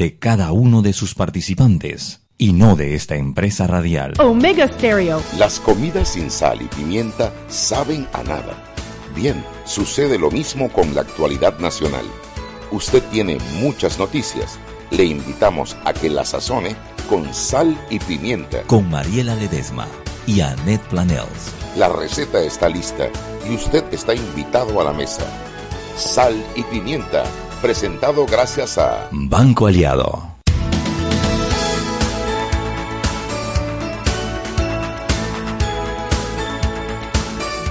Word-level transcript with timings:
de 0.00 0.18
cada 0.18 0.50
uno 0.52 0.80
de 0.80 0.94
sus 0.94 1.14
participantes 1.14 2.22
y 2.38 2.54
no 2.54 2.74
de 2.74 2.94
esta 2.94 3.16
empresa 3.16 3.66
radial. 3.66 4.14
Omega 4.18 4.66
Stereo. 4.66 5.22
Las 5.36 5.60
comidas 5.60 6.08
sin 6.08 6.30
sal 6.30 6.62
y 6.62 6.68
pimienta 6.68 7.34
saben 7.48 8.08
a 8.14 8.22
nada. 8.22 8.56
Bien, 9.14 9.44
sucede 9.66 10.18
lo 10.18 10.30
mismo 10.30 10.70
con 10.70 10.94
la 10.94 11.02
actualidad 11.02 11.58
nacional. 11.58 12.06
Usted 12.72 13.02
tiene 13.10 13.36
muchas 13.60 13.98
noticias. 13.98 14.58
Le 14.90 15.04
invitamos 15.04 15.76
a 15.84 15.92
que 15.92 16.08
la 16.08 16.24
sazone 16.24 16.76
con 17.10 17.34
sal 17.34 17.78
y 17.90 17.98
pimienta. 17.98 18.62
Con 18.62 18.88
Mariela 18.88 19.34
Ledesma 19.34 19.86
y 20.26 20.40
Annette 20.40 20.88
Planels. 20.88 21.52
La 21.76 21.90
receta 21.90 22.40
está 22.40 22.70
lista 22.70 23.10
y 23.46 23.54
usted 23.54 23.84
está 23.92 24.14
invitado 24.14 24.80
a 24.80 24.84
la 24.84 24.94
mesa. 24.94 25.26
Sal 25.94 26.42
y 26.56 26.62
pimienta, 26.62 27.24
presentado 27.60 28.24
gracias 28.24 28.78
a 28.78 29.08
Banco 29.10 29.66
Aliado. 29.66 30.30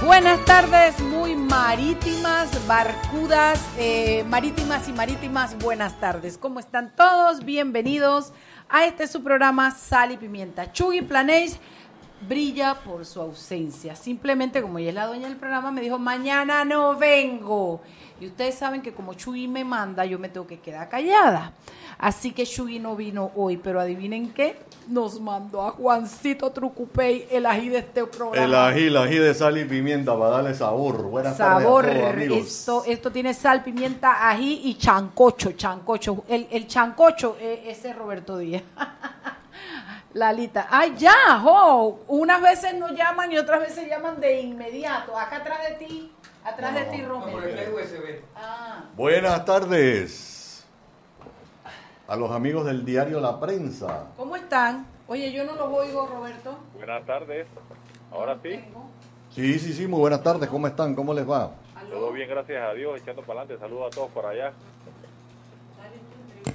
Buenas 0.04 0.44
tardes, 0.44 1.00
muy 1.00 1.34
marítimas, 1.34 2.66
barcudas, 2.66 3.60
eh, 3.78 4.24
marítimas 4.28 4.88
y 4.88 4.92
marítimas, 4.92 5.58
buenas 5.58 5.98
tardes. 5.98 6.38
¿Cómo 6.38 6.60
están 6.60 6.94
todos? 6.94 7.44
Bienvenidos 7.44 8.32
a 8.68 8.84
este 8.84 9.08
su 9.08 9.22
programa 9.22 9.70
Sal 9.72 10.12
y 10.12 10.16
Pimienta. 10.16 10.72
Chugui 10.72 11.02
Planéis 11.02 11.58
brilla 12.28 12.74
por 12.74 13.06
su 13.06 13.20
ausencia. 13.20 13.96
Simplemente, 13.96 14.60
como 14.60 14.78
ella 14.78 14.90
es 14.90 14.94
la 14.94 15.06
dueña 15.06 15.28
del 15.28 15.36
programa, 15.36 15.70
me 15.70 15.80
dijo, 15.80 15.98
mañana 15.98 16.64
no 16.64 16.96
vengo. 16.96 17.80
Y 18.20 18.26
ustedes 18.26 18.54
saben 18.54 18.82
que 18.82 18.92
como 18.92 19.14
Chugui 19.14 19.48
me 19.48 19.64
manda, 19.64 20.04
yo 20.04 20.18
me 20.18 20.28
tengo 20.28 20.46
que 20.46 20.60
quedar 20.60 20.88
callada. 20.90 21.54
Así 21.98 22.32
que 22.32 22.44
Chugui 22.44 22.78
no 22.78 22.94
vino 22.94 23.30
hoy, 23.34 23.56
pero 23.56 23.80
adivinen 23.80 24.32
qué, 24.32 24.58
nos 24.88 25.20
mandó 25.20 25.62
a 25.62 25.70
Juancito 25.70 26.50
Trucupey 26.50 27.26
el 27.30 27.46
ají 27.46 27.70
de 27.70 27.78
este 27.78 28.04
programa. 28.06 28.44
El 28.44 28.54
ají, 28.54 28.86
el 28.88 28.96
ají 28.96 29.18
de 29.18 29.34
sal 29.34 29.56
y 29.58 29.64
pimienta 29.64 30.18
para 30.18 30.30
darle 30.30 30.54
sabor. 30.54 31.02
Buenas 31.02 31.36
sabor. 31.36 31.84
tardes 31.84 31.96
a 31.96 32.00
todos, 32.00 32.14
amigos. 32.14 32.38
Esto, 32.38 32.84
esto 32.86 33.10
tiene 33.10 33.32
sal, 33.32 33.62
pimienta, 33.62 34.28
ají 34.28 34.60
y 34.64 34.74
chancocho, 34.76 35.52
chancocho. 35.52 36.24
El, 36.28 36.46
el 36.50 36.66
chancocho, 36.66 37.36
eh, 37.40 37.64
ese 37.66 37.90
es 37.90 37.96
Roberto 37.96 38.36
Díaz. 38.36 38.62
Lalita, 40.12 40.66
ay 40.68 40.94
ya, 40.98 41.38
jo. 41.40 42.00
unas 42.08 42.42
veces 42.42 42.74
nos 42.74 42.90
llaman 42.92 43.30
y 43.30 43.38
otras 43.38 43.60
veces 43.60 43.88
llaman 43.88 44.20
de 44.20 44.40
inmediato. 44.40 45.16
Acá 45.16 45.36
atrás 45.36 45.60
de 45.68 45.86
ti, 45.86 46.12
atrás 46.50 46.74
de 46.74 46.84
ti, 46.86 47.02
Romero. 47.02 47.38
Ah, 48.36 48.84
Buenas 48.96 49.44
tardes 49.44 50.64
a 52.08 52.16
los 52.16 52.30
amigos 52.30 52.66
del 52.66 52.84
diario 52.84 53.20
La 53.20 53.38
Prensa. 53.38 54.08
¿Cómo 54.16 54.36
están? 54.36 54.86
Oye, 55.06 55.32
yo 55.32 55.44
no 55.44 55.54
los 55.54 55.68
oigo, 55.72 56.06
Roberto. 56.06 56.58
Buenas 56.74 57.04
tardes. 57.06 57.46
Ahora 58.10 58.38
sí. 58.42 58.60
Sí, 59.34 59.58
sí, 59.58 59.72
sí, 59.72 59.86
muy 59.86 60.00
buenas 60.00 60.22
tardes. 60.22 60.48
¿Cómo 60.48 60.66
están? 60.66 60.94
¿Cómo 60.94 61.14
les 61.14 61.28
va? 61.28 61.52
¿Aló? 61.76 61.90
Todo 61.90 62.12
bien, 62.12 62.28
gracias 62.28 62.62
a 62.62 62.72
Dios, 62.74 63.00
echando 63.00 63.22
para 63.22 63.40
adelante. 63.42 63.64
Saludos 63.64 63.92
a 63.92 63.94
todos 63.94 64.10
por 64.10 64.26
allá. 64.26 64.52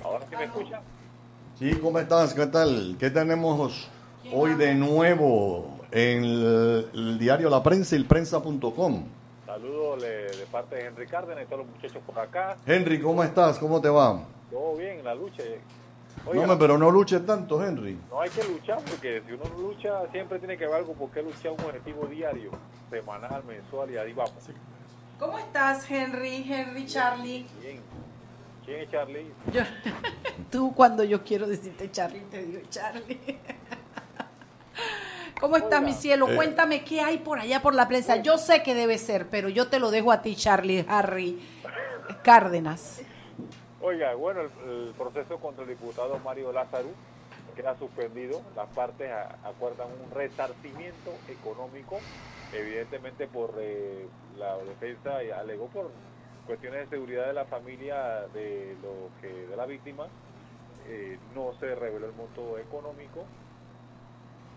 Ahora 0.04 0.26
sí 0.30 0.36
me 0.36 0.44
escuchan. 0.44 0.82
Sí, 1.58 1.74
¿cómo 1.82 2.00
estás? 2.00 2.34
¿Qué 2.34 2.46
tal? 2.48 2.98
¿Qué 3.00 3.10
tenemos 3.10 3.90
hoy 4.34 4.56
de 4.56 4.76
nuevo 4.76 5.80
en 5.92 6.24
el, 6.26 6.90
el 6.94 7.18
diario 7.20 7.50
La 7.50 7.64
Prensa 7.64 7.96
y 7.96 8.00
el 8.00 8.06
prensa.com? 8.06 9.06
Saludos 9.56 10.02
le- 10.02 10.36
de 10.38 10.46
parte 10.52 10.76
de 10.76 10.86
Henry 10.88 11.08
Cárdenas 11.08 11.46
y 11.46 11.48
todos 11.48 11.66
los 11.66 11.74
muchachos 11.76 12.04
por 12.06 12.20
acá. 12.20 12.58
Henry, 12.66 13.00
¿cómo 13.00 13.24
estás? 13.24 13.58
¿Cómo 13.58 13.80
te 13.80 13.88
va? 13.88 14.20
Todo 14.52 14.76
bien 14.76 15.00
en 15.00 15.06
la 15.06 15.16
lucha. 15.16 15.44
No, 16.26 16.32
Oiga, 16.32 16.42
hombre, 16.42 16.58
pero 16.60 16.78
no 16.78 16.92
luches 16.92 17.26
tanto, 17.26 17.64
Henry. 17.64 17.98
no 18.10 18.20
hay 18.20 18.30
que 18.32 18.44
luchar 18.44 18.80
porque 18.84 19.24
si 19.26 19.32
uno 19.32 19.46
no 19.54 19.62
lucha 19.62 20.12
siempre 20.12 20.40
tiene 20.40 20.58
que 20.58 20.66
haber 20.66 20.80
algo 20.80 20.94
por 20.94 21.10
qué 21.12 21.22
luchar 21.22 21.54
un 21.54 21.62
objetivo 21.62 22.06
diario, 22.08 22.52
semanal, 22.90 23.46
mensual 23.46 23.92
y 23.92 23.98
ahí 23.98 24.12
vamos. 24.12 24.34
¿Cómo 25.18 25.40
estás, 25.40 25.90
Henry, 25.90 26.46
Henry, 26.52 26.86
Charlie? 26.86 27.46
Bien. 27.62 27.80
¿Quién 28.66 28.82
es 28.82 28.92
Charlie? 28.92 29.32
Yo- 29.54 29.62
tú 30.52 30.74
cuando 30.76 31.06
yo 31.06 31.24
quiero 31.24 31.48
decirte 31.48 31.90
Charlie, 31.92 32.26
te 32.30 32.44
digo 32.44 32.60
Charlie. 32.70 33.20
¿Cómo 35.40 35.58
estás, 35.58 35.82
mi 35.82 35.94
cielo? 35.94 36.30
Eh. 36.30 36.36
Cuéntame 36.36 36.84
qué 36.84 37.02
hay 37.02 37.18
por 37.18 37.40
allá 37.40 37.62
por 37.62 37.76
la 37.76 37.88
prensa. 37.88 38.18
Yo 38.18 38.38
sé 38.38 38.64
que 38.64 38.74
debe 38.74 38.98
ser, 38.98 39.28
pero 39.30 39.50
yo 39.50 39.68
te 39.68 39.80
lo 39.80 39.92
dejo 39.92 40.12
a 40.12 40.22
ti, 40.22 40.36
Charlie, 40.36 40.86
Harry, 40.88 41.40
Cárdenas. 42.24 43.02
Oiga, 43.82 44.16
bueno, 44.16 44.42
el, 44.42 44.50
el 44.70 44.94
proceso 44.98 45.38
contra 45.40 45.64
el 45.64 45.70
diputado 45.70 46.18
Mario 46.20 46.52
Lázaro 46.52 46.90
queda 47.56 47.78
suspendido. 47.78 48.42
Las 48.56 48.68
partes 48.70 49.10
acuerdan 49.44 49.88
un 50.04 50.12
resarcimiento 50.12 51.12
económico, 51.30 52.00
evidentemente 52.54 53.28
por 53.28 53.54
eh, 53.60 54.08
la 54.38 54.58
defensa 54.58 55.24
y 55.24 55.32
alegó 55.32 55.68
por 55.68 55.92
cuestiones 56.48 56.90
de 56.90 56.96
seguridad 56.98 57.28
de 57.28 57.34
la 57.34 57.46
familia 57.46 58.28
de 58.34 58.76
lo 58.82 59.10
que 59.22 59.48
de 59.48 59.56
la 59.56 59.66
víctima. 59.66 60.08
eh, 60.88 61.18
no 61.34 61.54
se 61.60 61.74
reveló 61.76 62.06
el 62.08 62.14
monto 62.14 62.58
económico. 62.60 63.26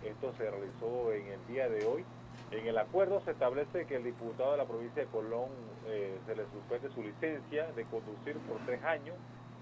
Esto 0.04 0.32
se 0.38 0.50
realizó 0.50 1.12
en 1.12 1.26
el 1.26 1.46
día 1.46 1.68
de 1.68 1.84
hoy. 1.86 2.04
En 2.50 2.66
el 2.66 2.78
acuerdo 2.78 3.20
se 3.24 3.32
establece 3.32 3.86
que 3.86 3.96
el 3.96 4.04
diputado 4.04 4.52
de 4.52 4.58
la 4.58 4.64
provincia 4.64 5.02
de 5.02 5.08
Colón 5.08 5.48
eh, 5.86 6.18
se 6.26 6.34
le 6.34 6.44
suspende 6.50 6.88
su 6.90 7.02
licencia 7.02 7.70
de 7.72 7.84
conducir 7.84 8.36
por 8.48 8.58
tres 8.64 8.82
años 8.84 9.16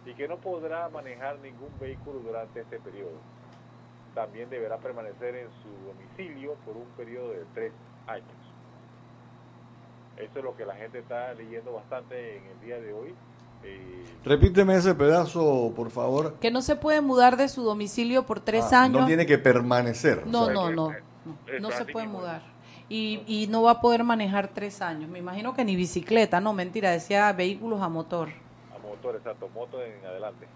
y 0.05 0.15
que 0.15 0.29
no 0.29 0.37
podrá 0.37 0.89
manejar 0.89 1.39
ningún 1.41 1.71
vehículo 1.81 2.21
durante 2.21 2.61
este 2.61 2.79
periodo. 2.79 3.19
También 4.15 4.49
deberá 4.49 4.79
permanecer 4.79 5.35
en 5.35 5.49
su 5.63 5.69
domicilio 5.87 6.55
por 6.65 6.77
un 6.77 6.87
periodo 6.97 7.31
de 7.31 7.45
tres 7.55 7.73
años. 8.07 8.47
Eso 10.17 10.39
es 10.39 10.45
lo 10.45 10.57
que 10.57 10.65
la 10.65 10.77
gente 10.77 11.01
está 11.01 11.35
leyendo 11.35 11.73
bastante 11.73 12.37
en 12.39 12.45
el 12.47 12.61
día 12.61 12.81
de 12.81 12.93
hoy. 12.93 13.15
Repíteme 14.25 14.75
ese 14.75 14.95
pedazo, 14.95 15.73
por 15.77 15.91
favor. 15.91 16.35
Que 16.41 16.51
no 16.51 16.61
se 16.61 16.75
puede 16.75 17.01
mudar 17.01 17.37
de 17.37 17.49
su 17.49 17.63
domicilio 17.63 18.27
por 18.27 18.41
tres 18.41 18.73
Ah, 18.73 18.83
años. 18.85 19.03
No 19.03 19.07
tiene 19.07 19.25
que 19.25 19.39
permanecer. 19.39 20.27
No, 20.27 20.43
o 20.43 20.45
sea, 20.47 20.55
no, 20.55 20.71
no, 20.71 20.91
no, 20.91 20.97
no 21.61 21.71
se 21.71 21.85
puede 21.85 22.09
mudar. 22.09 22.43
Y, 22.89 23.23
y 23.27 23.47
no 23.49 23.63
va 23.63 23.73
a 23.73 23.81
poder 23.81 24.03
manejar 24.03 24.49
tres 24.49 24.83
años. 24.83 25.09
Me 25.09 25.21
imagino 25.21 25.55
que 25.55 25.65
ni 25.65 25.77
bicicleta, 25.77 26.41
no, 26.41 26.53
mentira, 26.53 26.91
decía 26.91 27.33
vehículos 27.33 27.81
a 27.83 27.89
motor. 27.89 28.29
a 28.75 28.79
motor, 28.79 29.15
exacto, 29.17 29.49
moto 29.55 29.81
en 29.83 30.05
adelante. 30.05 30.47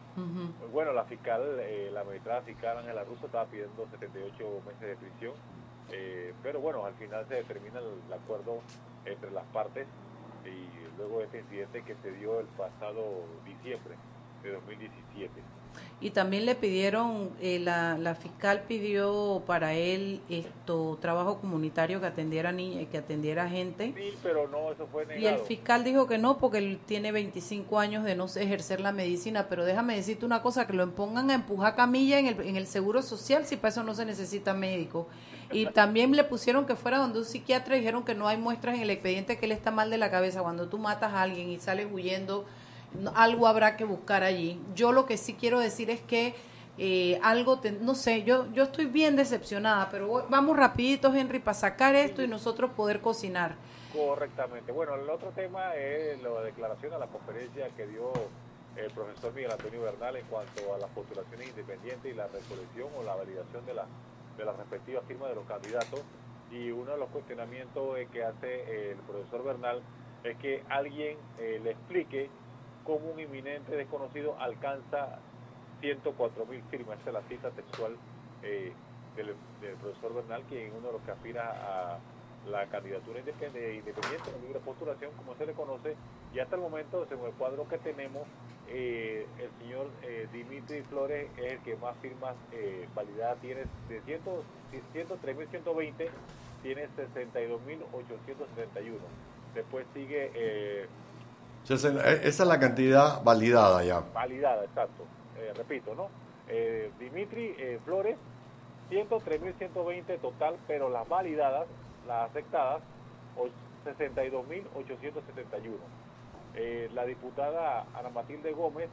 Bueno, 0.72 0.92
la 0.92 1.04
fiscal, 1.04 1.40
eh, 1.60 1.90
la 1.92 2.02
magistrada 2.04 2.42
fiscal 2.42 2.76
Ángela 2.78 3.04
Russo 3.04 3.26
estaba 3.26 3.46
pidiendo 3.46 3.86
78 3.90 4.62
meses 4.66 4.80
de 4.80 4.96
prisión, 4.96 5.32
eh, 5.92 6.34
pero 6.42 6.60
bueno, 6.60 6.84
al 6.84 6.94
final 6.94 7.24
se 7.28 7.36
determina 7.36 7.78
el, 7.78 7.86
el 8.06 8.12
acuerdo 8.12 8.58
entre 9.06 9.30
las 9.30 9.44
partes 9.46 9.86
y 10.44 10.79
luego 11.00 11.18
de 11.18 11.24
este 11.24 11.38
incidente 11.40 11.82
que 11.82 11.96
se 12.02 12.12
dio 12.12 12.40
el 12.40 12.46
pasado 12.46 13.24
diciembre 13.44 13.94
de 14.42 14.52
2017. 14.52 15.30
Y 16.00 16.10
también 16.10 16.46
le 16.46 16.54
pidieron, 16.54 17.30
eh, 17.40 17.58
la, 17.58 17.96
la 17.98 18.14
fiscal 18.14 18.62
pidió 18.66 19.42
para 19.46 19.74
él 19.74 20.20
esto 20.30 20.98
trabajo 21.00 21.38
comunitario 21.40 22.00
que 22.00 22.06
atendiera 22.06 22.52
que 22.52 22.98
atendiera 22.98 23.48
gente. 23.48 23.92
Sí, 23.96 24.14
pero 24.22 24.48
no, 24.48 24.72
eso 24.72 24.88
fue 24.90 25.06
Y 25.18 25.26
el 25.26 25.38
fiscal 25.40 25.84
dijo 25.84 26.06
que 26.06 26.18
no, 26.18 26.38
porque 26.38 26.58
él 26.58 26.80
tiene 26.86 27.12
25 27.12 27.78
años 27.78 28.04
de 28.04 28.16
no 28.16 28.24
ejercer 28.24 28.80
la 28.80 28.92
medicina, 28.92 29.46
pero 29.48 29.64
déjame 29.64 29.94
decirte 29.94 30.24
una 30.24 30.42
cosa, 30.42 30.66
que 30.66 30.72
lo 30.72 30.90
pongan 30.90 31.30
a 31.30 31.34
empujar 31.34 31.76
camilla 31.76 32.18
en 32.18 32.26
el, 32.26 32.40
en 32.40 32.56
el 32.56 32.66
seguro 32.66 33.02
social, 33.02 33.44
si 33.44 33.56
para 33.56 33.68
eso 33.68 33.84
no 33.84 33.94
se 33.94 34.06
necesita 34.06 34.54
médico. 34.54 35.06
Y 35.52 35.66
también 35.66 36.12
le 36.12 36.24
pusieron 36.24 36.66
que 36.66 36.76
fuera 36.76 36.98
donde 36.98 37.18
un 37.20 37.24
psiquiatra 37.24 37.76
dijeron 37.76 38.04
que 38.04 38.14
no 38.14 38.28
hay 38.28 38.36
muestras 38.36 38.76
en 38.76 38.82
el 38.82 38.90
expediente 38.90 39.38
que 39.38 39.46
él 39.46 39.52
está 39.52 39.70
mal 39.70 39.90
de 39.90 39.98
la 39.98 40.10
cabeza. 40.10 40.42
Cuando 40.42 40.68
tú 40.68 40.78
matas 40.78 41.12
a 41.12 41.22
alguien 41.22 41.50
y 41.50 41.58
sales 41.58 41.88
huyendo, 41.92 42.44
algo 43.14 43.46
habrá 43.46 43.76
que 43.76 43.84
buscar 43.84 44.22
allí. 44.22 44.60
Yo 44.74 44.92
lo 44.92 45.06
que 45.06 45.16
sí 45.16 45.34
quiero 45.34 45.60
decir 45.60 45.90
es 45.90 46.00
que 46.00 46.34
eh, 46.78 47.18
algo, 47.22 47.58
te- 47.60 47.72
no 47.72 47.94
sé, 47.94 48.22
yo, 48.22 48.46
yo 48.52 48.62
estoy 48.64 48.86
bien 48.86 49.14
decepcionada, 49.16 49.88
pero 49.90 50.26
vamos 50.30 50.56
rapidito, 50.56 51.14
Henry, 51.14 51.38
para 51.38 51.54
sacar 51.54 51.94
esto 51.94 52.22
y 52.22 52.28
nosotros 52.28 52.70
poder 52.72 53.00
cocinar. 53.00 53.54
Correctamente. 53.92 54.72
Bueno, 54.72 54.94
el 54.94 55.10
otro 55.10 55.30
tema 55.30 55.74
es 55.74 56.22
la 56.22 56.40
declaración 56.42 56.94
a 56.94 56.98
la 56.98 57.06
conferencia 57.08 57.68
que 57.76 57.86
dio 57.86 58.12
el 58.76 58.90
profesor 58.92 59.34
Miguel 59.34 59.50
Antonio 59.50 59.82
Bernal 59.82 60.16
en 60.16 60.24
cuanto 60.26 60.72
a 60.74 60.78
las 60.78 60.88
postulaciones 60.90 61.48
independientes 61.48 62.12
y 62.12 62.14
la 62.16 62.28
recolección 62.28 62.88
o 62.98 63.02
la 63.02 63.16
validación 63.16 63.66
de, 63.66 63.74
la, 63.74 63.86
de 64.40 64.46
las 64.46 64.56
respectivas 64.56 65.04
firmas 65.06 65.28
de 65.28 65.36
los 65.36 65.46
candidatos. 65.46 66.00
Y 66.50 66.70
uno 66.70 66.92
de 66.92 66.98
los 66.98 67.08
cuestionamientos 67.10 67.96
que 68.10 68.24
hace 68.24 68.90
el 68.90 68.96
profesor 68.98 69.44
Bernal 69.44 69.82
es 70.24 70.36
que 70.38 70.62
alguien 70.68 71.16
eh, 71.38 71.60
le 71.62 71.70
explique 71.70 72.28
cómo 72.84 73.10
un 73.10 73.20
inminente 73.20 73.76
desconocido 73.76 74.36
alcanza 74.40 75.20
104 75.80 76.46
mil 76.46 76.62
firmas. 76.64 76.98
Esa 77.00 77.10
es 77.10 77.14
la 77.14 77.22
cita 77.22 77.50
textual 77.50 77.96
eh, 78.42 78.72
del, 79.14 79.34
del 79.60 79.76
profesor 79.76 80.14
Bernal, 80.14 80.42
quien 80.48 80.66
es 80.66 80.72
uno 80.76 80.88
de 80.88 80.92
los 80.94 81.02
que 81.02 81.10
aspira 81.12 81.94
a 81.94 81.98
la 82.48 82.66
candidatura 82.66 83.20
independiente, 83.20 84.32
la 84.32 84.38
libre 84.42 84.58
postulación, 84.60 85.12
como 85.16 85.34
se 85.36 85.44
le 85.46 85.52
conoce, 85.52 85.94
y 86.32 86.38
hasta 86.38 86.54
el 86.56 86.62
momento, 86.62 87.04
según 87.08 87.26
el 87.26 87.34
cuadro 87.34 87.68
que 87.68 87.76
tenemos, 87.78 88.22
eh, 88.68 89.26
el 89.38 89.50
señor 89.58 89.88
eh, 90.02 90.28
Dimitri 90.32 90.82
Flores 90.82 91.28
es 91.36 91.54
el 91.54 91.58
que 91.60 91.74
más 91.76 91.96
firmas 92.00 92.36
eh, 92.52 92.88
validadas 92.94 93.40
tiene, 93.40 93.64
de 93.88 94.00
103.120 94.04 96.08
tiene 96.62 96.88
62.871. 96.88 98.98
Después 99.54 99.86
sigue... 99.92 100.30
Eh, 100.34 100.86
esa 101.68 101.88
es 102.22 102.38
la 102.40 102.60
cantidad 102.60 103.22
validada 103.22 103.84
ya. 103.84 104.00
Validada, 104.14 104.64
exacto. 104.64 105.04
repito, 105.56 105.94
¿no? 105.94 106.08
Dimitri 106.98 107.54
Flores, 107.84 108.16
103.120 108.90 110.20
total, 110.20 110.56
pero 110.66 110.88
las 110.88 111.06
validadas, 111.08 111.66
las 112.06 112.30
afectadas, 112.30 112.82
62.871. 113.84 115.74
Eh, 116.54 116.88
la 116.94 117.04
diputada 117.04 117.84
Ana 117.94 118.10
Matilde 118.10 118.52
Gómez, 118.52 118.88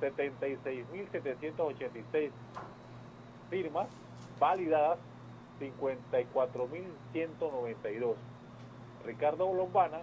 76.786 0.00 2.30
firmas 3.50 3.88
válidas, 4.38 4.98
54.192. 5.60 8.14
Ricardo 9.04 9.52
Lombana, 9.52 10.00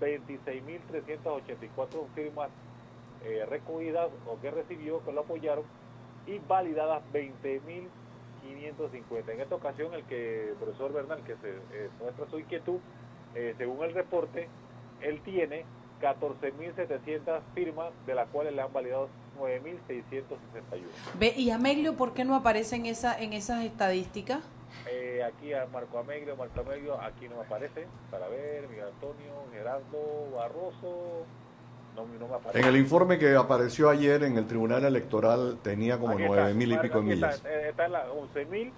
26.384 0.00 2.06
firmas 2.14 2.48
eh, 3.22 3.44
recogidas 3.48 4.10
o 4.26 4.40
que 4.40 4.50
recibió, 4.50 5.04
que 5.04 5.12
lo 5.12 5.20
apoyaron, 5.20 5.64
y 6.26 6.38
validadas 6.38 7.02
20.000 7.12 7.86
550. 8.42 9.32
En 9.32 9.40
esta 9.40 9.54
ocasión, 9.54 9.94
el 9.94 10.04
que 10.04 10.50
el 10.50 10.54
profesor 10.54 10.92
Bernal, 10.92 11.22
que 11.24 11.36
se 11.36 11.50
eh, 11.50 11.90
muestra 12.00 12.26
su 12.30 12.38
inquietud, 12.38 12.78
eh, 13.34 13.54
según 13.58 13.84
el 13.84 13.94
reporte, 13.94 14.48
él 15.00 15.20
tiene 15.22 15.64
14.700 16.00 17.40
firmas, 17.54 17.92
de 18.06 18.14
las 18.14 18.28
cuales 18.28 18.54
le 18.54 18.62
han 18.62 18.72
validado 18.72 19.08
9.661. 19.38 20.38
Ve, 21.18 21.34
¿y 21.36 21.50
Ameglio 21.50 21.96
por 21.96 22.14
qué 22.14 22.24
no 22.24 22.34
aparece 22.34 22.76
en, 22.76 22.86
esa, 22.86 23.18
en 23.18 23.32
esas 23.32 23.64
estadísticas? 23.64 24.40
Eh, 24.88 25.22
aquí 25.22 25.52
a 25.52 25.66
Marco 25.66 25.98
Ameglio, 25.98 26.36
Marco 26.36 26.60
Ameglio, 26.60 27.00
aquí 27.00 27.28
no 27.28 27.40
aparece, 27.40 27.86
para 28.10 28.28
ver, 28.28 28.68
Miguel 28.68 28.86
Antonio, 28.86 29.44
Gerardo, 29.52 30.30
Barroso, 30.34 31.26
no, 31.96 32.06
me 32.06 32.34
aparece. 32.34 32.58
En 32.60 32.64
el 32.64 32.76
informe 32.76 33.18
que 33.18 33.34
apareció 33.34 33.90
ayer 33.90 34.22
en 34.22 34.36
el 34.36 34.46
Tribunal 34.46 34.84
Electoral 34.84 35.58
tenía 35.62 35.98
como 35.98 36.14
9.000 36.14 36.74
y 36.74 36.78
pico 36.78 37.02
millas. 37.02 37.36
Está, 37.36 37.50
eh, 37.50 37.68
está 37.70 37.86
en 37.86 37.92
las 37.92 38.06
11.000 38.08 38.72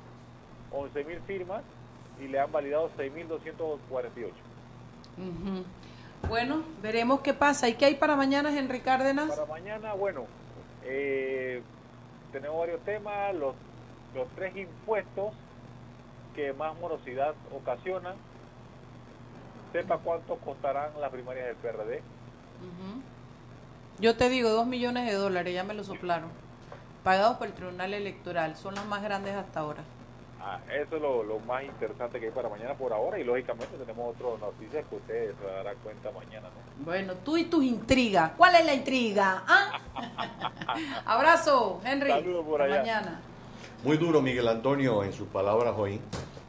11 0.73 1.21
firmas 1.27 1.63
y 2.21 2.29
le 2.29 2.41
han 2.41 2.51
validado 2.51 2.91
6.248. 2.97 4.31
Uh 5.19 5.63
bueno, 6.29 6.63
veremos 6.81 7.21
qué 7.21 7.35
pasa. 7.35 7.69
¿Y 7.69 7.75
qué 7.75 7.87
hay 7.87 7.95
para 7.97 8.15
mañana, 8.17 8.57
Henry 8.57 8.81
Cárdenas? 8.81 9.31
Para 9.31 9.47
mañana, 9.47 9.95
bueno, 9.95 10.27
eh, 10.85 11.63
tenemos 12.31 12.59
varios 12.59 12.81
temas, 12.83 13.35
los, 13.35 13.55
los 14.15 14.29
tres 14.37 14.57
impuestos 14.57 15.33
que 16.35 16.53
más 16.53 16.79
morosidad 16.79 17.35
ocasionan. 17.53 18.15
Sepa 19.73 19.99
cuánto 19.99 20.37
costarán 20.37 20.93
las 21.01 21.11
primarias 21.11 21.47
del 21.47 21.57
PRD. 21.57 22.03
Yo 23.99 24.17
te 24.17 24.29
digo, 24.29 24.51
dos 24.51 24.67
millones 24.67 25.07
de 25.07 25.15
dólares, 25.15 25.55
ya 25.55 25.65
me 25.65 25.75
lo 25.75 25.85
soplaron. 25.85 26.29
Pagados 27.05 27.37
por 27.37 27.47
el 27.49 27.53
Tribunal 27.53 27.95
Electoral, 27.95 28.57
son 28.57 28.75
los 28.75 28.85
más 28.87 29.03
grandes 29.03 29.35
hasta 29.35 29.61
ahora. 29.61 29.83
Ah, 30.45 30.59
eso 30.75 30.97
es 30.97 31.03
lo, 31.03 31.39
más 31.47 31.63
interesante 31.63 32.19
que 32.19 32.27
hay 32.27 32.33
para 32.33 32.49
mañana 32.49 32.75
por 32.75 32.93
ahora 32.93 33.17
y 33.17 33.23
lógicamente 33.23 33.77
tenemos 33.79 34.17
otras 34.17 34.41
noticias 34.41 34.85
que 34.91 34.97
ustedes 34.97 35.37
se 35.41 35.47
darán 35.47 35.77
cuenta 35.85 36.11
mañana. 36.11 36.49
¿no? 36.49 36.85
Bueno, 36.85 37.15
tú 37.25 37.37
y 37.37 37.45
tus 37.45 37.63
intrigas. 37.63 38.33
¿Cuál 38.37 38.57
es 38.57 38.67
la 38.67 38.75
intriga? 38.75 39.45
¿Ah? 39.47 39.79
Abrazo, 41.07 41.81
Henry. 41.85 42.11
Saludos 42.11 42.45
por 42.45 42.61
allá. 42.61 42.79
Mañana. 42.79 43.21
Muy 43.85 43.97
duro 43.99 44.21
Miguel 44.21 44.49
Antonio 44.49 45.05
en 45.05 45.13
sus 45.13 45.29
palabras 45.29 45.75
hoy. 45.77 46.01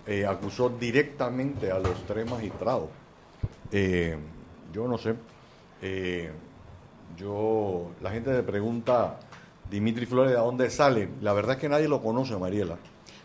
Eh, 0.08 0.26
acusó 0.26 0.70
directamente 0.70 1.72
a 1.72 1.78
los 1.78 1.96
tres 2.08 2.28
magistrados. 2.28 2.90
Eh, 3.72 4.18
yo 4.72 4.88
no 4.88 4.98
sé. 4.98 5.14
Eh, 5.86 6.32
yo, 7.18 7.92
la 8.02 8.10
gente 8.10 8.32
le 8.32 8.42
pregunta, 8.42 9.18
Dimitri 9.70 10.06
Flores, 10.06 10.32
¿de 10.32 10.38
dónde 10.38 10.70
sale? 10.70 11.10
La 11.22 11.34
verdad 11.34 11.56
es 11.56 11.62
que 11.62 11.68
nadie 11.68 11.90
lo 11.90 12.02
conoce, 12.02 12.38
Mariela. 12.38 12.78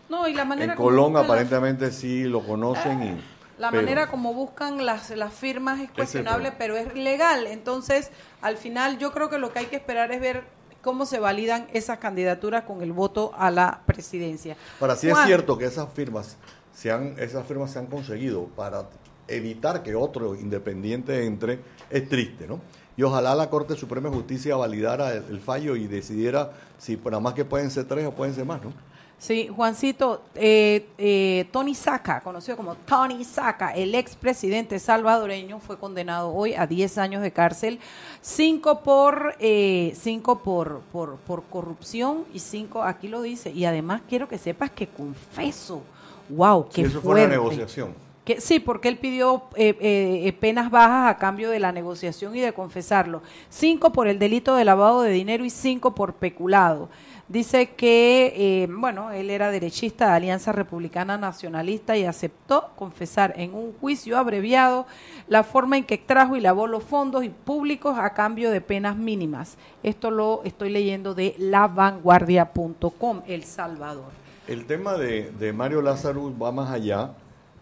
No, 0.09 0.27
y 0.27 0.33
la 0.33 0.43
manera 0.43 0.73
en 0.73 0.77
Colón 0.77 1.15
aparentemente 1.15 1.91
sí 1.91 2.25
lo 2.25 2.41
conocen 2.41 3.03
y 3.03 3.21
la 3.59 3.71
manera 3.71 4.07
como 4.07 4.33
buscan 4.33 4.85
las, 4.85 5.09
las 5.11 5.33
firmas 5.33 5.79
es 5.79 5.91
cuestionable, 5.91 6.51
pero 6.57 6.75
es 6.77 6.93
legal. 6.95 7.47
Entonces, 7.47 8.11
al 8.41 8.57
final 8.57 8.97
yo 8.97 9.11
creo 9.11 9.29
que 9.29 9.37
lo 9.37 9.51
que 9.51 9.59
hay 9.59 9.65
que 9.65 9.75
esperar 9.75 10.11
es 10.11 10.19
ver 10.19 10.43
cómo 10.81 11.05
se 11.05 11.19
validan 11.19 11.67
esas 11.73 11.99
candidaturas 11.99 12.63
con 12.63 12.81
el 12.81 12.93
voto 12.93 13.33
a 13.37 13.51
la 13.51 13.81
presidencia. 13.85 14.55
Para 14.79 14.95
sí 14.95 15.09
es 15.09 15.17
cierto 15.25 15.57
que 15.57 15.65
esas 15.65 15.91
firmas 15.93 16.37
se 16.73 16.91
han, 16.91 17.15
esas 17.19 17.45
firmas 17.45 17.71
se 17.71 17.79
han 17.79 17.87
conseguido 17.87 18.45
para 18.45 18.85
evitar 19.29 19.83
que 19.83 19.95
otro 19.95 20.35
independiente 20.35 21.25
entre, 21.25 21.59
es 21.89 22.07
triste, 22.09 22.47
¿no? 22.47 22.61
Y 22.97 23.03
ojalá 23.03 23.33
la 23.35 23.49
Corte 23.49 23.75
Suprema 23.75 24.09
de 24.09 24.15
Justicia 24.15 24.55
validara 24.57 25.13
el, 25.13 25.23
el 25.29 25.39
fallo 25.39 25.75
y 25.75 25.87
decidiera 25.87 26.51
si 26.77 26.97
nada 26.97 27.19
más 27.19 27.33
que 27.33 27.45
pueden 27.45 27.71
ser 27.71 27.85
tres 27.85 28.05
o 28.05 28.11
pueden 28.11 28.35
ser 28.35 28.45
más, 28.45 28.61
¿no? 28.61 28.73
Sí, 29.19 29.49
Juancito, 29.53 30.21
eh, 30.33 30.87
eh, 30.97 31.45
Tony 31.51 31.75
Saca, 31.75 32.21
conocido 32.21 32.55
como 32.55 32.75
Tony 32.75 33.25
Saca, 33.25 33.71
el 33.71 33.93
expresidente 33.93 34.79
salvadoreño, 34.79 35.59
fue 35.59 35.77
condenado 35.77 36.33
hoy 36.33 36.53
a 36.53 36.65
10 36.65 36.97
años 36.99 37.21
de 37.21 37.33
cárcel, 37.33 37.79
5 38.21 38.79
por, 38.81 39.35
eh, 39.41 39.91
cinco 39.99 40.39
por, 40.39 40.79
por, 40.93 41.17
por 41.17 41.43
corrupción 41.43 42.23
y 42.33 42.39
5, 42.39 42.81
aquí 42.81 43.09
lo 43.09 43.21
dice, 43.21 43.51
y 43.51 43.65
además 43.65 44.03
quiero 44.07 44.29
que 44.29 44.37
sepas 44.37 44.71
que 44.71 44.87
confeso, 44.87 45.83
wow, 46.29 46.69
qué 46.69 46.83
eso 46.83 47.01
fue 47.01 47.25
una 47.25 47.27
negociación. 47.27 48.08
Sí, 48.39 48.59
porque 48.59 48.87
él 48.89 48.97
pidió 48.97 49.43
eh, 49.55 49.75
eh, 49.79 50.33
penas 50.39 50.69
bajas 50.69 51.09
a 51.09 51.17
cambio 51.17 51.49
de 51.49 51.59
la 51.59 51.71
negociación 51.71 52.35
y 52.35 52.39
de 52.39 52.53
confesarlo. 52.53 53.21
Cinco 53.49 53.91
por 53.91 54.07
el 54.07 54.19
delito 54.19 54.55
de 54.55 54.65
lavado 54.65 55.01
de 55.01 55.11
dinero 55.11 55.43
y 55.43 55.49
cinco 55.49 55.95
por 55.95 56.13
peculado. 56.13 56.89
Dice 57.29 57.75
que, 57.75 58.33
eh, 58.35 58.67
bueno, 58.71 59.11
él 59.11 59.29
era 59.29 59.51
derechista 59.51 60.07
de 60.07 60.13
Alianza 60.13 60.51
Republicana 60.51 61.15
Nacionalista 61.15 61.95
y 61.95 62.03
aceptó 62.03 62.71
confesar 62.75 63.35
en 63.37 63.53
un 63.53 63.71
juicio 63.73 64.17
abreviado 64.17 64.87
la 65.27 65.43
forma 65.43 65.77
en 65.77 65.83
que 65.83 65.93
extrajo 65.93 66.35
y 66.35 66.41
lavó 66.41 66.65
los 66.65 66.83
fondos 66.83 67.23
públicos 67.45 67.99
a 67.99 68.15
cambio 68.15 68.49
de 68.49 68.61
penas 68.61 68.95
mínimas. 68.95 69.57
Esto 69.83 70.09
lo 70.09 70.41
estoy 70.43 70.71
leyendo 70.71 71.13
de 71.13 71.35
lavanguardia.com, 71.37 73.21
El 73.27 73.43
Salvador. 73.43 74.11
El 74.47 74.65
tema 74.65 74.95
de, 74.95 75.53
Mario 75.53 75.83
Lázaro 75.83 76.35
va 76.35 76.51
más 76.51 76.71
allá 76.71 77.11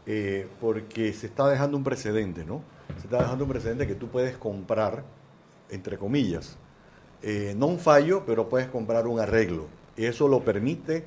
eh, 0.08 0.48
porque 0.62 1.12
se 1.12 1.28
está 1.28 1.50
dejando 1.50 1.76
un 1.76 1.84
precedente, 1.84 2.46
¿no? 2.46 2.62
Se 2.96 3.08
está 3.08 3.18
dejando 3.20 3.44
un 3.44 3.50
precedente 3.52 3.86
que 3.86 3.96
tú 3.96 4.08
puedes 4.08 4.38
comprar, 4.38 5.04
entre 5.70 5.98
comillas, 5.98 6.58
eh, 7.22 7.54
no 7.58 7.68
un 7.68 7.78
fallo, 7.78 8.24
pero 8.26 8.48
puedes 8.48 8.70
comprar 8.70 9.06
un 9.06 9.20
arreglo. 9.20 9.68
Y 9.98 10.06
eso 10.06 10.30
lo 10.30 10.40
permite. 10.44 11.06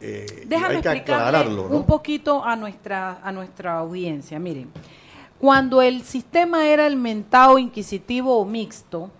Eh, 0.00 0.46
Déjame 0.46 0.76
hay 0.76 0.82
que 0.82 0.88
aclararlo, 0.88 1.66
un 1.66 1.86
poquito 1.86 2.44
a 2.44 2.56
nuestra, 2.56 3.20
a 3.22 3.30
nuestra 3.30 3.78
audiencia. 3.78 4.40
Miren, 4.40 4.68
cuando 5.38 5.80
el 5.80 6.02
sistema 6.02 6.66
era 6.66 6.86
el 6.86 6.96
mentado 6.96 7.56
inquisitivo 7.56 8.38
o 8.38 8.44
mixto, 8.44 9.10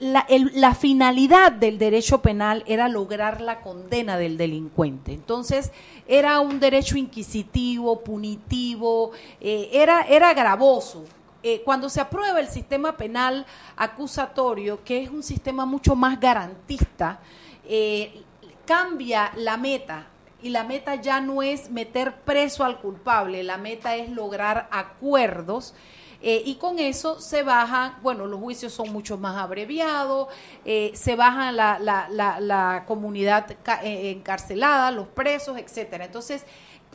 la, 0.00 0.26
la, 0.28 0.74
finalidad 0.74 1.52
del 1.52 1.78
derecho 1.78 2.22
penal 2.22 2.64
era 2.66 2.88
lograr 2.88 3.40
la 3.40 3.60
condena 3.60 4.16
del 4.16 4.38
delincuente. 4.38 5.12
Entonces, 5.12 5.70
era 6.08 6.40
un 6.40 6.58
derecho 6.58 6.96
inquisitivo, 6.96 8.00
punitivo, 8.00 9.12
eh, 9.40 9.68
era, 9.72 10.00
era 10.08 10.32
gravoso. 10.34 11.04
Eh, 11.42 11.62
cuando 11.64 11.88
se 11.88 12.00
aprueba 12.00 12.40
el 12.40 12.48
sistema 12.48 12.96
penal 12.96 13.46
acusatorio, 13.76 14.82
que 14.84 15.02
es 15.02 15.10
un 15.10 15.22
sistema 15.22 15.64
mucho 15.64 15.94
más 15.94 16.18
garantista, 16.18 17.20
eh, 17.66 18.22
cambia 18.66 19.32
la 19.36 19.56
meta. 19.56 20.06
Y 20.42 20.48
la 20.48 20.64
meta 20.64 20.94
ya 20.94 21.20
no 21.20 21.42
es 21.42 21.70
meter 21.70 22.14
preso 22.22 22.64
al 22.64 22.80
culpable, 22.80 23.42
la 23.42 23.58
meta 23.58 23.96
es 23.96 24.10
lograr 24.10 24.68
acuerdos. 24.70 25.74
Eh, 26.22 26.42
y 26.44 26.56
con 26.56 26.78
eso 26.78 27.20
se 27.20 27.42
bajan, 27.42 27.94
bueno, 28.02 28.26
los 28.26 28.40
juicios 28.40 28.72
son 28.72 28.92
mucho 28.92 29.16
más 29.16 29.36
abreviados, 29.36 30.28
se 30.64 31.16
baja 31.16 31.50
la, 31.50 31.78
la, 31.78 32.08
la, 32.10 32.40
la 32.40 32.84
comunidad 32.86 33.56
encarcelada, 33.82 34.90
los 34.90 35.08
presos, 35.08 35.56
etcétera. 35.58 36.04
Entonces, 36.04 36.44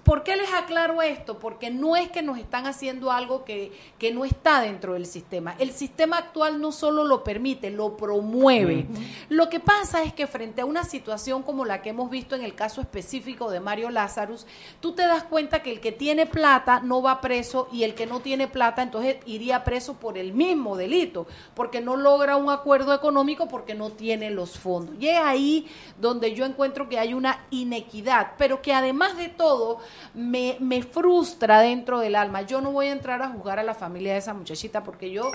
¿Por 0.06 0.22
qué 0.22 0.36
les 0.36 0.54
aclaro 0.54 1.02
esto? 1.02 1.40
Porque 1.40 1.72
no 1.72 1.96
es 1.96 2.12
que 2.12 2.22
nos 2.22 2.38
están 2.38 2.68
haciendo 2.68 3.12
algo 3.12 3.44
que, 3.44 3.72
que 3.98 4.14
no 4.14 4.24
está 4.24 4.62
dentro 4.62 4.94
del 4.94 5.08
sistema. 5.08 5.56
El 5.58 5.72
sistema 5.72 6.20
actual 6.20 6.62
no 6.62 6.72
solo 6.72 7.04
lo 7.04 7.24
permite, 7.24 7.72
lo 7.72 7.98
promueve. 7.98 8.86
Lo 9.30 9.50
que 9.50 9.60
pasa 9.60 10.04
es 10.04 10.14
que 10.14 10.28
frente 10.28 10.62
a 10.62 10.66
una 10.66 10.84
situación 10.84 11.42
como 11.42 11.66
la 11.66 11.82
que 11.82 11.90
hemos 11.90 12.12
visto 12.12 12.36
en 12.36 12.44
el 12.44 12.54
caso 12.54 12.82
específico 12.82 13.50
de 13.50 13.60
Mario 13.60 13.90
Lazarus, 13.90 14.46
tú 14.80 14.92
te 14.92 15.08
das 15.08 15.24
cuenta 15.24 15.64
que 15.64 15.72
el 15.72 15.80
que 15.80 15.92
tiene 15.92 16.28
plata 16.28 16.82
no 16.82 17.02
va 17.02 17.20
preso 17.20 17.68
y 17.72 17.82
el 17.82 17.96
que 17.96 18.06
no 18.06 18.20
tiene 18.20 18.48
plata 18.48 18.84
entonces 18.84 19.18
iría 19.26 19.64
preso 19.64 19.96
por 19.96 20.20
el 20.20 20.34
mismo 20.34 20.78
delito, 20.78 21.26
porque 21.56 21.82
no 21.82 21.96
logra 21.96 22.36
un 22.36 22.52
acuerdo 22.52 22.94
económico 22.94 23.48
porque 23.48 23.74
no 23.74 23.90
tiene 23.90 24.30
los 24.30 24.60
fondos. 24.60 24.94
Y 25.00 25.08
es 25.08 25.18
ahí 25.18 25.68
donde 26.00 26.36
yo 26.36 26.46
encuentro 26.46 26.90
que 26.90 27.00
hay 27.00 27.16
una 27.16 27.44
inequidad, 27.50 28.34
pero 28.38 28.62
que 28.62 28.72
además 28.72 29.18
de 29.18 29.30
todo 29.30 29.80
me, 30.14 30.58
me 30.60 30.84
frustra 30.84 31.62
dentro 31.62 32.00
del 32.00 32.16
alma. 32.16 32.42
Yo 32.44 32.62
no 32.62 32.72
voy 32.72 32.88
a 32.88 32.92
entrar 32.92 33.22
a 33.22 33.30
juzgar 33.30 33.60
a 33.60 33.64
la 33.64 33.74
familia 33.74 34.14
de 34.14 34.20
esa 34.20 34.34
muchachita 34.34 34.84
porque 34.84 35.12
yo 35.12 35.32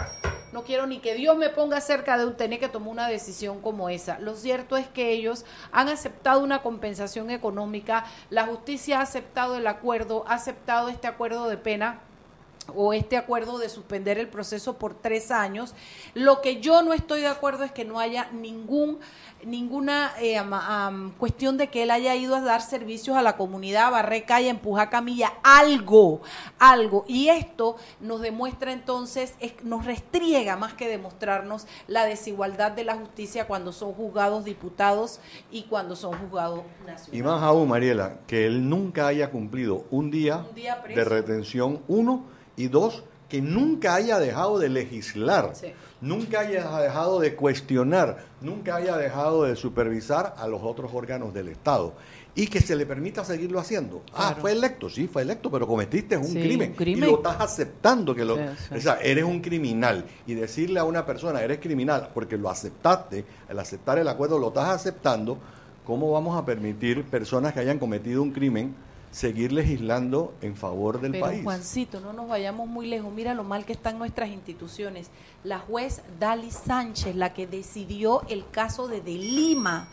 no 0.52 0.64
quiero 0.64 0.87
ni 0.87 0.99
que 0.99 1.14
Dios 1.14 1.37
me 1.37 1.49
ponga 1.49 1.81
cerca 1.81 2.19
de 2.19 2.26
un 2.26 2.37
tener 2.37 2.59
que 2.59 2.69
tomar 2.69 2.90
una 2.90 3.09
decisión 3.09 3.61
como 3.61 3.88
esa. 3.88 4.19
Lo 4.19 4.35
cierto 4.35 4.76
es 4.76 4.88
que 4.88 5.11
ellos 5.11 5.45
han 5.73 5.88
aceptado 5.88 6.40
una 6.40 6.62
compensación 6.62 7.31
económica, 7.31 8.05
la 8.31 8.47
justicia 8.47 8.99
ha 8.99 9.02
aceptado 9.02 9.57
el 9.57 9.67
acuerdo, 9.67 10.25
ha 10.26 10.35
aceptado 10.35 10.88
este 10.88 11.07
acuerdo 11.07 11.49
de 11.49 11.57
pena 11.57 12.00
o 12.75 12.93
este 12.93 13.17
acuerdo 13.17 13.59
de 13.59 13.69
suspender 13.69 14.19
el 14.19 14.29
proceso 14.29 14.79
por 14.79 14.95
tres 14.95 15.31
años. 15.31 15.75
Lo 16.14 16.40
que 16.40 16.61
yo 16.61 16.83
no 16.83 16.93
estoy 16.93 17.21
de 17.21 17.26
acuerdo 17.29 17.64
es 17.64 17.73
que 17.73 17.85
no 17.85 17.99
haya 17.99 18.29
ningún 18.33 18.99
ninguna 19.44 20.12
eh, 20.20 20.40
cuestión 21.18 21.56
de 21.56 21.68
que 21.68 21.82
él 21.82 21.90
haya 21.90 22.14
ido 22.16 22.37
a 22.37 22.40
dar 22.40 22.62
servicios 22.62 23.16
a 23.16 23.23
la 23.23 23.37
comunidad, 23.37 23.90
barrer 23.90 24.25
calle, 24.25 24.49
empujar 24.49 24.90
camilla, 24.90 25.32
algo, 25.42 26.23
algo. 26.59 27.04
Y 27.09 27.28
esto 27.28 27.76
nos 28.00 28.20
demuestra 28.20 28.73
entonces, 28.73 29.35
nos 29.62 29.85
restriega 29.85 30.56
más 30.56 30.75
que 30.75 30.88
demostrarnos 30.88 31.66
la 31.87 32.04
desigualdad 32.04 32.73
de 32.73 32.85
la 32.85 32.97
justicia 32.97 33.47
cuando 33.47 33.73
son 33.73 33.92
juzgados 33.92 34.44
diputados 34.44 35.20
y 35.50 35.62
cuando 35.64 35.97
son 35.97 36.14
juzgados 36.18 36.61
nacionales. 36.87 37.14
Y 37.14 37.23
más 37.23 37.42
aún, 37.42 37.68
Mariela, 37.68 38.18
que 38.26 38.47
él 38.47 38.68
nunca 38.68 39.06
haya 39.06 39.30
cumplido 39.30 39.85
un 39.90 40.11
día, 40.11 40.47
de 40.54 41.04
retención, 41.04 41.80
uno, 41.88 42.25
y 42.56 42.68
dos, 42.68 43.04
que 43.28 43.40
nunca 43.40 43.94
haya 43.94 44.18
dejado 44.18 44.59
de 44.59 44.68
legislar. 44.68 45.52
Nunca 46.00 46.40
haya 46.40 46.78
dejado 46.78 47.21
de 47.21 47.35
cuestionar, 47.35 48.25
nunca 48.40 48.76
haya 48.76 48.97
dejado 48.97 49.45
de 49.45 49.57
supervisar 49.57 50.35
a 50.38 50.47
los 50.47 50.62
otros 50.62 50.90
órganos 50.95 51.35
del 51.35 51.49
Estado 51.49 51.95
y 52.35 52.47
que 52.47 52.61
se 52.61 52.76
le 52.76 52.87
permita 52.87 53.25
seguirlo 53.25 53.59
haciendo. 53.59 54.02
Ah, 54.14 54.37
fue 54.40 54.52
electo, 54.52 54.88
sí, 54.88 55.09
fue 55.09 55.23
electo, 55.23 55.50
pero 55.50 55.66
cometiste 55.66 56.16
un, 56.16 56.33
crimen, 56.33 56.75
y 56.78 56.95
lo 56.97 57.16
estás 57.16 57.40
aceptando 57.40 58.14
que 58.14 58.25
lo, 58.25 58.35
o 58.35 58.80
sea, 58.80 58.99
eres 59.02 59.25
un 59.25 59.40
criminal 59.40 60.04
y 60.26 60.35
decirle 60.35 60.80
a 60.80 60.85
una 60.85 61.04
persona 61.04 61.42
eres 61.42 61.59
criminal 61.59 62.11
porque 62.14 62.37
lo 62.37 62.49
aceptaste, 62.49 63.25
al 63.49 63.59
aceptar 63.59 63.99
el 63.99 64.09
acuerdo 64.09 64.38
lo 64.38 64.49
estás 64.49 64.69
aceptando, 64.69 65.38
¿cómo 65.85 66.12
vamos 66.12 66.38
a 66.38 66.45
permitir 66.45 67.04
personas 67.04 67.52
que 67.52 67.61
hayan 67.61 67.78
cometido 67.78 68.23
un 68.23 68.30
crimen 68.30 68.75
seguir 69.11 69.52
legislando 69.52 70.35
en 70.40 70.57
favor 70.57 71.00
del 71.00 71.12
Pero, 71.12 71.26
país. 71.26 71.43
Juancito, 71.43 72.00
no 72.00 72.12
nos 72.12 72.29
vayamos 72.29 72.69
muy 72.69 72.87
lejos. 72.87 73.12
Mira 73.12 73.35
lo 73.35 73.45
mal 73.45 73.64
que 73.64 73.73
están 73.73 73.99
nuestras 73.99 74.31
instituciones. 74.31 75.11
La 75.45 75.59
juez 75.59 76.02
Dali 76.19 76.50
Sánchez, 76.50 77.17
la 77.17 77.33
que 77.33 77.47
decidió 77.47 78.23
el 78.29 78.49
caso 78.50 78.88
de 78.88 79.00
De 79.00 79.14
Lima, 79.14 79.88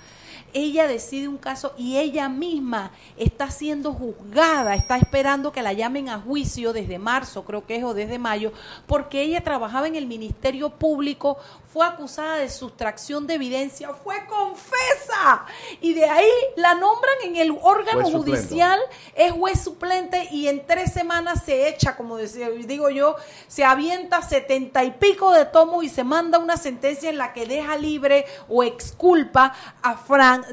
ella 0.54 0.88
decide 0.88 1.28
un 1.28 1.38
caso 1.38 1.74
y 1.78 1.98
ella 1.98 2.30
misma 2.30 2.92
está 3.18 3.52
siendo 3.52 3.94
juzgada, 3.94 4.76
está 4.76 4.98
esperando 4.98 5.52
que 5.52 5.62
la 5.62 5.74
llamen 5.74 6.10
a 6.10 6.20
juicio 6.20 6.74
desde 6.74 7.00
marzo, 7.00 7.44
creo 7.44 7.66
que 7.66 7.78
es, 7.78 7.84
o 7.84 7.94
desde 7.94 8.20
mayo, 8.20 8.52
porque 8.88 9.22
ella 9.22 9.44
trabajaba 9.44 9.88
en 9.88 9.96
el 9.96 10.08
Ministerio 10.08 10.70
Público, 10.70 11.38
fue 11.72 11.86
acusada 11.86 12.38
de 12.38 12.50
sustracción 12.50 13.28
de 13.28 13.36
evidencia, 13.36 13.90
fue 13.94 14.26
confesa 14.26 15.46
y 15.82 15.94
de 15.94 16.06
ahí 16.06 16.30
la 16.56 16.74
nombran 16.74 17.16
en 17.24 17.36
el 17.36 17.52
órgano 17.62 18.10
judicial, 18.10 18.80
es 19.14 19.32
juez 19.32 19.62
suplente 19.62 20.28
y 20.32 20.48
en 20.48 20.66
tres 20.66 20.94
semanas 20.94 21.44
se 21.46 21.68
echa, 21.68 21.96
como 21.96 22.18
digo 22.18 22.90
yo, 22.90 23.16
se 23.48 23.64
avienta 23.64 24.22
setenta 24.22 24.84
y 24.84 24.92
pico 24.92 25.32
de 25.32 25.46
tomos 25.46 25.84
y 25.84 25.90
se 25.90 26.04
manda 26.04 26.40
una 26.40 26.58
sentencia 26.58 27.10
en 27.10 27.18
la 27.18 27.34
que 27.34 27.46
deja 27.46 27.76
libre 27.78 28.26
o 28.50 28.64
exculpa 28.64 29.54
a 29.82 29.98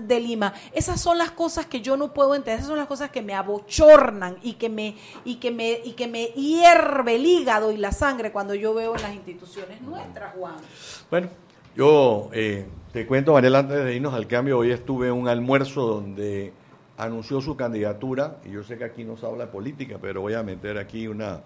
De 0.02 0.20
Lima. 0.20 0.54
Esas 0.72 1.00
son 1.00 1.18
las 1.18 1.30
cosas 1.30 1.66
que 1.66 1.80
yo 1.80 1.96
no 1.96 2.12
puedo 2.12 2.34
entender, 2.34 2.58
esas 2.58 2.68
son 2.68 2.78
las 2.78 2.86
cosas 2.86 3.10
que 3.10 3.22
me 3.22 3.34
abochornan 3.34 4.38
y 4.42 4.54
que 4.54 4.68
me, 4.68 4.96
y 5.24 5.36
que 5.36 5.50
me, 5.50 5.80
y 5.84 5.92
que 5.92 6.06
me 6.06 6.26
hierve 6.26 7.16
el 7.16 7.26
hígado 7.26 7.72
y 7.72 7.76
la 7.76 7.92
sangre 7.92 8.32
cuando 8.32 8.54
yo 8.54 8.74
veo 8.74 8.94
en 8.96 9.02
las 9.02 9.14
instituciones 9.14 9.80
nuestras, 9.82 10.34
Juan. 10.34 10.56
Bueno, 11.10 11.28
yo 11.76 12.30
eh, 12.32 12.66
te 12.92 13.06
cuento, 13.06 13.32
Mariela, 13.32 13.60
antes 13.60 13.84
de 13.84 13.94
irnos 13.94 14.14
al 14.14 14.26
cambio, 14.26 14.58
hoy 14.58 14.70
estuve 14.70 15.08
en 15.08 15.14
un 15.14 15.28
almuerzo 15.28 15.86
donde 15.86 16.52
anunció 16.96 17.40
su 17.40 17.56
candidatura, 17.56 18.38
y 18.44 18.50
yo 18.50 18.62
sé 18.62 18.78
que 18.78 18.84
aquí 18.84 19.04
no 19.04 19.16
se 19.16 19.26
habla 19.26 19.46
de 19.46 19.52
política, 19.52 19.98
pero 20.00 20.20
voy 20.20 20.34
a 20.34 20.42
meter 20.42 20.78
aquí 20.78 21.08
una, 21.08 21.40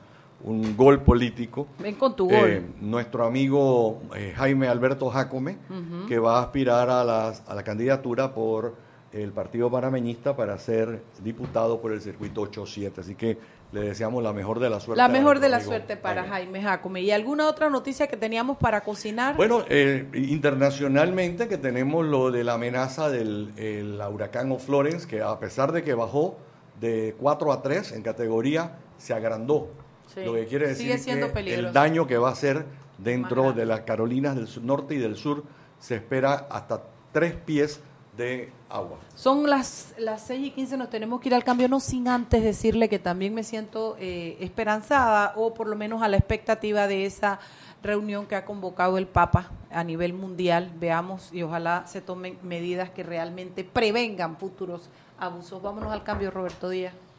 un 0.45 0.77
gol 0.77 1.03
político. 1.03 1.67
Ven 1.79 1.97
con 1.97 2.15
tu 2.15 2.29
gol. 2.29 2.49
Eh, 2.49 2.63
nuestro 2.81 3.25
amigo 3.25 4.03
eh, 4.15 4.33
Jaime 4.37 4.69
Alberto 4.69 5.11
Jacome, 5.11 5.59
que 6.07 6.19
va 6.19 6.39
a 6.39 6.43
aspirar 6.43 6.89
a, 6.91 7.01
a 7.01 7.55
la 7.55 7.63
candidatura 7.65 8.33
por 8.33 8.75
el 9.13 9.33
Partido 9.33 9.71
Panameñista 9.71 10.37
para 10.37 10.59
ser 10.59 11.03
diputado 11.23 11.81
por 11.81 11.93
el 11.93 12.01
circuito 12.01 12.43
8-7. 12.43 12.99
Así 12.99 13.15
que 13.15 13.39
le 13.73 13.81
deseamos 13.81 14.23
la 14.23 14.33
mejor 14.33 14.61
de 14.61 14.71
la 14.71 14.81
suerte. 14.81 15.01
La 15.01 15.09
mejor 15.09 15.41
de 15.41 15.49
la 15.49 15.61
suerte 15.61 15.97
para 15.97 16.25
Jaime 16.25 16.63
Jacome. 16.63 17.03
¿Y 17.03 17.11
alguna 17.11 17.49
otra 17.49 17.69
noticia 17.71 18.07
que 18.07 18.17
teníamos 18.17 18.57
para 18.59 18.83
cocinar? 18.83 19.37
Bueno, 19.37 19.65
eh, 19.69 20.09
internacionalmente 20.15 21.49
que 21.49 21.59
tenemos 21.59 22.07
lo 22.07 22.31
de 22.31 22.45
la 22.45 22.55
amenaza 22.55 23.11
del 23.11 23.53
el 23.57 24.01
huracán 24.11 24.59
Florence, 24.59 25.07
que 25.07 25.23
a 25.23 25.39
pesar 25.39 25.73
de 25.73 25.83
que 25.83 25.95
bajó 25.95 26.37
de 26.81 27.15
4 27.19 27.53
a 27.53 27.63
3 27.63 27.93
en 27.93 28.03
categoría, 28.03 28.79
se 28.97 29.15
agrandó. 29.15 29.69
Lo 30.17 30.35
que 30.35 30.47
quiere 30.47 30.69
decir 30.69 31.05
que 31.05 31.55
el 31.55 31.73
daño 31.73 32.07
que 32.07 32.19
va 32.19 32.31
a 32.31 32.33
hacer 32.33 32.65
dentro 32.99 33.53
de 33.53 33.67
las 33.67 33.81
Carolinas 33.81 34.37
del 34.37 34.49
norte 34.67 34.95
y 34.95 34.99
del 34.99 35.17
sur 35.17 35.45
se 35.79 35.97
espera 35.97 36.47
hasta 36.51 36.83
tres 37.13 37.35
pies 37.35 37.81
de 38.17 38.53
agua. 38.69 38.99
Son 39.15 39.49
las, 39.49 39.95
las 39.97 40.23
6 40.27 40.47
y 40.49 40.51
15, 40.51 40.77
nos 40.77 40.91
tenemos 40.91 41.21
que 41.21 41.29
ir 41.29 41.35
al 41.35 41.45
cambio, 41.45 41.69
no 41.69 41.79
sin 41.79 42.09
antes 42.09 42.43
decirle 42.43 42.89
que 42.89 42.99
también 42.99 43.33
me 43.33 43.45
siento 43.45 43.97
eh, 44.01 44.37
esperanzada 44.41 45.33
o 45.37 45.55
por 45.55 45.69
lo 45.69 45.77
menos 45.77 46.03
a 46.03 46.09
la 46.09 46.17
expectativa 46.17 46.89
de 46.89 47.07
esa 47.07 47.39
reunión 47.81 48.27
que 48.27 48.35
ha 48.35 48.45
convocado 48.45 48.99
el 48.99 49.07
Papa 49.07 49.53
a 49.71 49.85
nivel 49.85 50.13
mundial. 50.13 50.73
Veamos 50.81 51.33
y 51.33 51.43
ojalá 51.43 51.87
se 51.87 52.01
tomen 52.01 52.39
medidas 52.43 52.91
que 52.91 53.05
realmente 53.05 53.63
prevengan 53.63 54.37
futuros 54.37 54.91
abusos. 55.19 55.63
Vámonos 55.63 55.93
al 55.93 56.03
cambio, 56.03 56.33
Roberto 56.33 56.69
Díaz. 56.69 56.95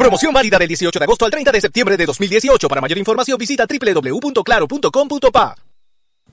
Promoción 0.00 0.32
válida 0.32 0.58
del 0.58 0.66
18 0.68 0.98
de 0.98 1.04
agosto 1.04 1.26
al 1.26 1.30
30 1.30 1.52
de 1.52 1.60
septiembre 1.60 1.98
de 1.98 2.06
2018. 2.06 2.68
Para 2.68 2.80
mayor 2.80 2.96
información 2.96 3.36
visita 3.36 3.66
www.claro.com.pa. 3.66 5.54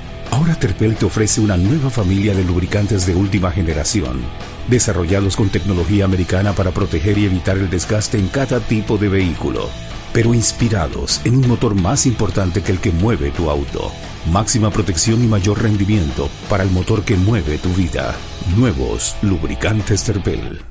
Ahora 0.31 0.55
Terpel 0.55 0.95
te 0.95 1.05
ofrece 1.05 1.41
una 1.41 1.57
nueva 1.57 1.89
familia 1.89 2.33
de 2.33 2.45
lubricantes 2.45 3.05
de 3.05 3.13
última 3.13 3.51
generación, 3.51 4.21
desarrollados 4.69 5.35
con 5.35 5.49
tecnología 5.49 6.05
americana 6.05 6.53
para 6.53 6.71
proteger 6.71 7.17
y 7.17 7.25
evitar 7.25 7.57
el 7.57 7.69
desgaste 7.69 8.17
en 8.17 8.29
cada 8.29 8.61
tipo 8.61 8.97
de 8.97 9.09
vehículo, 9.09 9.69
pero 10.13 10.33
inspirados 10.33 11.19
en 11.25 11.35
un 11.35 11.47
motor 11.49 11.75
más 11.75 12.05
importante 12.05 12.63
que 12.63 12.71
el 12.71 12.79
que 12.79 12.91
mueve 12.91 13.31
tu 13.31 13.49
auto. 13.49 13.91
Máxima 14.31 14.71
protección 14.71 15.21
y 15.21 15.27
mayor 15.27 15.61
rendimiento 15.61 16.29
para 16.49 16.63
el 16.63 16.71
motor 16.71 17.03
que 17.03 17.17
mueve 17.17 17.57
tu 17.57 17.69
vida. 17.73 18.15
Nuevos 18.55 19.17
lubricantes 19.21 20.03
Terpel. 20.03 20.61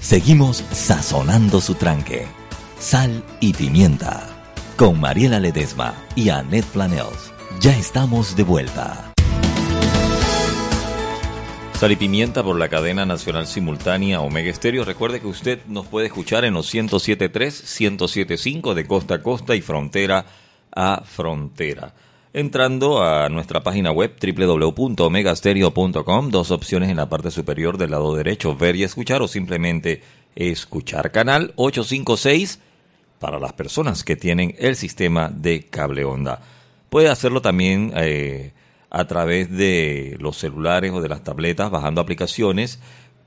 Seguimos 0.00 0.64
sazonando 0.72 1.60
su 1.60 1.74
tranque. 1.74 2.26
Sal 2.80 3.22
y 3.40 3.52
pimienta. 3.52 4.26
Con 4.76 5.00
Mariela 5.00 5.38
Ledesma 5.38 5.94
y 6.16 6.30
Annette 6.30 6.66
Planels. 6.66 7.25
Ya 7.60 7.76
estamos 7.76 8.34
de 8.36 8.42
vuelta. 8.42 9.12
Sal 11.74 11.92
y 11.92 11.96
Pimienta 11.96 12.42
por 12.42 12.58
la 12.58 12.68
cadena 12.68 13.06
nacional 13.06 13.46
simultánea 13.46 14.20
Omega 14.20 14.50
Estéreo. 14.50 14.84
Recuerde 14.84 15.20
que 15.20 15.26
usted 15.26 15.64
nos 15.66 15.86
puede 15.86 16.06
escuchar 16.06 16.44
en 16.44 16.52
los 16.54 16.72
107.3, 16.72 17.30
107.5 17.30 18.74
de 18.74 18.86
costa 18.86 19.16
a 19.16 19.22
costa 19.22 19.56
y 19.56 19.62
frontera 19.62 20.26
a 20.74 21.02
frontera. 21.04 21.92
Entrando 22.32 23.02
a 23.02 23.28
nuestra 23.30 23.62
página 23.62 23.90
web 23.90 24.14
www.omegastereo.com, 24.20 26.30
dos 26.30 26.50
opciones 26.50 26.90
en 26.90 26.96
la 26.96 27.08
parte 27.08 27.30
superior 27.30 27.78
del 27.78 27.92
lado 27.92 28.14
derecho, 28.14 28.54
ver 28.54 28.76
y 28.76 28.82
escuchar 28.84 29.22
o 29.22 29.28
simplemente 29.28 30.02
escuchar. 30.34 31.10
Canal 31.10 31.54
856 31.56 32.60
para 33.18 33.38
las 33.38 33.54
personas 33.54 34.04
que 34.04 34.16
tienen 34.16 34.54
el 34.58 34.76
sistema 34.76 35.30
de 35.30 35.66
cable 35.66 36.04
onda. 36.04 36.42
Puede 36.88 37.08
hacerlo 37.08 37.42
también 37.42 37.92
eh, 37.96 38.52
a 38.90 39.06
través 39.06 39.50
de 39.50 40.16
los 40.20 40.36
celulares 40.36 40.92
o 40.92 41.00
de 41.00 41.08
las 41.08 41.24
tabletas 41.24 41.70
bajando 41.70 42.00
aplicaciones, 42.00 42.78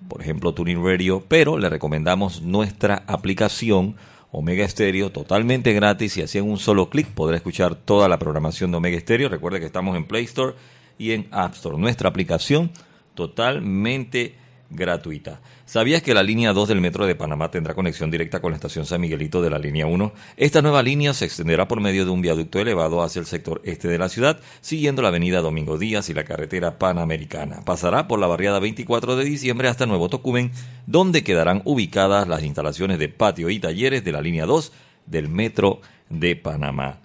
por 0.08 0.22
ejemplo 0.22 0.54
Tuning 0.54 0.84
Radio, 0.84 1.24
pero 1.28 1.58
le 1.58 1.70
recomendamos 1.70 2.42
nuestra 2.42 3.04
aplicación 3.08 3.96
Omega 4.32 4.68
Stereo 4.68 5.12
totalmente 5.12 5.74
gratis 5.74 6.18
y 6.18 6.22
así 6.22 6.38
en 6.38 6.50
un 6.50 6.58
solo 6.58 6.89
clic 6.89 7.08
podrá 7.08 7.36
escuchar 7.38 7.75
toda 7.75 8.08
la 8.08 8.20
programación 8.20 8.72
de 8.72 8.78
Omega 8.78 9.00
Stereo. 9.00 9.28
Recuerde 9.28 9.60
que 9.60 9.66
estamos 9.66 9.98
en 9.98 10.06
Play 10.06 10.25
Store 10.25 10.54
y 10.98 11.12
en 11.12 11.28
App 11.32 11.54
Store. 11.56 11.78
Nuestra 11.78 12.10
aplicación 12.10 12.72
totalmente 13.16 14.36
gratuita. 14.70 15.42
¿Sabías 15.66 16.02
que 16.02 16.14
la 16.14 16.24
línea 16.24 16.54
2 16.54 16.68
del 16.68 16.82
Metro 16.82 17.06
de 17.06 17.16
Panamá 17.16 17.52
tendrá 17.52 17.74
conexión 17.74 18.12
directa 18.12 18.40
con 18.40 18.52
la 18.52 18.56
estación 18.56 18.86
San 18.86 19.02
Miguelito 19.02 19.42
de 19.42 19.50
la 19.50 19.60
línea 19.60 19.88
1? 19.88 20.14
Esta 20.38 20.62
nueva 20.62 20.84
línea 20.84 21.14
se 21.14 21.26
extenderá 21.26 21.68
por 21.68 21.82
medio 21.82 22.06
de 22.06 22.12
un 22.12 22.22
viaducto 22.22 22.60
elevado 22.60 23.02
hacia 23.02 23.20
el 23.20 23.26
sector 23.26 23.62
este 23.66 23.88
de 23.88 23.98
la 23.98 24.10
ciudad, 24.10 24.40
siguiendo 24.62 25.01
la 25.01 25.10
avenida 25.10 25.42
Domingo 25.42 25.77
Díaz 25.77 26.10
y 26.10 26.14
la 26.14 26.24
carretera 26.24 26.77
Panamericana. 26.77 27.64
Pasará 27.66 28.08
por 28.08 28.20
la 28.20 28.27
barriada 28.27 28.60
24 28.60 29.16
de 29.16 29.25
diciembre 29.25 29.68
hasta 29.68 29.86
Nuevo 29.86 30.10
Tocumen, 30.10 30.51
donde 30.86 31.24
quedarán 31.24 31.62
ubicadas 31.66 32.27
las 32.27 32.44
instalaciones 32.44 33.00
de 33.00 33.10
patio 33.10 33.50
y 33.50 33.60
talleres 33.60 34.03
de 34.03 34.12
la 34.12 34.22
línea 34.22 34.46
2 34.46 34.72
del 35.05 35.29
Metro 35.29 35.82
de 36.10 36.36
Panamá. 36.36 36.98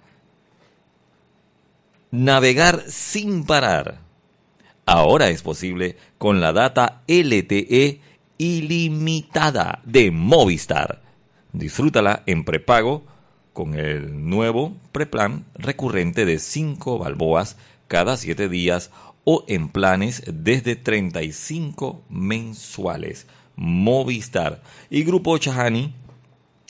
Navegar 2.11 2.83
sin 2.87 3.43
parar. 3.43 4.04
Ahora 4.85 5.29
es 5.29 5.41
posible 5.41 5.97
con 6.19 6.41
la 6.41 6.53
data 6.53 7.01
LTE 7.07 7.99
ilimitada 8.37 9.81
de 9.83 10.11
Movistar. 10.11 11.01
Disfrútala 11.53 12.21
en 12.27 12.43
prepago 12.43 13.03
con 13.53 13.79
el 13.79 14.29
nuevo 14.29 14.75
preplan 14.91 15.45
recurrente 15.55 16.25
de 16.25 16.37
5 16.37 16.99
balboas 16.99 17.57
cada 17.87 18.17
7 18.17 18.47
días 18.47 18.91
o 19.23 19.43
en 19.47 19.69
planes 19.69 20.21
desde 20.27 20.75
35 20.75 22.03
mensuales. 22.09 23.25
Movistar 23.55 24.61
y 24.91 25.03
Grupo 25.03 25.37
Chahani 25.37 25.93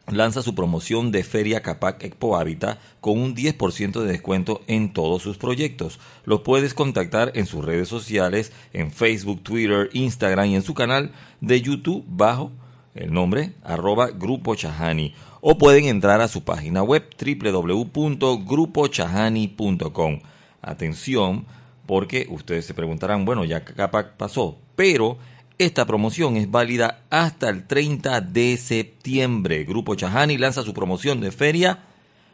lanza 0.08 0.42
su 0.42 0.56
promoción 0.56 1.12
de 1.12 1.24
Feria 1.24 1.62
Capac 1.62 2.04
Expo 2.04 2.38
Habitat 2.38 2.80
con 3.02 3.20
un 3.20 3.36
10% 3.36 4.02
de 4.02 4.12
descuento 4.12 4.62
en 4.68 4.94
todos 4.94 5.22
sus 5.22 5.38
proyectos. 5.38 6.00
Lo 6.26 6.42
puedes 6.44 6.74
contactar 6.74 7.34
en 7.36 7.46
sus 7.46 7.66
redes 7.66 7.88
sociales, 7.88 8.52
en 8.74 8.92
Facebook, 8.92 9.42
Twitter, 9.42 9.90
Instagram 9.94 10.48
y 10.48 10.56
en 10.56 10.64
su 10.64 10.74
canal 10.74 11.12
de 11.42 11.62
YouTube 11.62 12.04
bajo 12.08 12.52
el 12.94 13.14
nombre 13.14 13.54
arroba 13.64 14.10
Grupo 14.10 14.56
Chahani 14.56 15.14
o 15.42 15.58
pueden 15.58 15.86
entrar 15.86 16.22
a 16.22 16.28
su 16.28 16.44
página 16.44 16.82
web 16.82 17.04
www.grupochahani.com. 17.20 20.20
Atención, 20.62 21.46
porque 21.86 22.26
ustedes 22.30 22.66
se 22.66 22.74
preguntarán, 22.74 23.26
bueno, 23.26 23.46
ya 23.46 23.64
Capac 23.64 24.14
pasó, 24.14 24.58
pero 24.76 25.20
esta 25.58 25.86
promoción 25.86 26.36
es 26.38 26.52
válida 26.52 27.02
hasta 27.10 27.50
el 27.50 27.66
30 27.66 28.22
de 28.22 28.58
septiembre. 28.58 29.64
Grupo 29.64 29.96
Chahani 29.96 30.38
lanza 30.38 30.64
su 30.64 30.74
promoción 30.74 31.22
de 31.22 31.32
feria 31.32 31.80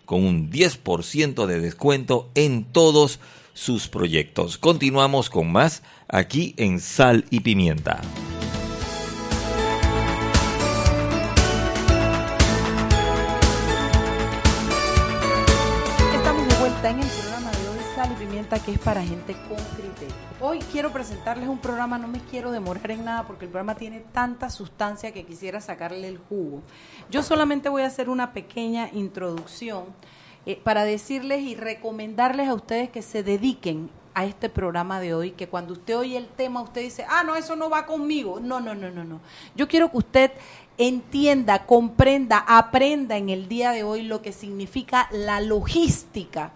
con 0.05 0.23
un 0.25 0.51
10% 0.51 1.45
de 1.45 1.59
descuento 1.59 2.29
en 2.35 2.63
todos 2.65 3.19
sus 3.53 3.87
proyectos. 3.87 4.57
Continuamos 4.57 5.29
con 5.29 5.51
más 5.51 5.83
aquí 6.07 6.53
en 6.57 6.79
Sal 6.79 7.25
y 7.29 7.41
Pimienta. 7.41 8.01
Estamos 16.15 16.47
de 16.47 16.55
vuelta 16.55 16.89
en 16.89 16.99
el 16.99 17.07
programa 17.07 17.51
de 17.51 17.69
hoy 17.69 17.80
Sal 17.95 18.11
y 18.13 18.15
Pimienta 18.15 18.57
que 18.59 18.71
es 18.71 18.79
para 18.79 19.03
gente 19.03 19.35
con 19.49 19.57
criterio. 19.75 20.15
Hoy 20.39 20.59
quiero 20.71 20.93
presentarles 20.93 21.49
un 21.49 21.57
programa, 21.57 21.97
no 21.97 22.07
me 22.07 22.19
quiero 22.19 22.51
demorar 22.51 22.89
en 22.91 23.03
nada 23.03 23.27
porque 23.27 23.45
el 23.45 23.51
programa 23.51 23.75
tiene 23.75 23.99
tanta 23.99 24.49
sustancia 24.49 25.11
que 25.11 25.25
quisiera 25.25 25.59
sacarle 25.59 26.07
el 26.07 26.17
jugo. 26.17 26.61
Yo 27.09 27.21
solamente 27.21 27.67
voy 27.67 27.81
a 27.81 27.87
hacer 27.87 28.09
una 28.09 28.31
pequeña 28.31 28.89
introducción 28.93 29.85
eh, 30.45 30.55
para 30.63 30.85
decirles 30.85 31.41
y 31.41 31.55
recomendarles 31.55 32.47
a 32.47 32.53
ustedes 32.53 32.89
que 32.89 33.01
se 33.01 33.23
dediquen 33.23 33.89
a 34.13 34.25
este 34.25 34.47
programa 34.49 35.01
de 35.01 35.13
hoy, 35.13 35.31
que 35.31 35.47
cuando 35.47 35.73
usted 35.73 35.97
oye 35.97 36.17
el 36.17 36.27
tema, 36.27 36.61
usted 36.61 36.81
dice, 36.81 37.05
ah, 37.09 37.23
no, 37.25 37.35
eso 37.35 37.57
no 37.57 37.69
va 37.69 37.85
conmigo. 37.85 38.39
No, 38.39 38.61
no, 38.61 38.73
no, 38.73 38.89
no, 38.89 39.03
no. 39.03 39.19
Yo 39.55 39.67
quiero 39.67 39.91
que 39.91 39.97
usted 39.97 40.31
entienda, 40.77 41.65
comprenda, 41.65 42.37
aprenda 42.37 43.17
en 43.17 43.29
el 43.29 43.49
día 43.49 43.71
de 43.71 43.83
hoy 43.83 44.03
lo 44.03 44.21
que 44.21 44.31
significa 44.31 45.09
la 45.11 45.41
logística 45.41 46.51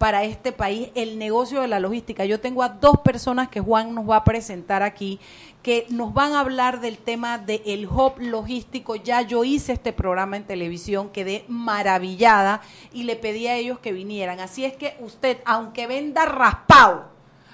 para 0.00 0.24
este 0.24 0.50
país 0.50 0.88
el 0.94 1.18
negocio 1.18 1.60
de 1.60 1.68
la 1.68 1.78
logística. 1.78 2.24
Yo 2.24 2.40
tengo 2.40 2.62
a 2.62 2.70
dos 2.70 3.00
personas 3.04 3.50
que 3.50 3.60
Juan 3.60 3.94
nos 3.94 4.08
va 4.08 4.16
a 4.16 4.24
presentar 4.24 4.82
aquí 4.82 5.20
que 5.62 5.84
nos 5.90 6.14
van 6.14 6.32
a 6.32 6.40
hablar 6.40 6.80
del 6.80 6.96
tema 6.96 7.36
del 7.36 7.60
el 7.66 7.86
hub 7.86 8.14
logístico. 8.16 8.96
Ya 8.96 9.20
yo 9.20 9.44
hice 9.44 9.74
este 9.74 9.92
programa 9.92 10.38
en 10.38 10.44
televisión, 10.44 11.10
quedé 11.10 11.44
maravillada 11.48 12.62
y 12.94 13.02
le 13.02 13.14
pedí 13.14 13.46
a 13.46 13.56
ellos 13.56 13.78
que 13.78 13.92
vinieran. 13.92 14.40
Así 14.40 14.64
es 14.64 14.72
que 14.74 14.96
usted, 15.00 15.36
aunque 15.44 15.86
venda 15.86 16.24
raspado, 16.24 17.04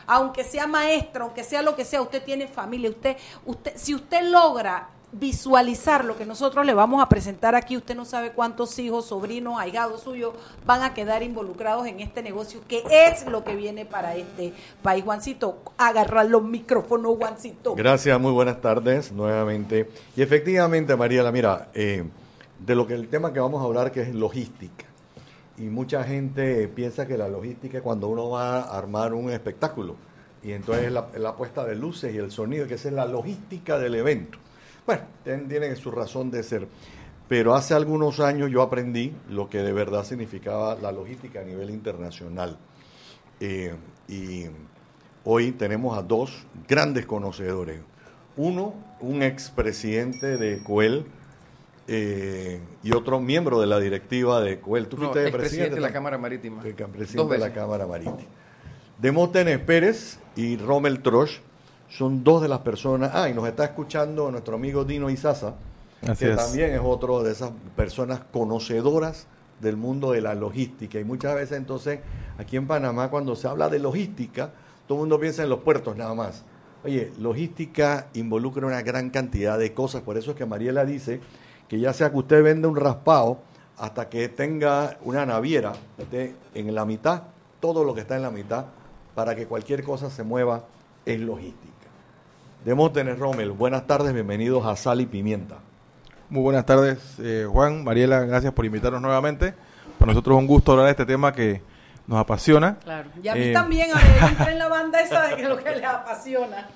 aunque 0.06 0.44
sea 0.44 0.68
maestro, 0.68 1.24
aunque 1.24 1.42
sea 1.42 1.62
lo 1.62 1.74
que 1.74 1.84
sea, 1.84 2.00
usted 2.00 2.22
tiene 2.22 2.46
familia, 2.46 2.90
usted, 2.90 3.16
usted, 3.44 3.72
si 3.74 3.92
usted 3.92 4.22
logra 4.22 4.90
visualizar 5.12 6.04
lo 6.04 6.16
que 6.16 6.26
nosotros 6.26 6.66
le 6.66 6.74
vamos 6.74 7.02
a 7.02 7.08
presentar 7.08 7.54
aquí, 7.54 7.76
usted 7.76 7.94
no 7.94 8.04
sabe 8.04 8.32
cuántos 8.32 8.78
hijos, 8.78 9.06
sobrinos, 9.06 9.58
ahijados 9.58 10.02
suyos 10.02 10.34
van 10.64 10.82
a 10.82 10.94
quedar 10.94 11.22
involucrados 11.22 11.86
en 11.86 12.00
este 12.00 12.22
negocio, 12.22 12.60
que 12.66 12.82
es 12.90 13.26
lo 13.26 13.44
que 13.44 13.54
viene 13.54 13.86
para 13.86 14.16
este 14.16 14.52
país. 14.82 15.04
Juancito, 15.04 15.62
agarrar 15.78 16.26
los 16.26 16.42
micrófonos, 16.42 17.16
Juancito. 17.16 17.74
Gracias, 17.74 18.20
muy 18.20 18.32
buenas 18.32 18.60
tardes 18.60 19.12
nuevamente. 19.12 19.88
Y 20.16 20.22
efectivamente, 20.22 20.96
Mariela, 20.96 21.30
mira, 21.30 21.68
eh, 21.72 22.04
de 22.58 22.74
lo 22.74 22.86
que 22.86 22.94
el 22.94 23.08
tema 23.08 23.32
que 23.32 23.40
vamos 23.40 23.62
a 23.62 23.64
hablar 23.64 23.92
que 23.92 24.02
es 24.02 24.14
logística. 24.14 24.84
Y 25.56 25.62
mucha 25.62 26.04
gente 26.04 26.68
piensa 26.68 27.06
que 27.06 27.16
la 27.16 27.28
logística 27.28 27.78
es 27.78 27.82
cuando 27.82 28.08
uno 28.08 28.28
va 28.30 28.60
a 28.60 28.76
armar 28.76 29.14
un 29.14 29.30
espectáculo. 29.30 29.96
Y 30.42 30.52
entonces 30.52 30.92
la, 30.92 31.08
la 31.16 31.34
puesta 31.34 31.64
de 31.64 31.74
luces 31.74 32.14
y 32.14 32.18
el 32.18 32.30
sonido, 32.30 32.66
que 32.66 32.74
es 32.74 32.84
la 32.86 33.06
logística 33.06 33.78
del 33.78 33.94
evento. 33.94 34.38
Bueno, 34.86 35.02
tienen 35.24 35.76
su 35.76 35.90
razón 35.90 36.30
de 36.30 36.42
ser. 36.42 36.68
Pero 37.28 37.56
hace 37.56 37.74
algunos 37.74 38.20
años 38.20 38.50
yo 38.50 38.62
aprendí 38.62 39.12
lo 39.28 39.50
que 39.50 39.58
de 39.58 39.72
verdad 39.72 40.04
significaba 40.04 40.76
la 40.76 40.92
logística 40.92 41.40
a 41.40 41.44
nivel 41.44 41.70
internacional. 41.70 42.56
Eh, 43.40 43.74
y 44.08 44.44
hoy 45.24 45.50
tenemos 45.52 45.98
a 45.98 46.02
dos 46.02 46.46
grandes 46.68 47.04
conocedores. 47.04 47.80
Uno, 48.36 48.74
un 49.00 49.22
expresidente 49.22 50.36
de 50.36 50.62
Coel 50.62 51.06
eh, 51.88 52.60
y 52.84 52.92
otro 52.92 53.18
miembro 53.18 53.60
de 53.60 53.66
la 53.66 53.80
directiva 53.80 54.40
de 54.40 54.60
Coel. 54.60 54.86
¿Tú 54.86 54.96
fuiste 54.96 55.32
presidente 55.32 55.74
de 55.74 55.80
la 55.80 55.92
Cámara 55.92 56.18
Marítima. 56.18 56.62
Presidente 56.62 57.32
de 57.32 57.38
la 57.38 57.52
Cámara 57.52 57.86
Marítima. 57.86 58.18
Demóstenes 58.98 59.58
Pérez 59.58 60.20
y 60.36 60.56
Rommel 60.56 61.02
Trosch 61.02 61.40
son 61.88 62.24
dos 62.24 62.42
de 62.42 62.48
las 62.48 62.60
personas. 62.60 63.10
Ah, 63.14 63.28
y 63.28 63.34
nos 63.34 63.46
está 63.46 63.64
escuchando 63.64 64.30
nuestro 64.30 64.56
amigo 64.56 64.84
Dino 64.84 65.10
Izaza, 65.10 65.54
que 66.18 66.30
también 66.30 66.74
es 66.74 66.80
otro 66.82 67.22
de 67.22 67.32
esas 67.32 67.50
personas 67.74 68.20
conocedoras 68.32 69.26
del 69.60 69.76
mundo 69.76 70.12
de 70.12 70.20
la 70.20 70.34
logística. 70.34 70.98
Y 70.98 71.04
muchas 71.04 71.34
veces 71.34 71.58
entonces 71.58 72.00
aquí 72.38 72.56
en 72.56 72.66
Panamá 72.66 73.08
cuando 73.08 73.36
se 73.36 73.48
habla 73.48 73.68
de 73.68 73.78
logística, 73.78 74.52
todo 74.86 74.98
el 74.98 75.00
mundo 75.00 75.20
piensa 75.20 75.42
en 75.42 75.48
los 75.48 75.60
puertos 75.60 75.96
nada 75.96 76.14
más. 76.14 76.44
Oye, 76.84 77.12
logística 77.18 78.08
involucra 78.14 78.66
una 78.66 78.82
gran 78.82 79.10
cantidad 79.10 79.58
de 79.58 79.74
cosas, 79.74 80.02
por 80.02 80.16
eso 80.16 80.32
es 80.32 80.36
que 80.36 80.46
Mariela 80.46 80.84
dice 80.84 81.20
que 81.68 81.80
ya 81.80 81.92
sea 81.92 82.10
que 82.10 82.18
usted 82.18 82.44
vende 82.44 82.68
un 82.68 82.76
raspado 82.76 83.38
hasta 83.78 84.08
que 84.08 84.28
tenga 84.28 84.98
una 85.02 85.26
naviera 85.26 85.72
esté 85.98 86.34
en 86.54 86.74
la 86.74 86.84
mitad, 86.84 87.24
todo 87.60 87.84
lo 87.84 87.94
que 87.94 88.02
está 88.02 88.16
en 88.16 88.22
la 88.22 88.30
mitad, 88.30 88.66
para 89.14 89.34
que 89.34 89.46
cualquier 89.46 89.82
cosa 89.82 90.10
se 90.10 90.22
mueva 90.22 90.64
es 91.04 91.20
logística. 91.20 91.75
Demóstenes 92.66 93.16
Rommel, 93.16 93.52
buenas 93.52 93.86
tardes, 93.86 94.12
bienvenidos 94.12 94.66
a 94.66 94.74
Sal 94.74 95.00
y 95.00 95.06
Pimienta. 95.06 95.58
Muy 96.28 96.42
buenas 96.42 96.66
tardes, 96.66 96.98
eh, 97.20 97.46
Juan, 97.48 97.84
Mariela, 97.84 98.24
gracias 98.24 98.52
por 98.52 98.64
invitarnos 98.64 99.00
nuevamente. 99.00 99.54
Para 100.00 100.10
nosotros 100.10 100.34
es 100.34 100.40
un 100.40 100.48
gusto 100.48 100.72
hablar 100.72 100.86
de 100.86 100.90
este 100.90 101.06
tema 101.06 101.32
que 101.32 101.62
nos 102.08 102.18
apasiona. 102.18 102.76
Claro, 102.82 103.08
y 103.22 103.28
a 103.28 103.34
mí 103.36 103.40
eh, 103.40 103.52
también, 103.52 103.90
a 103.94 104.00
ver, 104.00 104.48
en 104.50 104.58
la 104.58 104.66
banda 104.66 105.00
esa 105.00 105.36
de 105.36 105.44
lo 105.44 105.56
que 105.58 105.76
les 105.76 105.84
apasiona. 105.84 106.66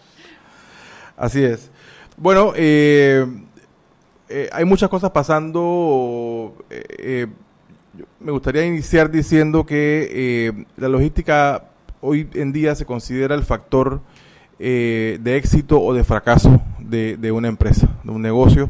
Así 1.17 1.43
es. 1.43 1.73
Bueno, 2.17 2.53
eh, 2.55 3.27
hay 4.53 4.65
muchas 4.65 4.89
cosas 4.89 5.11
pasando. 5.11 6.55
me 8.21 8.31
gustaría 8.31 8.65
iniciar 8.65 9.11
diciendo 9.11 9.67
que 9.67 10.67
la 10.77 10.89
logística 10.89 11.65
hoy 12.01 12.31
en 12.35 12.53
día 12.53 12.77
se 12.77 12.87
considera 12.87 13.35
el 13.35 13.43
factor 13.43 14.01
eh, 14.63 15.19
de 15.23 15.39
éxito 15.39 15.81
o 15.81 15.95
de 15.95 16.05
fracaso 16.05 16.61
de, 16.79 17.33
una 17.33 17.49
empresa, 17.49 17.89
de 18.05 18.11
un 18.11 18.21
negocio. 18.21 18.69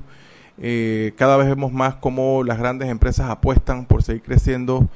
Eh, 0.57 1.15
cada 1.17 1.37
vez 1.37 1.49
vemos 1.49 1.73
más 1.73 1.97
cómo 1.97 2.45
las 2.45 2.59
grandes 2.59 2.89
empresas 2.89 3.29
apuestan 3.29 3.87
por 3.87 4.05
seguir 4.05 4.23
creciendo 4.23 4.87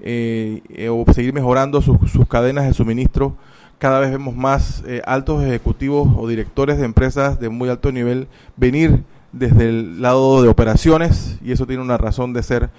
eh, 0.00 0.88
o 0.90 1.04
seguir 1.12 1.32
mejorando 1.32 1.80
sus, 1.80 1.96
cadenas 2.28 2.66
de 2.66 2.74
suministro. 2.74 3.36
Cada 3.78 4.00
vez 4.00 4.10
vemos 4.10 4.34
más 4.34 4.82
altos 5.06 5.40
ejecutivos 5.44 6.08
o 6.18 6.26
directores 6.26 6.78
de 6.78 6.84
empresas 6.84 7.38
de 7.38 7.48
muy 7.48 7.68
alto 7.68 7.92
nivel 7.92 8.26
venir 8.56 9.04
desde 9.30 9.68
el 9.68 10.02
lado 10.02 10.42
de 10.42 10.48
operaciones 10.48 11.38
y 11.44 11.52
eso 11.52 11.64
tiene 11.64 11.80
una 11.80 11.96
razón 11.96 12.32
de 12.32 12.42
ser. 12.42 12.70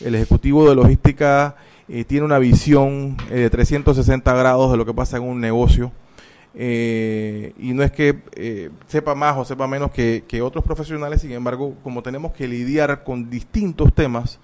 El 0.00 0.14
ejecutivo 0.14 0.68
de 0.68 0.74
logística 0.74 1.56
tiene 2.06 2.26
una 2.26 2.38
visión 2.38 3.16
de 3.30 3.48
360 3.48 4.34
grados 4.34 4.70
de 4.70 4.76
lo 4.76 4.84
que 4.84 4.92
pasa 4.92 5.16
en 5.16 5.22
un 5.22 5.40
negocio 5.40 5.90
eh, 6.56 7.52
y 7.58 7.72
no 7.72 7.82
es 7.82 7.90
que 7.90 8.20
eh, 8.36 8.70
sepa 8.86 9.14
más 9.14 9.36
o 9.36 9.44
sepa 9.44 9.66
menos 9.66 9.90
que, 9.90 10.22
otros 10.42 10.64
profesionales, 10.64 11.20
sin 11.20 11.32
embargo, 11.32 11.74
como 11.82 12.02
tenemos 12.02 12.32
que 12.32 12.46
lidiar 12.46 13.02
con 13.02 13.28
distintos 13.28 13.92
temas 13.92 14.38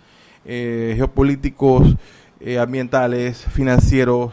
eh, 0.45 0.95
geopolíticos, 0.97 1.97
ambientales, 2.59 3.45
financieros, 3.53 4.33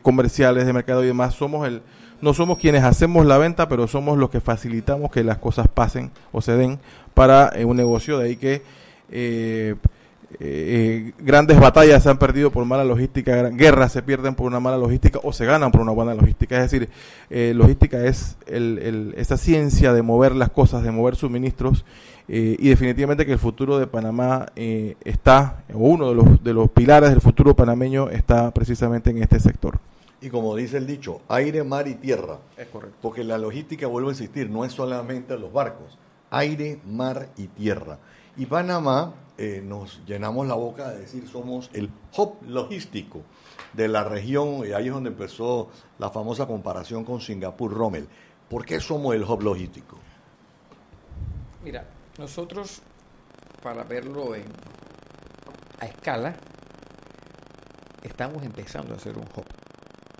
comerciales, 0.00 0.64
de 0.64 0.72
mercado 0.72 1.04
y 1.04 1.08
demás, 1.08 1.34
somos 1.34 1.68
el, 1.68 1.82
no 2.22 2.32
somos 2.32 2.56
quienes 2.56 2.82
hacemos 2.82 3.26
la 3.26 3.36
venta, 3.36 3.68
pero 3.68 3.86
somos 3.86 4.16
los 4.16 4.30
que 4.30 4.40
facilitamos 4.40 5.10
que 5.10 5.22
las 5.22 5.36
cosas 5.36 5.68
pasen 5.68 6.10
o 6.32 6.40
se 6.40 6.56
den 6.56 6.78
para 7.12 7.52
un 7.66 7.76
negocio. 7.76 8.18
De 8.18 8.24
ahí 8.24 8.36
que 8.36 8.62
eh, 10.40 11.12
grandes 11.18 11.58
batallas 11.58 12.02
se 12.02 12.10
han 12.10 12.18
perdido 12.18 12.50
por 12.50 12.64
mala 12.64 12.84
logística, 12.84 13.48
guerras 13.50 13.92
se 13.92 14.02
pierden 14.02 14.34
por 14.34 14.46
una 14.46 14.60
mala 14.60 14.76
logística 14.76 15.20
o 15.22 15.32
se 15.32 15.44
ganan 15.44 15.72
por 15.72 15.80
una 15.80 15.92
buena 15.92 16.14
logística. 16.14 16.56
Es 16.56 16.70
decir, 16.70 16.88
eh, 17.30 17.52
logística 17.54 18.04
es 18.04 18.36
el, 18.46 19.14
esa 19.16 19.36
ciencia 19.36 19.92
de 19.92 20.02
mover 20.02 20.34
las 20.34 20.50
cosas, 20.50 20.82
de 20.82 20.90
mover 20.90 21.16
suministros 21.16 21.84
eh, 22.28 22.56
y 22.58 22.68
definitivamente 22.68 23.26
que 23.26 23.32
el 23.32 23.38
futuro 23.38 23.78
de 23.78 23.86
Panamá 23.86 24.46
eh, 24.54 24.96
está, 25.04 25.64
o 25.74 25.78
uno 25.78 26.08
de 26.08 26.14
los, 26.14 26.44
de 26.44 26.54
los 26.54 26.70
pilares 26.70 27.10
del 27.10 27.20
futuro 27.20 27.54
panameño 27.54 28.10
está 28.10 28.50
precisamente 28.52 29.10
en 29.10 29.18
este 29.22 29.40
sector. 29.40 29.78
Y 30.20 30.30
como 30.30 30.54
dice 30.54 30.76
el 30.76 30.86
dicho, 30.86 31.20
aire, 31.28 31.64
mar 31.64 31.88
y 31.88 31.94
tierra. 31.94 32.38
Es 32.56 32.68
correcto. 32.68 32.96
Porque 33.02 33.24
la 33.24 33.38
logística, 33.38 33.88
vuelvo 33.88 34.10
a 34.10 34.12
insistir, 34.12 34.48
no 34.48 34.64
es 34.64 34.72
solamente 34.72 35.36
los 35.36 35.52
barcos, 35.52 35.98
aire, 36.30 36.78
mar 36.86 37.28
y 37.36 37.48
tierra. 37.48 37.98
Y 38.36 38.46
Panamá 38.46 39.14
eh, 39.38 39.62
nos 39.64 40.04
llenamos 40.06 40.46
la 40.46 40.54
boca 40.54 40.90
de 40.90 41.00
decir 41.00 41.26
somos 41.28 41.70
el 41.72 41.90
hub 42.16 42.36
logístico 42.42 43.22
de 43.72 43.88
la 43.88 44.04
región, 44.04 44.66
y 44.66 44.72
ahí 44.72 44.88
es 44.88 44.92
donde 44.92 45.10
empezó 45.10 45.70
la 45.98 46.10
famosa 46.10 46.46
comparación 46.46 47.04
con 47.04 47.20
Singapur, 47.20 47.72
Rommel. 47.72 48.06
¿Por 48.48 48.66
qué 48.66 48.80
somos 48.80 49.14
el 49.14 49.24
hub 49.24 49.42
logístico? 49.42 49.96
Mira, 51.64 51.86
nosotros, 52.18 52.82
para 53.62 53.84
verlo 53.84 54.34
en, 54.34 54.44
a 55.80 55.86
escala, 55.86 56.36
estamos 58.02 58.42
empezando 58.42 58.92
a 58.94 58.96
hacer 58.96 59.16
un 59.16 59.24
hub. 59.24 59.46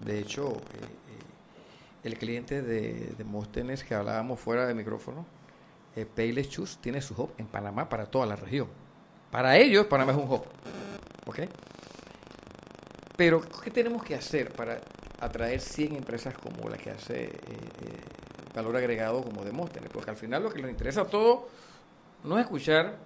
De 0.04 0.18
hecho, 0.18 0.52
eh, 0.52 0.78
eh, 0.82 2.04
el 2.04 2.16
cliente 2.16 2.62
de, 2.62 3.14
de 3.18 3.84
que 3.84 3.94
hablábamos 3.94 4.40
fuera 4.40 4.66
de 4.66 4.74
micrófono, 4.74 5.26
eh, 5.94 6.46
Chus, 6.48 6.78
tiene 6.78 7.02
su 7.02 7.14
hub 7.20 7.32
en 7.38 7.46
Panamá 7.46 7.88
para 7.88 8.06
toda 8.06 8.26
la 8.26 8.36
región. 8.36 8.68
Para 9.32 9.56
ellos, 9.56 9.86
Panamá 9.86 10.12
es 10.12 10.18
un 10.18 10.30
hub. 10.30 10.44
¿Ok? 11.24 11.40
Pero, 13.16 13.40
¿qué 13.64 13.70
tenemos 13.70 14.04
que 14.04 14.14
hacer 14.14 14.52
para 14.52 14.82
atraer 15.20 15.58
100 15.58 15.96
empresas 15.96 16.34
como 16.36 16.68
la 16.68 16.76
que 16.76 16.90
hace 16.90 17.24
eh, 17.24 17.30
eh, 17.30 18.00
valor 18.54 18.76
agregado 18.76 19.22
como 19.22 19.42
Demóstenes? 19.42 19.88
Porque 19.90 20.10
al 20.10 20.18
final 20.18 20.42
lo 20.42 20.50
que 20.50 20.60
les 20.60 20.70
interesa 20.70 21.00
a 21.00 21.04
todos 21.06 21.44
no 22.24 22.38
es 22.38 22.44
escuchar 22.44 22.98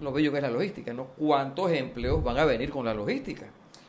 lo 0.00 0.12
bello 0.12 0.32
que 0.32 0.38
es 0.38 0.42
la 0.42 0.50
logística, 0.50 0.92
¿no? 0.92 1.06
¿Cuántos 1.16 1.70
empleos 1.70 2.24
van 2.24 2.38
a 2.38 2.44
venir 2.44 2.70
con 2.70 2.84
la 2.84 2.92
logística? 2.92 3.46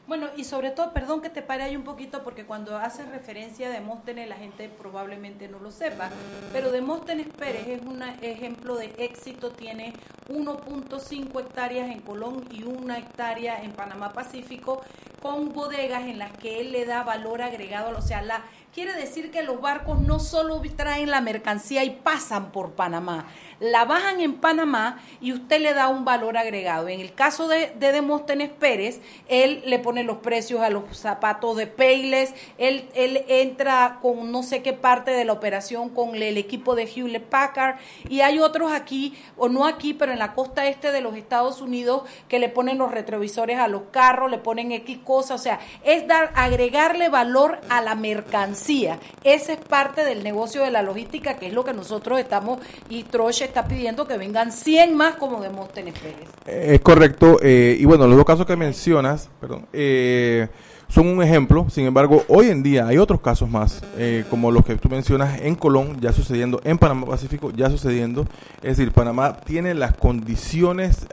Bueno, 0.08 0.28
y 0.38 0.44
sobre 0.44 0.70
todo, 0.70 0.94
perdón 0.94 1.22
que 1.22 1.32
te 1.32 1.42
pare 1.42 1.64
ahí 1.64 1.76
un 1.76 1.84
poquito, 1.84 2.24
porque 2.24 2.46
cuando 2.46 2.78
haces 2.78 3.10
referencia 3.10 3.68
a 3.68 3.72
Demóstenes, 3.72 4.30
la 4.30 4.36
gente 4.36 4.70
probablemente 4.70 5.48
no 5.48 5.58
lo 5.60 5.72
sepa, 5.72 6.12
pero 6.54 6.72
Demóstenes 6.72 7.28
Pérez 7.28 7.68
es 7.68 7.82
un 7.82 8.04
ejemplo 8.22 8.76
de 8.76 8.94
éxito, 9.00 9.50
tiene 9.50 9.94
1.5 10.30 11.40
hectáreas 11.42 11.90
en 11.90 12.02
Colón 12.02 12.48
y 12.52 12.64
una 12.64 13.00
hectárea 13.00 13.64
en 13.64 13.72
Panamá 13.72 14.14
Pacífico, 14.14 14.84
con 15.24 15.54
bodegas 15.54 16.04
en 16.04 16.20
las 16.20 16.32
que 16.34 16.62
él 16.62 16.72
le 16.72 16.86
da 16.86 17.02
valor 17.04 17.42
agregado, 17.42 17.98
o 17.98 18.02
sea, 18.04 18.22
la, 18.22 18.44
quiere 18.76 18.94
decir 18.94 19.32
que 19.32 19.42
los 19.42 19.60
barcos 19.60 20.00
no 20.02 20.20
solo 20.20 20.62
traen 20.76 21.10
la 21.10 21.22
mercancía 21.22 21.84
y 21.84 21.90
pasan 21.90 22.52
por 22.52 22.74
Panamá, 22.74 23.26
la 23.60 23.86
bajan 23.86 24.20
en 24.20 24.34
Panamá 24.34 25.02
y 25.22 25.34
usted 25.34 25.62
le 25.62 25.74
da 25.74 25.88
un 25.88 26.06
valor 26.06 26.38
agregado. 26.38 26.88
En 26.88 27.00
el 27.00 27.14
caso 27.14 27.48
de, 27.48 27.72
de 27.80 27.92
Demóstenes 27.92 28.50
Pérez, 28.50 29.02
él 29.28 29.64
le 29.66 29.80
pone 29.80 30.04
los 30.04 30.18
precios 30.18 30.62
a 30.62 30.70
los 30.70 30.98
zapatos 30.98 31.58
de 31.58 31.68
Payless, 31.68 32.34
él, 32.58 32.90
él 32.94 33.24
entra 33.28 34.00
con 34.02 34.32
no 34.32 34.44
sé 34.44 34.62
qué 34.62 34.74
parte 34.74 35.12
de 35.12 35.26
la 35.26 35.34
operación 35.34 35.90
con 35.90 36.16
el 36.16 36.38
equipo 36.38 36.76
de 36.76 36.84
Hewlett 36.84 37.26
Packard 37.26 37.78
y 38.10 38.22
hay 38.22 38.40
otros 38.40 38.72
aquí, 38.72 39.16
o 39.38 39.48
no 39.48 39.66
aquí, 39.66 39.94
pero 39.94 40.12
en 40.12 40.20
la 40.20 40.34
costa 40.34 40.68
este 40.68 40.92
de 40.92 41.02
los 41.02 41.16
Estados 41.16 41.62
Unidos 41.62 42.04
que 42.28 42.40
le 42.40 42.50
ponen 42.50 42.78
los 42.78 42.92
retrovisores 42.92 43.60
a 43.60 43.68
los 43.68 43.84
carros, 43.92 44.32
le 44.32 44.38
ponen 44.38 44.72
X 44.72 45.00
cosas, 45.04 45.40
o 45.40 45.44
sea, 45.44 45.60
es 45.84 46.08
dar, 46.08 46.32
agregarle 46.36 47.10
valor 47.10 47.60
a 47.70 47.82
la 47.82 47.96
mercancía. 47.96 49.00
Esa 49.24 49.54
es 49.54 49.60
parte 49.60 50.04
del 50.04 50.24
negocio 50.24 50.64
de 50.64 50.72
la 50.72 50.82
logística, 50.82 51.38
que 51.38 51.48
es 51.48 51.54
lo 51.54 51.64
que 51.64 51.74
nosotros 51.74 52.20
estamos, 52.20 52.60
y 52.90 53.04
Troche 53.04 53.45
está 53.46 53.68
pidiendo 53.68 54.08
que 54.08 54.18
vengan 54.18 54.52
100 54.52 54.96
más 54.96 55.16
como 55.16 55.42
Demóstenes 55.42 55.94
Pérez. 56.00 56.28
Es 56.46 56.82
correcto. 56.82 57.40
eh, 57.42 57.78
y 57.80 57.86
bueno, 57.86 58.08
los 58.08 58.18
dos 58.18 58.26
casos 58.26 58.46
que 58.46 58.56
mencionas, 58.56 59.30
perdón, 59.40 59.66
eh, 59.74 60.48
son 60.88 61.08
un 61.08 61.22
ejemplo. 61.22 61.68
Sin 61.70 61.86
embargo, 61.86 62.24
hoy 62.28 62.50
en 62.50 62.64
día 62.64 62.88
hay 62.88 62.98
otros 62.98 63.22
casos 63.22 63.50
más, 63.50 63.84
eh, 63.98 64.26
como 64.30 64.52
los 64.52 64.66
que 64.66 64.76
tú 64.76 64.90
mencionas 64.90 65.42
en 65.42 65.56
Colón, 65.56 65.98
ya 66.00 66.14
sucediendo, 66.14 66.62
en 66.64 66.78
Panamá 66.78 67.08
Pacífico, 67.08 67.52
ya 67.52 67.70
sucediendo. 67.70 68.26
Es 68.62 68.78
decir, 68.78 68.92
Panamá 68.92 69.38
tiene 69.38 69.74
las 69.74 69.96
condiciones 69.96 71.08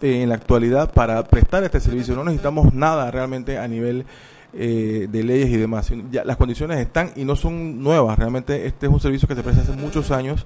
eh, 0.00 0.22
en 0.22 0.28
la 0.28 0.36
actualidad 0.36 0.92
para 0.92 1.22
prestar 1.24 1.64
este 1.64 1.80
servicio. 1.80 2.14
No 2.14 2.24
necesitamos 2.24 2.72
nada 2.74 3.10
realmente 3.10 3.58
a 3.58 3.66
nivel 3.68 4.04
eh, 4.52 5.08
de 5.10 5.22
leyes 5.22 5.48
y 5.50 5.56
demás. 5.56 5.90
Ya 6.10 6.24
las 6.24 6.36
condiciones 6.36 6.78
están 6.78 7.12
y 7.16 7.24
no 7.24 7.36
son 7.36 7.82
nuevas. 7.82 8.18
Realmente 8.18 8.66
este 8.66 8.86
es 8.86 8.92
un 8.92 9.00
servicio 9.00 9.26
que 9.26 9.34
se 9.34 9.42
presta 9.42 9.62
hace 9.62 9.72
muchos 9.72 10.10
años. 10.10 10.44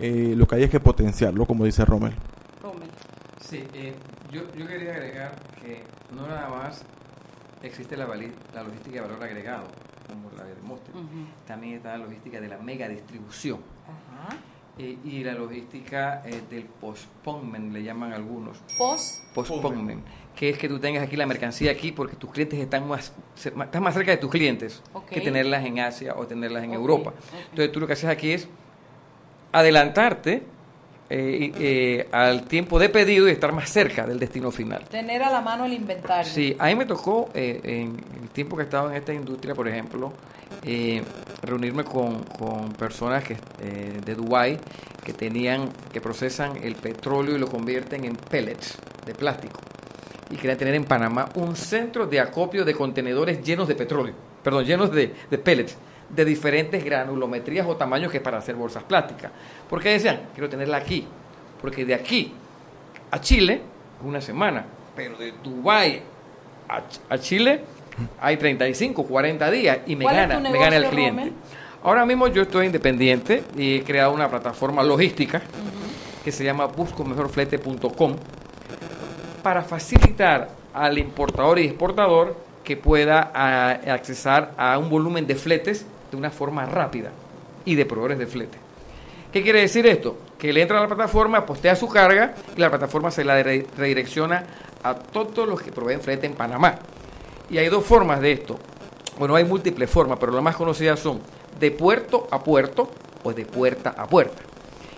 Eh, 0.00 0.34
lo 0.36 0.46
que 0.46 0.54
hay 0.56 0.62
es 0.64 0.70
que 0.70 0.80
potenciarlo, 0.80 1.44
como 1.46 1.64
dice 1.64 1.84
Rommel. 1.84 2.12
Sí, 3.40 3.64
eh, 3.74 3.94
yo, 4.30 4.42
yo 4.56 4.66
quería 4.66 4.92
agregar 4.94 5.34
que 5.60 5.82
no 6.14 6.26
nada 6.26 6.48
más 6.48 6.82
existe 7.62 7.96
la, 7.96 8.06
la 8.06 8.62
logística 8.62 9.02
de 9.02 9.08
valor 9.08 9.22
agregado, 9.24 9.64
como 10.08 10.30
la 10.36 10.44
de 10.44 10.54
Demóstenes, 10.54 11.02
también 11.46 11.74
está 11.74 11.98
la 11.98 12.04
logística 12.04 12.40
de 12.40 12.48
la 12.48 12.58
mega 12.58 12.88
distribución. 12.88 13.58
Eh, 14.78 14.96
y 15.04 15.24
la 15.24 15.32
logística 15.34 16.22
eh, 16.24 16.40
del 16.48 16.62
postponement, 16.64 17.72
le 17.72 17.82
llaman 17.82 18.12
algunos. 18.12 18.56
Post. 18.78 19.24
Postponement, 19.34 20.02
que 20.36 20.50
es 20.50 20.56
que 20.58 20.68
tú 20.68 20.78
tengas 20.78 21.02
aquí 21.02 21.16
la 21.16 21.26
mercancía 21.26 21.72
aquí 21.72 21.90
porque 21.92 22.14
tus 22.16 22.30
clientes 22.30 22.58
están 22.58 22.86
más, 22.88 23.12
estás 23.36 23.82
más 23.82 23.92
cerca 23.94 24.12
de 24.12 24.16
tus 24.16 24.30
clientes 24.30 24.80
Ok. 24.94 25.08
que 25.08 25.20
tenerlas 25.20 25.64
en 25.66 25.80
Asia 25.80 26.14
o 26.16 26.26
tenerlas 26.26 26.62
en 26.62 26.70
Ok, 26.70 26.76
Europa. 26.76 27.12
Entonces 27.50 27.72
tú 27.72 27.80
lo 27.80 27.86
que 27.88 27.94
haces 27.94 28.08
aquí 28.08 28.30
es 28.30 28.48
adelantarte 29.52 30.42
eh, 31.12 31.52
eh, 31.58 32.08
al 32.12 32.44
tiempo 32.44 32.78
de 32.78 32.88
pedido 32.88 33.28
y 33.28 33.32
estar 33.32 33.52
más 33.52 33.68
cerca 33.68 34.06
del 34.06 34.18
destino 34.18 34.50
final. 34.50 34.84
Tener 34.88 35.22
a 35.22 35.30
la 35.30 35.40
mano 35.40 35.64
el 35.64 35.72
inventario. 35.72 36.30
Sí, 36.30 36.54
a 36.58 36.66
mí 36.66 36.76
me 36.76 36.86
tocó, 36.86 37.30
eh, 37.34 37.60
en 37.64 37.96
el 38.22 38.28
tiempo 38.30 38.56
que 38.56 38.62
estaba 38.62 38.90
en 38.90 38.96
esta 38.96 39.12
industria, 39.12 39.54
por 39.54 39.66
ejemplo, 39.66 40.12
eh, 40.64 41.02
reunirme 41.42 41.84
con, 41.84 42.22
con 42.24 42.72
personas 42.72 43.24
que, 43.24 43.34
eh, 43.60 44.00
de 44.04 44.14
Dubái 44.14 44.58
que 45.04 45.12
tenían, 45.12 45.70
que 45.92 46.00
procesan 46.00 46.62
el 46.62 46.76
petróleo 46.76 47.34
y 47.36 47.38
lo 47.38 47.48
convierten 47.48 48.04
en 48.04 48.14
pellets 48.14 48.78
de 49.04 49.14
plástico. 49.14 49.60
Y 50.30 50.36
querían 50.36 50.58
tener 50.58 50.74
en 50.74 50.84
Panamá 50.84 51.28
un 51.34 51.56
centro 51.56 52.06
de 52.06 52.20
acopio 52.20 52.64
de 52.64 52.74
contenedores 52.74 53.42
llenos 53.42 53.66
de 53.66 53.74
petróleo, 53.74 54.14
perdón, 54.44 54.64
llenos 54.64 54.92
de, 54.92 55.12
de 55.28 55.38
pellets 55.38 55.76
de 56.14 56.24
diferentes 56.24 56.84
granulometrías 56.84 57.66
o 57.66 57.76
tamaños 57.76 58.10
que 58.10 58.20
para 58.20 58.38
hacer 58.38 58.54
bolsas 58.56 58.82
plásticas. 58.82 59.30
¿Por 59.68 59.80
qué 59.80 59.90
decían? 59.90 60.20
Quiero 60.34 60.48
tenerla 60.48 60.78
aquí. 60.78 61.06
Porque 61.60 61.84
de 61.84 61.94
aquí 61.94 62.32
a 63.10 63.20
Chile 63.20 63.54
es 64.00 64.06
una 64.06 64.20
semana, 64.20 64.64
pero 64.96 65.16
de 65.16 65.32
Dubái 65.42 66.02
a, 66.68 66.78
Ch- 66.80 67.00
a 67.08 67.18
Chile 67.18 67.60
hay 68.20 68.36
35, 68.36 69.04
40 69.04 69.50
días 69.50 69.78
y 69.86 69.94
me 69.96 70.04
¿Cuál 70.04 70.16
es 70.20 70.28
gana, 70.28 70.50
me 70.50 70.58
gana 70.58 70.76
el 70.76 70.86
cliente. 70.86 71.20
Rommel? 71.22 71.32
Ahora 71.82 72.04
mismo 72.06 72.28
yo 72.28 72.42
estoy 72.42 72.66
independiente 72.66 73.42
y 73.56 73.76
he 73.76 73.82
creado 73.84 74.12
una 74.12 74.28
plataforma 74.28 74.82
logística 74.82 75.40
que 76.24 76.32
se 76.32 76.44
llama 76.44 76.66
buscomejorflete.com 76.66 78.16
para 79.42 79.62
facilitar 79.62 80.48
al 80.74 80.98
importador 80.98 81.58
y 81.58 81.66
exportador 81.66 82.36
que 82.64 82.76
pueda 82.76 83.30
a- 83.34 83.70
accesar 83.92 84.52
a 84.56 84.78
un 84.78 84.88
volumen 84.90 85.26
de 85.26 85.34
fletes 85.34 85.86
de 86.10 86.16
una 86.16 86.30
forma 86.30 86.66
rápida 86.66 87.10
y 87.64 87.74
de 87.74 87.86
proveedores 87.86 88.18
de 88.18 88.26
flete. 88.26 88.58
¿Qué 89.32 89.42
quiere 89.42 89.60
decir 89.60 89.86
esto? 89.86 90.18
Que 90.38 90.52
le 90.52 90.62
entra 90.62 90.78
a 90.78 90.82
la 90.82 90.88
plataforma, 90.88 91.46
postea 91.46 91.76
su 91.76 91.88
carga 91.88 92.34
y 92.56 92.60
la 92.60 92.68
plataforma 92.70 93.10
se 93.10 93.24
la 93.24 93.42
re- 93.42 93.66
redirecciona 93.76 94.44
a 94.82 94.94
todos 94.94 95.46
los 95.48 95.60
que 95.60 95.70
proveen 95.70 96.00
flete 96.00 96.26
en 96.26 96.34
Panamá. 96.34 96.76
Y 97.48 97.58
hay 97.58 97.68
dos 97.68 97.84
formas 97.84 98.20
de 98.20 98.32
esto. 98.32 98.58
Bueno, 99.18 99.36
hay 99.36 99.44
múltiples 99.44 99.88
formas, 99.90 100.18
pero 100.18 100.32
las 100.32 100.42
más 100.42 100.56
conocidas 100.56 100.98
son 100.98 101.20
de 101.58 101.70
puerto 101.70 102.26
a 102.30 102.42
puerto 102.42 102.90
o 103.22 103.32
de 103.32 103.44
puerta 103.44 103.94
a 103.96 104.06
puerta. 104.06 104.42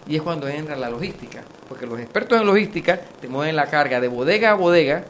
Y 0.06 0.16
es 0.16 0.22
cuando 0.22 0.48
entra 0.48 0.76
la 0.76 0.88
logística, 0.88 1.42
porque 1.68 1.86
los 1.86 1.98
expertos 1.98 2.40
en 2.40 2.46
logística 2.46 3.00
te 3.20 3.28
mueven 3.28 3.56
la 3.56 3.66
carga 3.66 4.00
de 4.00 4.08
bodega 4.08 4.52
a 4.52 4.54
bodega, 4.54 5.04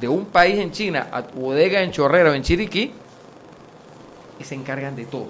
de 0.00 0.08
un 0.08 0.26
país 0.26 0.58
en 0.58 0.72
China 0.72 1.08
a 1.12 1.22
bodega 1.22 1.82
en 1.82 1.90
Chorrera 1.90 2.30
o 2.30 2.34
en 2.34 2.42
Chiriquí, 2.42 2.92
y 4.38 4.44
se 4.44 4.54
encargan 4.54 4.96
de 4.96 5.04
todo. 5.04 5.28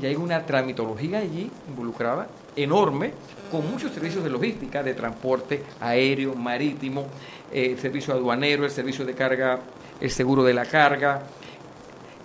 Y 0.00 0.06
hay 0.06 0.16
una 0.16 0.44
tramitología 0.46 1.18
allí 1.18 1.50
involucrada 1.68 2.28
enorme, 2.56 3.12
con 3.50 3.70
muchos 3.70 3.92
servicios 3.92 4.24
de 4.24 4.30
logística, 4.30 4.82
de 4.82 4.94
transporte 4.94 5.62
aéreo, 5.80 6.34
marítimo, 6.34 7.06
eh, 7.52 7.72
el 7.72 7.78
servicio 7.78 8.14
aduanero, 8.14 8.64
el 8.64 8.70
servicio 8.70 9.04
de 9.04 9.14
carga, 9.14 9.60
el 10.00 10.10
seguro 10.10 10.42
de 10.42 10.54
la 10.54 10.64
carga, 10.64 11.22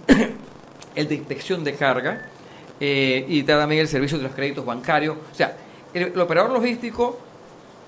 el 0.95 1.08
de 1.08 1.15
inspección 1.15 1.63
de 1.63 1.73
carga, 1.73 2.29
eh, 2.79 3.25
y 3.27 3.43
también 3.43 3.81
el 3.81 3.88
servicio 3.88 4.17
de 4.17 4.23
los 4.23 4.34
créditos 4.34 4.65
bancarios. 4.65 5.17
O 5.31 5.36
sea, 5.36 5.58
el, 5.93 6.03
el 6.03 6.19
operador 6.19 6.51
logístico 6.51 7.19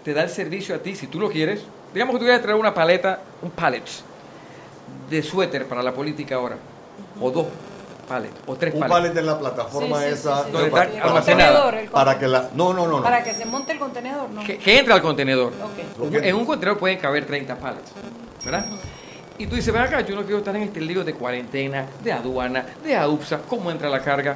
te 0.03 0.13
da 0.13 0.23
el 0.23 0.29
servicio 0.29 0.75
a 0.75 0.79
ti 0.79 0.95
si 0.95 1.07
tú 1.07 1.19
lo 1.19 1.29
quieres. 1.29 1.63
Digamos 1.93 2.13
que 2.13 2.19
tú 2.19 2.25
quieres 2.25 2.41
traer 2.41 2.57
una 2.57 2.73
paleta, 2.73 3.21
un 3.41 3.51
pallet 3.51 3.83
de 5.09 5.23
suéter 5.23 5.65
para 5.65 5.81
la 5.81 5.93
política 5.93 6.35
ahora, 6.35 6.57
o 7.21 7.31
dos 7.31 7.47
pallets, 8.07 8.35
o 8.45 8.55
tres 8.55 8.73
Un 8.73 8.87
pallet 8.87 9.09
de 9.13 9.21
la 9.21 9.37
plataforma 9.37 9.99
Sí, 9.99 10.05
sí, 10.07 10.13
esa. 10.13 10.37
sí, 10.37 10.43
sí, 10.47 10.51
Donde 10.51 10.69
para- 10.71 11.01
contenedor, 11.13 11.75
Para 11.91 12.17
que 12.19 12.27
la. 12.27 12.49
No, 12.53 12.73
no, 12.73 12.87
no. 12.87 12.97
no. 12.97 13.03
Para 13.03 13.23
que 13.23 13.33
se 13.33 13.45
monte 13.45 13.73
el 13.73 13.79
contenedor, 13.79 14.29
¿no? 14.29 14.43
que, 14.43 14.57
que 14.57 14.79
entra 14.79 14.95
al 14.95 15.01
contenedor. 15.01 15.51
En 16.11 16.35
un 16.35 16.45
contenedor 16.45 16.79
pueden 16.79 16.97
caber 16.97 17.25
30 17.25 17.55
pallets, 17.57 17.91
¿verdad? 18.43 18.65
Y 19.39 19.45
tú 19.45 19.55
dices, 19.55 19.71
ven 19.71 19.83
acá, 19.83 20.01
yo 20.01 20.15
no 20.15 20.21
quiero 20.23 20.39
estar 20.39 20.55
en 20.55 20.63
este 20.63 20.81
lío 20.81 21.03
de 21.03 21.13
cuarentena, 21.13 21.85
de 22.03 22.11
aduana, 22.11 22.65
de 22.83 22.95
AUPSA, 22.95 23.41
cómo 23.47 23.69
entra 23.69 23.87
la 23.89 24.01
carga. 24.01 24.35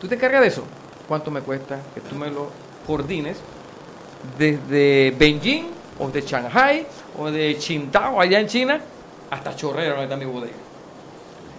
¿Tú 0.00 0.08
te 0.08 0.16
encargas 0.16 0.40
de 0.40 0.48
eso? 0.48 0.64
¿Cuánto 1.06 1.30
me 1.30 1.40
cuesta 1.42 1.78
que 1.94 2.00
tú 2.00 2.16
me 2.16 2.28
lo 2.28 2.50
coordines 2.86 3.36
desde 4.38 5.14
Beijing 5.16 5.66
o 5.98 6.08
de 6.08 6.20
Shanghai 6.22 6.86
o 7.18 7.30
de 7.30 7.54
Qingdao 7.56 8.20
allá 8.20 8.40
en 8.40 8.46
China 8.48 8.80
hasta 9.30 9.54
Chorrera 9.54 9.90
donde 9.90 10.04
está 10.04 10.16
mi 10.16 10.24
bodega? 10.24 10.54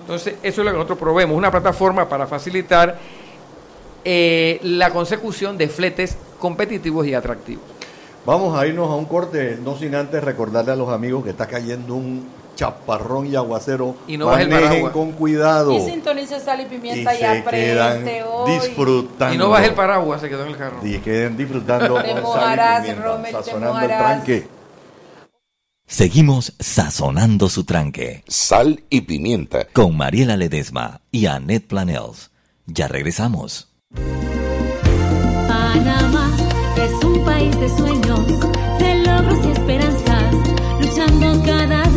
Entonces, 0.03 0.35
eso 0.43 0.61
es 0.61 0.65
lo 0.65 0.71
que 0.71 0.77
nosotros 0.77 0.99
proveemos, 0.99 1.35
una 1.37 1.49
plataforma 1.49 2.09
para 2.09 2.27
facilitar 2.27 2.97
eh, 4.03 4.59
la 4.63 4.89
consecución 4.89 5.57
de 5.57 5.69
fletes 5.69 6.17
competitivos 6.39 7.07
y 7.07 7.13
atractivos. 7.13 7.63
Vamos 8.25 8.57
a 8.57 8.67
irnos 8.67 8.89
a 8.89 8.95
un 8.95 9.05
corte, 9.05 9.57
no 9.63 9.77
sin 9.77 9.95
antes 9.95 10.21
recordarle 10.23 10.73
a 10.73 10.75
los 10.75 10.89
amigos 10.89 11.23
que 11.23 11.29
está 11.29 11.47
cayendo 11.47 11.95
un 11.95 12.27
chaparrón 12.55 13.27
y 13.27 13.35
aguacero. 13.35 13.95
Y 14.07 14.17
no 14.17 14.27
baje 14.27 14.43
el 14.43 14.91
con 14.91 15.13
cuidado. 15.13 15.71
Y 15.71 15.81
sintonice 15.81 16.39
sal 16.39 16.59
y 16.59 16.63
Y 16.63 16.65
pimienta 16.65 17.13
y, 17.13 17.17
se 17.17 17.21
quedan 17.21 17.41
aprende 17.41 18.23
hoy. 18.23 18.51
disfrutando. 18.51 19.35
Y 19.35 19.37
no 19.37 19.49
baje 19.49 19.67
el 19.67 19.73
paraguas, 19.73 20.21
se 20.21 20.29
quedó 20.29 20.43
en 20.43 20.49
el 20.49 20.57
carro. 20.57 20.77
Y 20.83 20.99
queden 20.99 21.37
disfrutando 21.37 21.95
con 21.95 22.03
sal 22.33 22.83
y 22.85 22.91
pimienta, 22.91 23.43
sazonando 23.43 23.79
el 23.79 23.89
mojarás. 23.89 23.97
tranque. 23.97 24.47
Seguimos 25.87 26.53
sazonando 26.59 27.49
su 27.49 27.65
tranque. 27.65 28.23
Sal 28.27 28.83
y 28.89 29.01
pimienta. 29.01 29.67
Con 29.73 29.95
Mariela 29.95 30.37
Ledesma 30.37 31.01
y 31.11 31.27
Annette 31.27 31.67
Planels. 31.67 32.31
Ya 32.65 32.87
regresamos. 32.87 33.69
Panamá 35.47 36.35
es 36.77 37.05
un 37.05 37.23
país 37.25 37.59
de 37.59 37.69
sueños, 37.69 38.27
de 38.79 38.95
logros 39.05 39.45
y 39.45 39.51
esperanzas, 39.51 40.33
luchando 40.79 41.43
cada 41.45 41.83
día 41.83 41.92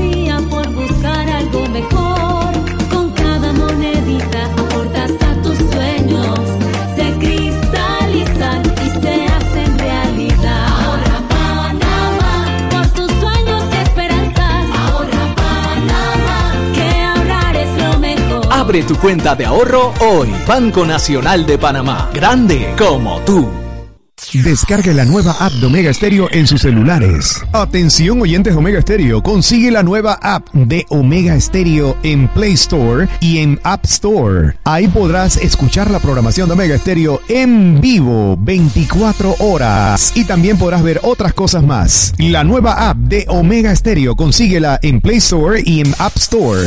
Abre 18.67 18.83
tu 18.83 18.97
cuenta 18.97 19.37
de 19.37 19.47
ahorro 19.47 19.95
hoy. 20.01 20.29
Banco 20.45 20.85
Nacional 20.85 21.47
de 21.47 21.57
Panamá. 21.57 22.11
Grande 22.13 22.75
como 22.77 23.21
tú. 23.21 23.49
Descargue 24.33 24.93
la 24.93 25.05
nueva 25.05 25.37
app 25.39 25.53
de 25.53 25.67
Omega 25.67 25.95
Stereo 25.95 26.29
en 26.33 26.49
sus 26.49 26.63
celulares. 26.63 27.45
Atención 27.53 28.21
oyentes 28.21 28.57
Omega 28.57 28.83
Stereo, 28.83 29.23
consigue 29.23 29.71
la 29.71 29.85
nueva 29.85 30.19
app 30.21 30.53
de 30.53 30.85
Omega 30.89 31.41
Stereo 31.41 31.97
en 32.03 32.27
Play 32.27 32.55
Store 32.55 33.07
y 33.21 33.39
en 33.39 33.61
App 33.63 33.85
Store. 33.85 34.57
Ahí 34.65 34.89
podrás 34.89 35.37
escuchar 35.37 35.89
la 35.89 36.01
programación 36.01 36.49
de 36.49 36.55
Omega 36.55 36.77
Stereo 36.77 37.21
en 37.29 37.81
vivo 37.81 38.37
24 38.37 39.37
horas 39.39 40.11
y 40.17 40.25
también 40.25 40.59
podrás 40.59 40.83
ver 40.83 40.99
otras 41.05 41.35
cosas 41.35 41.63
más. 41.63 42.15
La 42.19 42.43
nueva 42.43 42.91
app 42.91 42.97
de 42.97 43.27
Omega 43.29 43.77
Stereo, 43.77 44.17
consíguela 44.17 44.81
en 44.83 45.01
Play 45.01 45.19
Store 45.19 45.63
y 45.65 45.83
en 45.83 45.95
App 46.01 46.17
Store. 46.17 46.67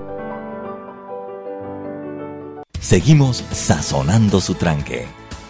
Seguimos 2.81 3.45
sazonando 3.51 4.41
su 4.41 4.55
tranque. 4.55 5.05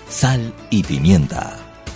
Sal 0.09 0.53
y 0.69 0.83
pimienta. 0.83 1.55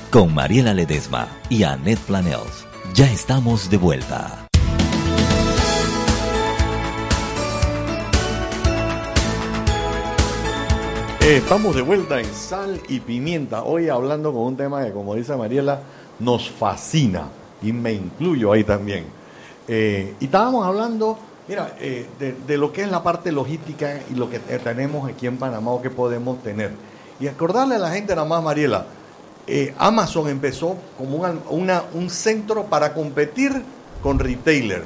Con 0.09 0.33
Mariela 0.33 0.73
Ledesma 0.73 1.27
y 1.49 1.63
Annette 1.63 1.99
Planels. 1.99 2.65
Ya 2.93 3.11
estamos 3.11 3.69
de 3.69 3.75
vuelta. 3.75 4.47
Eh, 11.19 11.37
estamos 11.37 11.75
de 11.75 11.81
vuelta 11.81 12.21
en 12.21 12.33
Sal 12.33 12.79
y 12.87 13.01
Pimienta. 13.01 13.63
Hoy 13.63 13.89
hablando 13.89 14.31
con 14.31 14.43
un 14.43 14.55
tema 14.55 14.85
que, 14.85 14.93
como 14.93 15.15
dice 15.15 15.35
Mariela, 15.35 15.81
nos 16.17 16.49
fascina. 16.49 17.27
Y 17.61 17.73
me 17.73 17.91
incluyo 17.91 18.53
ahí 18.53 18.63
también. 18.63 19.03
Eh, 19.67 20.15
y 20.17 20.25
estábamos 20.25 20.65
hablando, 20.65 21.19
mira, 21.47 21.75
eh, 21.79 22.05
de, 22.19 22.35
de 22.47 22.57
lo 22.57 22.71
que 22.73 22.81
es 22.83 22.89
la 22.91 23.03
parte 23.03 23.31
logística 23.31 23.99
y 24.11 24.15
lo 24.15 24.29
que 24.29 24.39
tenemos 24.39 25.09
aquí 25.09 25.27
en 25.27 25.37
Panamá 25.37 25.71
o 25.71 25.81
que 25.81 25.89
podemos 25.89 26.41
tener. 26.43 26.71
Y 27.19 27.27
acordarle 27.27 27.75
a 27.75 27.79
la 27.79 27.91
gente 27.91 28.15
nada 28.15 28.27
más, 28.27 28.43
Mariela, 28.43 28.85
eh, 29.47 29.73
Amazon 29.77 30.27
empezó 30.27 30.75
como 30.97 31.17
una, 31.17 31.33
una- 31.49 31.83
un 31.93 32.09
centro 32.09 32.63
para 32.65 32.93
competir 32.93 33.51
con 34.01 34.19
retailers. 34.19 34.85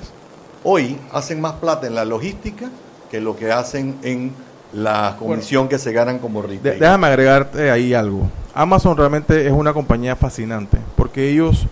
Hoy 0.63 0.98
hacen 1.13 1.39
más 1.39 1.54
plata 1.54 1.88
en 1.88 1.95
la 1.95 2.04
logística 2.06 2.69
que 3.10 3.22
lo 3.22 3.36
que 3.36 3.52
hacen 3.52 3.95
en 4.04 4.34
la 4.74 5.15
comisión 5.17 5.67
que 5.67 5.80
se 5.80 5.91
ganan 5.93 6.19
como 6.19 6.41
retailers. 6.41 6.80
déjame 6.80 7.08
agregarte 7.08 7.72
ahí 7.72 7.93
algo. 7.93 8.30
Amazon 8.54 8.95
realmente 8.98 9.48
es 9.48 9.52
una 9.54 9.74
compañía 9.74 10.15
fascinante 10.15 10.78
porque 10.95 11.30
ellos 11.30 11.65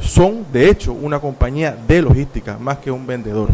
son, 0.00 0.44
de 0.52 0.68
hecho, 0.68 0.92
una 0.92 1.18
compañía 1.18 1.76
de 1.88 2.02
logística 2.02 2.58
más 2.58 2.78
que 2.78 2.90
un 2.90 3.06
vendedor. 3.06 3.48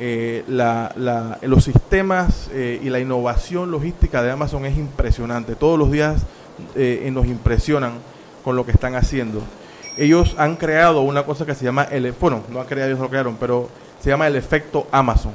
Eh, 0.00 0.44
la- 0.46 0.92
la- 0.96 1.38
los 1.42 1.64
sistemas 1.64 2.48
eh, 2.52 2.80
y 2.82 2.88
la 2.88 3.00
innovación 3.00 3.70
logística 3.70 4.22
de 4.22 4.30
Amazon 4.30 4.64
es 4.64 4.76
impresionante. 4.78 5.56
Todos 5.56 5.78
los 5.78 5.90
días 5.90 6.22
eh, 6.76 7.08
nos 7.12 7.26
impresionan 7.26 7.92
con 8.44 8.54
lo 8.56 8.64
que 8.64 8.70
están 8.72 8.94
haciendo. 8.94 9.42
Ellos 9.96 10.36
han 10.38 10.54
creado 10.56 11.00
una 11.00 11.24
cosa 11.24 11.44
que 11.44 11.54
se 11.56 11.64
llama, 11.64 11.82
el, 11.84 12.12
bueno, 12.12 12.42
no 12.50 12.60
han 12.60 12.66
creado, 12.66 12.90
ellos 12.90 13.00
lo 13.00 13.08
crearon, 13.08 13.36
pero 13.40 13.68
se 14.00 14.10
llama 14.10 14.28
el 14.28 14.36
efecto 14.36 14.86
Amazon. 14.92 15.32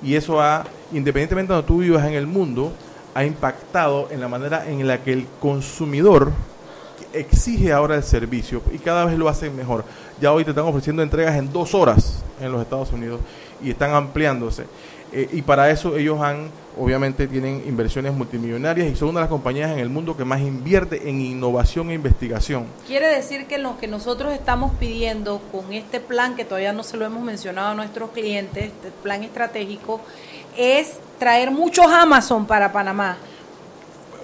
Y 0.00 0.14
eso 0.14 0.40
ha, 0.40 0.64
independientemente 0.92 1.52
de 1.52 1.56
donde 1.56 1.66
tú 1.66 1.78
vivas 1.78 2.06
en 2.06 2.14
el 2.14 2.28
mundo, 2.28 2.72
ha 3.14 3.24
impactado 3.24 4.06
en 4.12 4.20
la 4.20 4.28
manera 4.28 4.68
en 4.70 4.86
la 4.86 5.02
que 5.02 5.12
el 5.12 5.26
consumidor 5.40 6.30
exige 7.12 7.72
ahora 7.72 7.96
el 7.96 8.02
servicio 8.04 8.62
y 8.72 8.78
cada 8.78 9.04
vez 9.06 9.18
lo 9.18 9.28
hacen 9.28 9.56
mejor. 9.56 9.84
Ya 10.20 10.32
hoy 10.32 10.44
te 10.44 10.50
están 10.50 10.66
ofreciendo 10.66 11.02
entregas 11.02 11.36
en 11.36 11.52
dos 11.52 11.74
horas 11.74 12.22
en 12.40 12.52
los 12.52 12.60
Estados 12.62 12.92
Unidos 12.92 13.20
y 13.62 13.70
están 13.70 13.92
ampliándose. 13.92 14.64
Eh, 15.12 15.28
y 15.32 15.42
para 15.42 15.70
eso 15.70 15.96
ellos 15.96 16.20
han, 16.20 16.50
obviamente, 16.78 17.26
tienen 17.26 17.62
inversiones 17.66 18.12
multimillonarias 18.12 18.88
y 18.88 18.94
son 18.94 19.08
una 19.08 19.20
de 19.20 19.24
las 19.24 19.30
compañías 19.30 19.70
en 19.70 19.78
el 19.78 19.88
mundo 19.88 20.16
que 20.16 20.24
más 20.24 20.40
invierte 20.40 21.08
en 21.08 21.20
innovación 21.20 21.90
e 21.90 21.94
investigación. 21.94 22.66
Quiere 22.86 23.08
decir 23.08 23.46
que 23.46 23.56
lo 23.56 23.78
que 23.78 23.88
nosotros 23.88 24.34
estamos 24.34 24.72
pidiendo 24.78 25.40
con 25.50 25.72
este 25.72 26.00
plan, 26.00 26.36
que 26.36 26.44
todavía 26.44 26.74
no 26.74 26.82
se 26.82 26.98
lo 26.98 27.06
hemos 27.06 27.22
mencionado 27.22 27.68
a 27.68 27.74
nuestros 27.74 28.10
clientes, 28.10 28.66
este 28.66 28.90
plan 29.02 29.22
estratégico, 29.22 30.00
es 30.58 30.98
traer 31.18 31.50
muchos 31.50 31.86
Amazon 31.86 32.46
para 32.46 32.70
Panamá. 32.70 33.16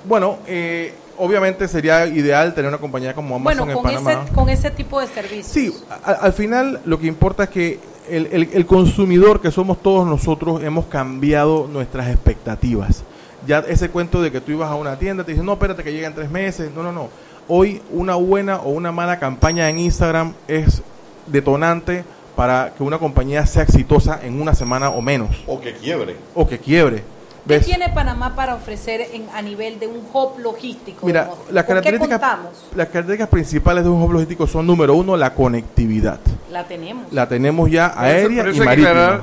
Bueno, 0.05 0.39
eh, 0.47 0.93
obviamente 1.17 1.67
sería 1.67 2.07
ideal 2.07 2.55
tener 2.55 2.69
una 2.69 2.79
compañía 2.79 3.15
como 3.15 3.37
Amazon 3.37 3.67
bueno, 3.67 3.73
en 3.73 3.75
con 3.75 3.85
Panamá. 3.85 4.25
ese, 4.25 4.35
con 4.35 4.49
ese 4.51 4.71
tipo 4.71 5.01
de 5.01 5.07
servicios. 5.07 5.47
Sí, 5.47 5.75
al 6.05 6.33
final 6.35 6.83
lo 6.85 6.99
que 6.99 7.07
importa 7.07 7.45
es 7.45 7.49
que 7.49 7.94
el, 8.09 8.27
el- 8.33 8.49
el 8.53 8.67
consumidor 8.67 9.41
que 9.41 9.51
somos 9.51 9.83
todos 9.83 10.07
nosotros 10.07 10.63
hemos 10.63 10.87
cambiado 10.87 11.69
nuestras 11.73 12.09
expectativas. 12.09 13.03
Ya 13.47 13.59
ese 13.61 13.91
cuento 13.91 14.23
de 14.23 14.33
que 14.33 14.41
tú 14.41 14.53
ibas 14.53 14.71
a 14.71 14.75
una 14.75 14.99
tienda 14.99 15.25
te 15.25 15.33
dicen, 15.33 15.45
no, 15.47 15.53
espérate 15.55 15.83
que 15.83 15.93
llega 15.93 16.09
en 16.09 16.15
tres 16.15 16.31
meses. 16.31 16.71
No, 16.75 16.83
no, 16.83 16.93
no. 16.93 17.09
Hoy 17.49 17.83
una 17.93 18.15
buena 18.15 18.57
o 18.57 18.71
una 18.71 18.91
mala 18.91 19.19
campaña 19.19 19.69
en 19.69 19.79
Instagram 19.79 20.33
es 20.49 20.83
detonante 21.27 22.05
para 22.37 22.73
que 22.77 22.83
una 22.83 22.99
compañía 22.99 23.45
sea 23.47 23.63
exitosa 23.63 24.19
en 24.23 24.41
una 24.41 24.55
semana 24.55 24.89
o 24.91 25.01
menos. 25.03 25.45
O 25.47 25.61
que 25.61 25.75
quiebre. 25.75 26.17
O 26.35 26.47
que 26.47 26.59
quiebre. 26.59 27.03
¿Qué 27.47 27.55
¿Ves? 27.59 27.67
tiene 27.67 27.91
Panamá 27.91 28.35
para 28.35 28.55
ofrecer 28.55 29.03
en, 29.13 29.27
a 29.35 29.43
nivel 29.43 29.79
de 29.79 29.87
un 29.87 29.99
hub 30.13 30.39
logístico? 30.39 31.07
Mira, 31.07 31.29
las 31.51 31.65
¿Con 31.65 31.75
qué 31.77 31.81
características, 31.83 32.19
contamos? 32.21 32.53
las 32.75 32.89
características 32.89 33.29
principales 33.29 33.85
de 33.85 33.91
un 33.91 34.03
hub 34.03 34.13
logístico 34.13 34.47
son, 34.47 34.67
número 34.67 34.95
uno, 34.95 35.17
la 35.17 35.35
conectividad. 35.35 36.21
La 36.51 36.65
tenemos. 36.67 37.13
La 37.13 37.29
tenemos 37.29 37.71
ya 37.71 37.93
Por 37.95 38.05
eso- 38.05 38.17
aérea 38.17 38.43
por 38.45 38.49
eso 38.53 38.57
y 38.57 38.61
hay 38.61 38.61
que 38.61 38.65
marítima. 38.65 38.89
aclarar 38.91 39.23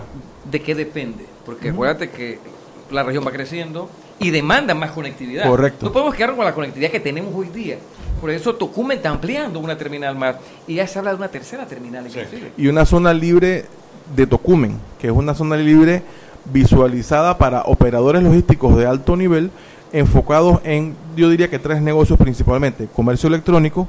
de 0.52 0.62
qué 0.62 0.76
depende. 0.76 1.26
Porque 1.46 1.70
acuérdate 1.70 2.10
que 2.12 2.38
la 2.92 3.02
región 3.04 3.26
va 3.26 3.32
creciendo 3.32 3.90
y 4.20 4.30
demanda 4.30 4.76
más 4.76 4.92
conectividad. 4.92 5.48
Correcto. 5.48 5.88
No 5.88 5.92
podemos 5.92 6.14
quedarnos 6.14 6.36
con 6.38 6.46
la 6.46 6.54
conectividad 6.54 6.92
que 6.92 7.00
tenemos 7.00 7.34
hoy 7.34 7.48
día. 7.48 7.78
Por 8.20 8.30
eso 8.30 8.54
Tocumen 8.54 8.98
está 8.98 9.10
ampliando 9.10 9.60
una 9.60 9.76
terminal 9.76 10.16
más. 10.16 10.36
Y 10.68 10.76
ya 10.76 10.86
se 10.86 11.00
habla 11.00 11.10
de 11.12 11.18
una 11.18 11.30
tercera 11.30 11.66
terminal 11.66 12.06
inclusive. 12.06 12.52
y 12.56 12.68
una 12.68 12.86
zona 12.86 13.14
libre 13.16 13.66
de 14.16 14.28
Tocumen, 14.28 14.78
que 15.00 15.08
es 15.08 15.14
una 15.14 15.34
zona 15.34 15.56
libre 15.56 16.04
visualizada 16.46 17.38
para 17.38 17.64
operadores 17.64 18.24
logísticos 18.24 18.78
de 18.78 18.86
alto 18.86 19.16
nivel, 19.16 19.52
enfocados 19.94 20.60
en, 20.64 20.96
yo 21.16 21.30
diría 21.30 21.50
que 21.50 21.60
tres 21.60 21.82
negocios 21.82 22.18
principalmente, 22.18 22.88
comercio 22.88 23.28
electrónico, 23.28 23.88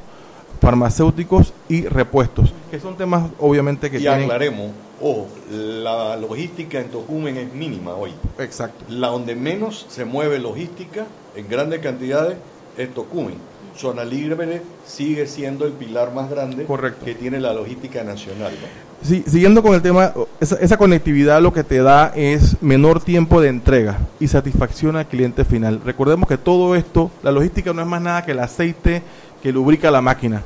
farmacéuticos 0.60 1.52
y 1.68 1.82
repuestos, 1.86 2.52
que 2.70 2.78
son 2.78 2.96
temas 2.96 3.30
obviamente 3.38 3.90
que 3.90 3.98
y 3.98 4.00
tienen... 4.00 4.22
aclaremos, 4.22 4.70
ojo, 5.00 5.28
la 5.50 6.16
logística 6.16 6.80
en 6.80 6.88
Tocumen 6.88 7.36
es 7.36 7.52
mínima 7.52 7.94
hoy. 7.94 8.12
Exacto. 8.38 8.84
La 8.88 9.08
donde 9.08 9.34
menos 9.34 9.86
se 9.88 10.04
mueve 10.04 10.38
logística 10.38 11.06
en 11.34 11.48
grandes 11.48 11.80
cantidades 11.80 12.36
es 12.76 12.94
Tocumen. 12.94 13.51
Zona 13.76 14.04
libre 14.04 14.62
sigue 14.86 15.26
siendo 15.26 15.66
el 15.66 15.72
pilar 15.72 16.12
más 16.12 16.30
grande 16.30 16.66
que 17.04 17.14
tiene 17.14 17.40
la 17.40 17.52
logística 17.52 18.04
nacional. 18.04 18.52
¿no? 18.52 19.08
Sí, 19.08 19.24
siguiendo 19.26 19.62
con 19.62 19.74
el 19.74 19.82
tema, 19.82 20.12
esa, 20.40 20.56
esa 20.56 20.76
conectividad 20.76 21.40
lo 21.42 21.52
que 21.52 21.64
te 21.64 21.82
da 21.82 22.12
es 22.14 22.62
menor 22.62 23.02
tiempo 23.02 23.40
de 23.40 23.48
entrega 23.48 23.98
y 24.20 24.28
satisfacción 24.28 24.96
al 24.96 25.06
cliente 25.06 25.44
final. 25.44 25.80
Recordemos 25.84 26.28
que 26.28 26.38
todo 26.38 26.76
esto, 26.76 27.10
la 27.22 27.32
logística 27.32 27.72
no 27.72 27.82
es 27.82 27.88
más 27.88 28.02
nada 28.02 28.24
que 28.24 28.32
el 28.32 28.40
aceite 28.40 29.02
que 29.42 29.52
lubrica 29.52 29.90
la 29.90 30.00
máquina. 30.00 30.42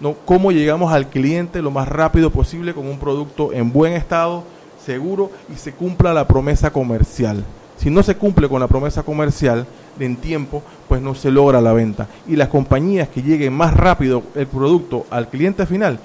¿no? 0.00 0.14
Cómo 0.24 0.52
llegamos 0.52 0.92
al 0.92 1.08
cliente 1.08 1.62
lo 1.62 1.70
más 1.70 1.88
rápido 1.88 2.30
posible 2.30 2.74
con 2.74 2.86
un 2.86 2.98
producto 2.98 3.52
en 3.52 3.72
buen 3.72 3.94
estado, 3.94 4.44
seguro 4.84 5.30
y 5.52 5.56
se 5.56 5.72
cumpla 5.72 6.12
la 6.12 6.26
promesa 6.28 6.70
comercial. 6.70 7.42
Si 7.78 7.90
no 7.90 8.02
se 8.02 8.16
cumple 8.16 8.48
con 8.48 8.60
la 8.60 8.68
promesa 8.68 9.02
comercial 9.02 9.66
en 9.98 10.16
tiempo, 10.16 10.62
pues 10.88 11.00
no 11.00 11.14
se 11.14 11.30
logra 11.30 11.60
la 11.60 11.72
venta. 11.72 12.08
Y 12.26 12.36
las 12.36 12.48
compañías 12.48 13.08
que 13.08 13.22
lleguen 13.22 13.52
más 13.52 13.74
rápido 13.74 14.22
el 14.34 14.46
producto 14.46 15.06
al 15.10 15.28
cliente 15.28 15.66
final, 15.66 15.98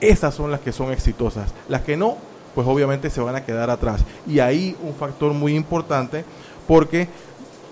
esas 0.00 0.34
son 0.34 0.50
las 0.50 0.60
que 0.60 0.72
son 0.72 0.92
exitosas. 0.92 1.52
Las 1.68 1.82
que 1.82 1.96
no, 1.96 2.16
pues 2.54 2.66
obviamente 2.66 3.10
se 3.10 3.20
van 3.20 3.36
a 3.36 3.44
quedar 3.44 3.70
atrás. 3.70 4.04
Y 4.26 4.38
ahí 4.40 4.76
un 4.82 4.94
factor 4.94 5.32
muy 5.32 5.54
importante 5.54 6.24
porque 6.66 7.08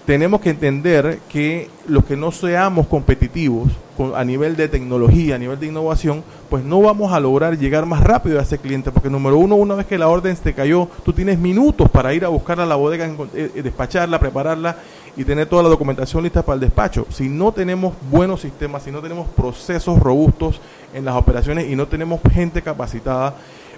tenemos 0.06 0.40
que 0.40 0.50
entender 0.50 1.20
que 1.28 1.70
los 1.86 2.04
que 2.04 2.16
no 2.16 2.30
seamos 2.30 2.86
competitivos 2.86 3.70
a 4.14 4.24
nivel 4.24 4.56
de 4.56 4.68
tecnología, 4.68 5.36
a 5.36 5.38
nivel 5.38 5.58
de 5.58 5.66
innovación, 5.66 6.22
pues 6.50 6.64
no 6.64 6.80
vamos 6.82 7.12
a 7.12 7.20
lograr 7.20 7.56
llegar 7.58 7.86
más 7.86 8.02
rápido 8.02 8.38
a 8.38 8.42
ese 8.42 8.58
cliente, 8.58 8.90
porque 8.90 9.08
número 9.08 9.38
uno, 9.38 9.54
una 9.54 9.74
vez 9.76 9.86
que 9.86 9.96
la 9.96 10.08
orden 10.08 10.36
te 10.36 10.52
cayó, 10.52 10.88
tú 11.04 11.12
tienes 11.12 11.38
minutos 11.38 11.88
para 11.90 12.12
ir 12.12 12.24
a 12.24 12.28
buscarla 12.28 12.64
a 12.64 12.66
la 12.66 12.74
bodega, 12.74 13.06
eh, 13.06 13.50
eh, 13.54 13.62
despacharla, 13.62 14.18
prepararla 14.18 14.76
y 15.16 15.24
tener 15.24 15.46
toda 15.48 15.62
la 15.62 15.68
documentación 15.68 16.22
lista 16.22 16.42
para 16.42 16.54
el 16.54 16.60
despacho. 16.60 17.06
Si 17.10 17.28
no 17.28 17.52
tenemos 17.52 17.94
buenos 18.10 18.40
sistemas, 18.40 18.82
si 18.82 18.90
no 18.90 19.00
tenemos 19.00 19.28
procesos 19.28 19.98
robustos 20.00 20.60
en 20.92 21.04
las 21.04 21.14
operaciones 21.14 21.68
y 21.70 21.76
no 21.76 21.86
tenemos 21.86 22.20
gente 22.32 22.62
capacitada, 22.62 23.34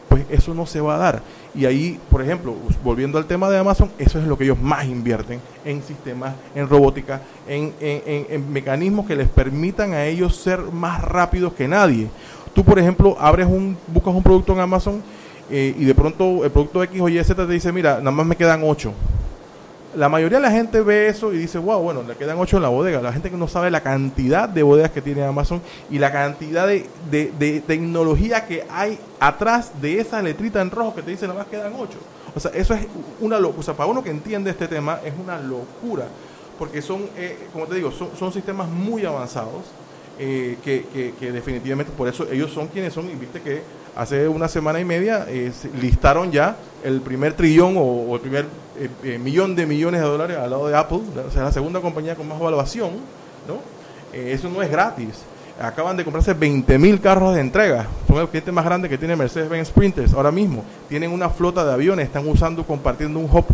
pues 0.09 0.24
eso 0.30 0.55
no 0.55 0.66
se 0.66 0.80
va 0.80 0.95
a 0.95 0.99
dar. 0.99 1.22
Y 1.55 1.64
ahí, 1.66 1.99
por 2.11 2.22
ejemplo, 2.22 2.55
volviendo 2.84 3.18
al 3.18 3.26
tema 3.26 3.51
de 3.51 3.59
Amazon, 3.59 3.91
eso 3.99 4.18
es 4.20 4.26
lo 4.26 4.39
que 4.39 4.45
ellos 4.45 4.61
más 4.61 4.87
invierten 4.87 5.41
en 5.64 5.82
sistemas, 5.82 6.34
en 6.55 6.68
robótica, 6.68 7.20
en, 7.49 7.72
en- 7.80 8.03
en- 8.07 8.26
en 8.30 8.53
mecanismos 8.53 9.07
que 9.07 9.16
les 9.16 9.28
permitan 9.28 9.93
a 9.95 10.05
ellos 10.07 10.37
ser 10.37 10.61
más 10.61 11.03
rápidos 11.03 11.55
que 11.55 11.66
nadie. 11.66 12.09
Tú, 12.55 12.64
por 12.64 12.78
ejemplo, 12.78 13.16
abres 13.18 13.47
un, 13.47 13.76
buscas 13.89 14.14
un 14.14 14.22
producto 14.22 14.53
en 14.53 14.61
Amazon 14.61 15.03
eh, 15.51 15.74
y 15.78 15.84
de 15.84 15.95
pronto 15.95 16.45
el 16.45 16.51
producto 16.51 16.82
X 16.82 17.01
o 17.01 17.09
Y, 17.09 17.22
Z 17.24 17.47
te 17.47 17.53
dice, 17.53 17.72
mira, 17.72 17.99
nada 17.99 18.11
más 18.12 18.26
me 18.26 18.37
quedan 18.37 18.62
8 18.64 18.93
la 19.97 20.09
mayoría 20.09 20.38
de 20.38 20.42
la 20.42 20.51
gente 20.51 20.80
ve 20.82 21.09
eso 21.09 21.32
y 21.32 21.38
dice, 21.38 21.59
wow, 21.59 21.80
bueno, 21.82 22.03
le 22.03 22.14
quedan 22.14 22.38
ocho 22.38 22.57
en 22.59 22.62
la 22.62 22.68
bodega. 22.68 23.01
La 23.03 23.12
gente 23.12 23.30
que 23.30 23.36
no 23.36 23.49
sabe 23.49 23.70
la 23.70 23.80
cantidad 23.80 24.49
de 24.49 24.62
bodegas 24.62 24.90
que 24.90 25.03
tiene 25.03 25.24
Amazon 25.24 25.61
y 25.90 25.99
la 25.99 26.12
cantidad 26.12 26.66
de, 26.66 26.86
de- 27.11 27.62
tecnología 27.66 28.47
que 28.47 28.64
hay 28.70 28.99
atrás 29.18 29.72
de 29.80 29.99
esa 30.01 30.20
letrita 30.22 30.61
en 30.61 30.70
rojo 30.70 30.94
que 30.94 31.03
te 31.03 31.11
dice 31.11 31.26
nada 31.26 31.40
más 31.40 31.49
quedan 31.49 31.72
ocho. 31.78 31.99
O 32.34 32.40
sea, 32.40 32.51
eso 32.55 32.74
es 32.74 32.86
una 33.20 33.40
locura. 33.40 33.61
O 33.61 33.62
sea, 33.62 33.74
para 33.74 33.88
uno 33.88 34.03
que 34.05 34.11
entiende 34.11 34.51
este 34.51 34.68
tema 34.68 35.01
es 35.05 35.14
una 35.22 35.38
locura. 35.40 36.05
Porque 36.59 36.80
son, 36.82 37.03
eh, 37.16 37.49
como 37.53 37.66
te 37.66 37.74
digo, 37.74 37.90
son, 37.90 38.09
son 38.18 38.32
sistemas 38.32 38.68
muy 38.68 39.05
avanzados 39.05 39.64
eh, 40.18 40.56
que, 40.64 41.30
definitivamente 41.30 41.92
por 41.92 42.08
eso 42.08 42.26
ellos 42.30 42.50
son 42.50 42.68
quienes 42.68 42.94
son. 42.94 43.10
Y 43.10 43.14
viste 43.14 43.40
que 43.40 43.62
hace 43.94 44.28
una 44.28 44.48
semana 44.48 44.80
y 44.80 44.84
media 44.84 45.26
eh, 45.28 45.52
listaron 45.80 46.32
ya 46.32 46.56
el 46.82 47.00
primer 47.00 47.34
trillón 47.34 47.74
o, 47.76 48.14
el 48.14 48.20
primer 48.20 48.46
eh, 49.02 49.18
millón 49.18 49.54
de 49.54 49.66
millones 49.66 50.00
de 50.00 50.06
dólares 50.06 50.38
al 50.38 50.50
lado 50.50 50.68
de 50.68 50.76
Apple, 50.76 51.00
o 51.26 51.30
sea, 51.30 51.44
la 51.44 51.52
segunda 51.52 51.80
compañía 51.80 52.14
con 52.14 52.28
más 52.28 52.40
evaluación, 52.40 52.92
¿no? 53.46 53.58
Eso 54.12 54.48
no 54.48 54.62
es 54.62 54.70
gratis. 54.70 55.24
Acaban 55.60 55.96
de 55.96 56.04
comprarse 56.04 56.34
20 56.34 56.78
mil 56.78 57.00
carros 57.00 57.34
de 57.34 57.40
entrega. 57.40 57.86
Son 58.06 58.16
el 58.18 58.28
cliente 58.28 58.52
más 58.52 58.64
grande 58.64 58.88
que 58.88 58.96
tiene 58.96 59.16
Mercedes-Benz 59.16 59.68
Sprinters 59.68 60.12
ahora 60.12 60.30
mismo. 60.30 60.62
Tienen 60.88 61.10
una 61.10 61.28
flota 61.28 61.64
de 61.64 61.72
aviones, 61.72 62.06
están 62.06 62.26
usando, 62.28 62.64
compartiendo 62.64 63.18
un 63.18 63.26
hub 63.26 63.44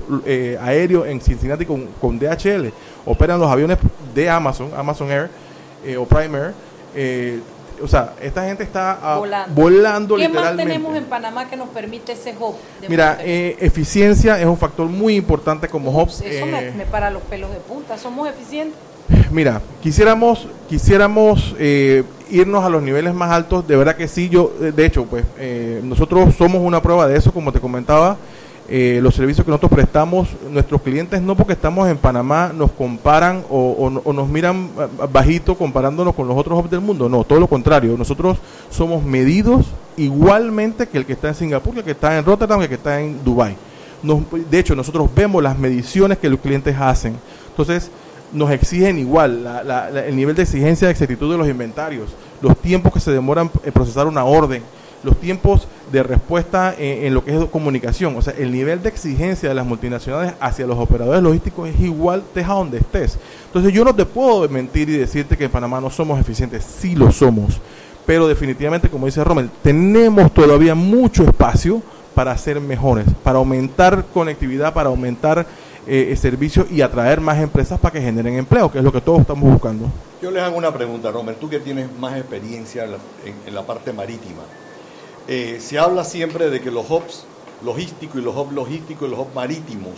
aéreo 0.60 1.04
en 1.06 1.20
Cincinnati 1.20 1.64
con, 1.64 1.86
con 2.00 2.18
DHL. 2.18 2.72
Operan 3.06 3.40
los 3.40 3.50
aviones 3.50 3.78
de 4.14 4.30
Amazon, 4.30 4.70
Amazon 4.76 5.10
Air 5.10 5.30
eh, 5.84 5.96
o 5.96 6.04
Prime 6.06 6.38
Air. 6.38 6.54
Eh, 6.94 7.40
o 7.82 7.88
sea, 7.88 8.12
esta 8.20 8.44
gente 8.44 8.62
está 8.62 8.98
ah, 9.02 9.18
Volando. 9.18 9.54
volando 9.60 10.16
¿Qué 10.16 10.22
más 10.28 10.30
literalmente. 10.30 10.72
tenemos 10.72 10.96
en 10.96 11.04
Panamá 11.04 11.48
que 11.48 11.56
nos 11.56 11.68
permite 11.70 12.12
ese 12.12 12.34
hub? 12.38 12.54
de 12.80 12.88
Mira, 12.88 13.18
eh, 13.20 13.56
eficiencia 13.60 14.38
es 14.38 14.46
un 14.46 14.56
factor 14.56 14.86
muy 14.86 15.16
importante 15.16 15.66
como 15.68 15.90
hub. 15.90 16.08
Eso 16.08 16.46
me, 16.46 16.68
Eh, 16.68 16.72
me 16.76 16.86
para 16.86 17.10
los 17.10 17.22
pelos 17.22 17.50
de 17.50 17.56
punta. 17.56 17.98
¿Somos 17.98 18.28
eficientes? 18.28 18.78
Mira, 19.32 19.60
quisiéramos, 19.82 20.46
quisiéramos 20.68 21.54
eh, 21.58 22.04
irnos 22.30 22.64
a 22.64 22.68
los 22.68 22.82
niveles 22.82 23.12
más 23.14 23.30
altos, 23.30 23.66
de 23.66 23.76
verdad 23.76 23.96
que 23.96 24.06
sí, 24.08 24.28
yo, 24.28 24.52
eh, 24.60 24.72
de 24.72 24.86
hecho, 24.86 25.04
pues 25.04 25.24
eh, 25.38 25.80
nosotros 25.82 26.34
somos 26.36 26.62
una 26.62 26.80
prueba 26.80 27.06
de 27.08 27.16
eso, 27.16 27.32
como 27.32 27.52
te 27.52 27.60
comentaba, 27.60 28.16
eh, 28.74 29.00
los 29.02 29.14
servicios 29.14 29.44
que 29.44 29.50
nosotros 29.50 29.70
prestamos, 29.72 30.28
nuestros 30.50 30.80
clientes 30.80 31.20
no 31.20 31.36
porque 31.36 31.52
estamos 31.52 31.90
en 31.90 31.98
Panamá 31.98 32.52
nos 32.56 32.70
comparan 32.72 33.44
o, 33.50 33.72
o 33.72 33.90
no- 33.90 34.00
o 34.02 34.12
nos 34.14 34.26
miran 34.30 34.70
bajito 35.12 35.56
comparándonos 35.56 36.14
con 36.14 36.26
los 36.26 36.36
otros 36.38 36.58
hubs 36.58 36.70
del 36.70 36.80
mundo, 36.80 37.06
no, 37.06 37.22
todo 37.22 37.38
lo 37.38 37.48
contrario, 37.48 37.96
nosotros 37.98 38.38
somos 38.70 39.04
medidos 39.04 39.66
igualmente 39.98 40.86
que 40.88 40.96
el 40.98 41.04
que 41.04 41.12
está 41.12 41.28
en 41.28 41.34
Singapur, 41.34 41.74
que 41.74 41.80
el 41.80 41.84
que 41.84 41.90
está 41.90 42.16
en 42.16 42.24
Rotterdam, 42.24 42.66
que 42.66 42.74
está 42.74 42.98
en 43.00 43.22
Dubai. 43.22 43.56
Nos- 44.02 44.22
de 44.50 44.58
hecho, 44.58 44.74
nosotros 44.74 45.08
vemos 45.14 45.42
las 45.42 45.58
mediciones 45.58 46.16
que 46.18 46.30
los 46.30 46.40
clientes 46.40 46.74
hacen. 46.80 47.14
Entonces, 47.50 47.90
nos 48.32 48.50
exigen 48.50 48.98
igual 48.98 49.44
la- 49.44 49.62
la- 49.62 49.90
la- 49.90 50.06
el 50.06 50.16
nivel 50.16 50.34
de 50.34 50.42
exigencia 50.44 50.88
de 50.88 50.92
exactitud 50.92 51.30
de 51.30 51.36
los 51.36 51.46
inventarios, 51.46 52.08
los 52.40 52.56
tiempos 52.56 52.92
que 52.92 53.00
se 53.00 53.10
demoran 53.12 53.50
en 53.64 53.72
procesar 53.72 54.06
una 54.06 54.24
orden, 54.24 54.62
los 55.02 55.18
tiempos 55.18 55.66
de 55.90 56.02
respuesta 56.02 56.74
en, 56.78 57.12
lo 57.12 57.24
que 57.24 57.36
es 57.36 57.44
comunicación. 57.46 58.16
O 58.16 58.22
sea, 58.22 58.34
el 58.38 58.52
nivel 58.52 58.82
de 58.82 58.88
exigencia 58.88 59.48
de 59.48 59.54
las 59.54 59.66
multinacionales 59.66 60.34
hacia 60.40 60.66
los 60.66 60.78
operadores 60.78 61.22
logísticos 61.22 61.68
es 61.68 61.80
igual, 61.80 62.20
estés 62.20 62.48
a 62.48 62.54
donde 62.54 62.78
estés. 62.78 63.18
Entonces, 63.46 63.72
yo 63.72 63.84
no 63.84 63.94
te 63.94 64.06
puedo 64.06 64.48
mentir 64.48 64.88
y 64.88 64.96
decirte 64.96 65.36
que 65.36 65.44
en 65.44 65.50
Panamá 65.50 65.80
no 65.80 65.90
somos 65.90 66.18
eficientes, 66.18 66.64
sí 66.64 66.94
lo 66.94 67.12
somos. 67.12 67.60
Pero 68.06 68.26
definitivamente, 68.26 68.88
como 68.88 69.06
dice 69.06 69.22
Rommel, 69.22 69.50
tenemos 69.62 70.32
todavía 70.32 70.74
mucho 70.74 71.22
espacio 71.22 71.82
para 72.14 72.36
ser 72.36 72.60
mejores, 72.60 73.06
para 73.22 73.38
aumentar 73.38 74.04
conectividad, 74.12 74.74
para 74.74 74.88
aumentar 74.88 75.46
eh, 75.86 76.14
servicios 76.16 76.70
y 76.70 76.80
atraer 76.80 77.20
más 77.20 77.38
empresas 77.38 77.78
para 77.78 77.92
que 77.92 78.00
generen 78.00 78.34
empleo, 78.34 78.70
que 78.70 78.78
es 78.78 78.84
lo 78.84 78.92
que 78.92 79.00
todos 79.00 79.20
estamos 79.20 79.50
buscando. 79.50 79.86
Yo 80.20 80.30
les 80.30 80.42
hago 80.42 80.56
una 80.56 80.72
pregunta, 80.72 81.10
Romer, 81.10 81.36
tú 81.36 81.48
que 81.48 81.58
tienes 81.58 81.88
más 81.98 82.16
experiencia 82.16 82.86
en 83.24 83.54
la 83.54 83.62
parte 83.62 83.92
marítima. 83.92 84.42
Eh, 85.28 85.58
se 85.60 85.78
habla 85.78 86.04
siempre 86.04 86.50
de 86.50 86.60
que 86.60 86.70
los 86.70 86.90
hubs 86.90 87.24
logísticos 87.64 88.20
y 88.20 88.24
los 88.24 88.36
hubs 88.36 88.52
logísticos 88.52 89.06
y 89.06 89.10
los 89.10 89.20
hubs 89.20 89.34
marítimos, 89.34 89.94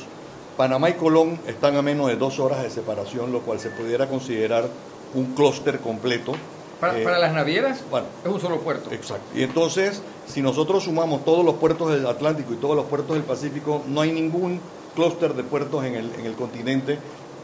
Panamá 0.56 0.90
y 0.90 0.94
Colón 0.94 1.38
están 1.46 1.76
a 1.76 1.82
menos 1.82 2.08
de 2.08 2.16
dos 2.16 2.38
horas 2.38 2.62
de 2.62 2.70
separación, 2.70 3.32
lo 3.32 3.40
cual 3.40 3.58
se 3.58 3.70
pudiera 3.70 4.08
considerar 4.08 4.68
un 5.14 5.34
clúster 5.34 5.80
completo. 5.80 6.32
Para, 6.80 6.98
Eh, 6.98 7.04
para 7.04 7.18
las 7.18 7.32
navieras 7.32 7.82
bueno, 7.90 8.06
es 8.24 8.30
un 8.30 8.40
solo 8.40 8.60
puerto. 8.60 8.90
Exacto. 8.92 9.24
Y 9.34 9.42
entonces, 9.42 10.02
si 10.26 10.42
nosotros 10.42 10.84
sumamos 10.84 11.24
todos 11.24 11.44
los 11.44 11.54
puertos 11.54 11.90
del 11.90 12.06
Atlántico 12.06 12.52
y 12.52 12.56
todos 12.56 12.76
los 12.76 12.84
puertos 12.86 13.14
del 13.16 13.24
Pacífico, 13.24 13.82
no 13.88 14.00
hay 14.02 14.12
ningún 14.12 14.60
clúster 14.94 15.34
de 15.34 15.42
puertos 15.42 15.84
en 15.84 15.94
el, 15.94 16.10
en 16.18 16.26
el 16.26 16.34
continente, 16.34 16.98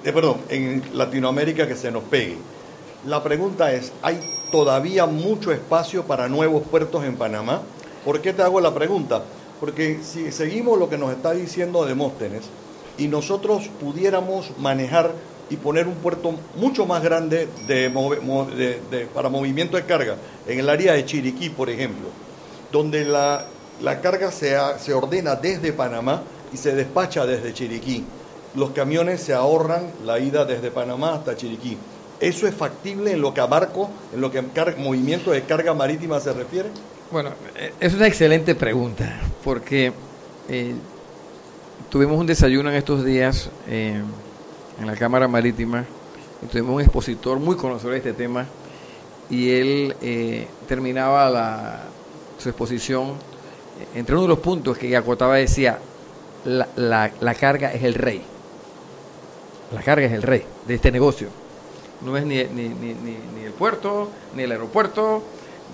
eh, 0.05 0.13
perdón, 0.13 0.37
en 0.49 0.83
Latinoamérica 0.95 1.67
que 1.67 1.77
se 1.77 1.91
nos 1.91 2.05
pegue. 2.05 2.37
La 3.07 3.23
pregunta 3.23 3.73
es, 3.73 3.93
¿hay 4.03 4.21
todavía 4.53 5.07
mucho 5.07 5.53
espacio 5.53 6.05
para 6.05 6.29
nuevos 6.29 6.65
puertos 6.65 7.03
en 7.05 7.17
Panamá? 7.17 7.63
¿Por 8.05 8.21
qué 8.21 8.35
te 8.35 8.43
hago 8.43 8.61
la 8.61 8.75
pregunta? 8.75 9.23
Porque 9.59 10.01
si 10.03 10.31
seguimos 10.33 10.79
lo 10.79 10.91
que 10.91 10.99
nos 10.99 11.11
está 11.11 11.33
diciendo 11.33 11.87
Demóstenes 11.87 12.43
y 12.99 13.09
nosotros 13.09 13.71
pudiéramos 13.81 14.51
manejar 14.59 15.13
y 15.49 15.57
poner 15.57 15.89
un 15.89 15.95
puerto 15.95 16.35
mucho 16.57 16.85
más 16.85 17.03
grande 17.03 17.49
para 19.15 19.31
movimiento 19.31 19.79
de 19.79 19.85
carga 19.85 20.17
en 20.47 20.59
el 20.59 20.69
área 20.69 20.93
de 20.93 21.07
Chiriquí, 21.07 21.49
por 21.49 21.71
ejemplo, 21.71 22.09
donde 22.71 23.07
la, 23.07 23.47
carga 24.03 24.31
se, 24.31 24.59
se 24.79 24.93
ordena 24.93 25.37
desde 25.37 25.73
Panamá 25.73 26.23
y 26.53 26.59
se 26.59 26.75
despacha 26.75 27.25
desde 27.25 27.55
Chiriquí. 27.55 28.05
Los 28.55 28.71
camiones 28.73 29.23
se 29.23 29.33
ahorran 29.33 29.91
la 30.05 30.19
ida 30.19 30.45
desde 30.45 30.71
Panamá 30.71 31.15
hasta 31.15 31.35
Chiriquí. 31.35 31.79
¿Eso 32.21 32.47
es 32.47 32.55
factible 32.55 33.13
en 33.13 33.21
lo 33.23 33.33
que 33.33 33.41
a 33.41 33.47
barco, 33.47 33.89
en 34.15 34.21
lo 34.21 34.31
que 34.31 34.39
a 34.39 34.45
movimiento 34.79 35.31
de 35.31 35.43
carga 35.43 35.73
marítima 35.73 36.21
se 36.21 36.33
refiere? 36.33 36.69
Bueno, 37.11 37.31
eh, 37.57 37.73
es 37.81 37.95
una 37.95 38.07
excelente 38.07 38.55
pregunta, 38.55 39.21
porque 39.43 39.93
eh, 40.49 40.75
tuvimos 41.89 42.19
un 42.19 42.27
desayuno 42.27 42.71
en 42.71 42.77
estos 42.77 43.05
días 43.05 43.51
eh, 43.69 44.01
en 44.79 44.87
la 44.87 44.95
Cámara 44.97 45.27
Marítima, 45.29 45.85
y 46.43 46.47
tuvimos 46.47 46.75
un 46.75 46.81
expositor 46.83 47.39
muy 47.39 47.57
conocedor 47.57 47.93
de 47.93 47.99
este 47.99 48.13
tema, 48.13 48.47
y 49.31 49.51
él 49.51 49.95
terminaba 50.69 51.83
su 52.39 52.49
exposición, 52.49 53.15
entre 53.95 54.15
uno 54.15 54.23
de 54.23 54.29
los 54.29 54.39
puntos 54.41 54.77
que 54.77 54.95
acotaba 54.97 55.37
decía, 55.37 55.79
la, 56.45 56.69
la- 56.77 57.11
la 57.21 57.35
carga 57.35 57.73
es 57.73 57.83
el 57.83 57.95
rey. 57.95 58.23
La 59.75 59.83
carga 59.83 60.07
es 60.07 60.13
el 60.13 60.23
rey 60.23 60.45
de 60.67 60.75
este 60.75 60.91
negocio. 60.91 61.29
No 62.03 62.17
es 62.17 62.25
ni, 62.25 62.37
ni, 62.45 62.69
ni, 62.69 62.95
ni, 62.95 63.45
el 63.45 63.53
puerto, 63.53 64.11
ni 64.35 64.45
el 64.45 64.53
aeropuerto, 64.53 65.23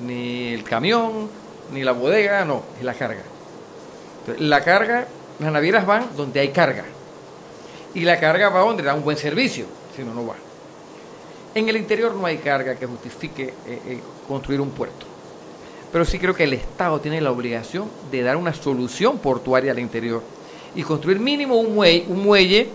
ni 0.04 0.52
el 0.52 0.64
camión, 0.64 1.28
ni 1.72 1.84
la 1.84 1.92
bodega, 1.92 2.44
no, 2.44 2.62
es 2.78 2.84
la 2.84 2.94
carga. 2.94 3.22
La 4.38 4.62
carga, 4.64 5.06
las 5.38 5.52
navieras 5.52 5.86
van 5.86 6.08
donde 6.16 6.40
hay 6.40 6.48
carga. 6.48 6.84
Y 7.94 8.00
la 8.00 8.18
carga 8.18 8.48
va 8.48 8.60
donde 8.60 8.82
da 8.82 8.94
un 8.94 9.04
buen 9.04 9.16
servicio, 9.16 9.66
si 9.94 10.02
no, 10.02 10.12
no 10.12 10.26
va. 10.26 10.34
En 11.54 11.68
el 11.68 11.76
interior 11.76 12.14
no 12.14 12.26
hay 12.26 12.38
carga 12.38 12.74
que 12.74 12.86
justifique 12.86 13.54
eh, 13.66 13.80
eh, 13.86 14.00
construir 14.26 14.60
un 14.60 14.70
puerto. 14.70 15.06
Pero 15.92 16.04
sí 16.04 16.18
creo 16.18 16.34
que 16.34 16.44
el 16.44 16.52
Estado 16.52 17.00
tiene 17.00 17.20
la 17.20 17.30
obligación 17.30 17.88
de 18.10 18.22
dar 18.22 18.36
una 18.36 18.52
solución 18.52 19.18
portuaria 19.18 19.70
al 19.70 19.78
interior 19.78 20.22
y 20.74 20.82
construir 20.82 21.20
mínimo 21.20 21.54
un 21.54 21.78
un 21.78 22.22
muelle 22.22 22.68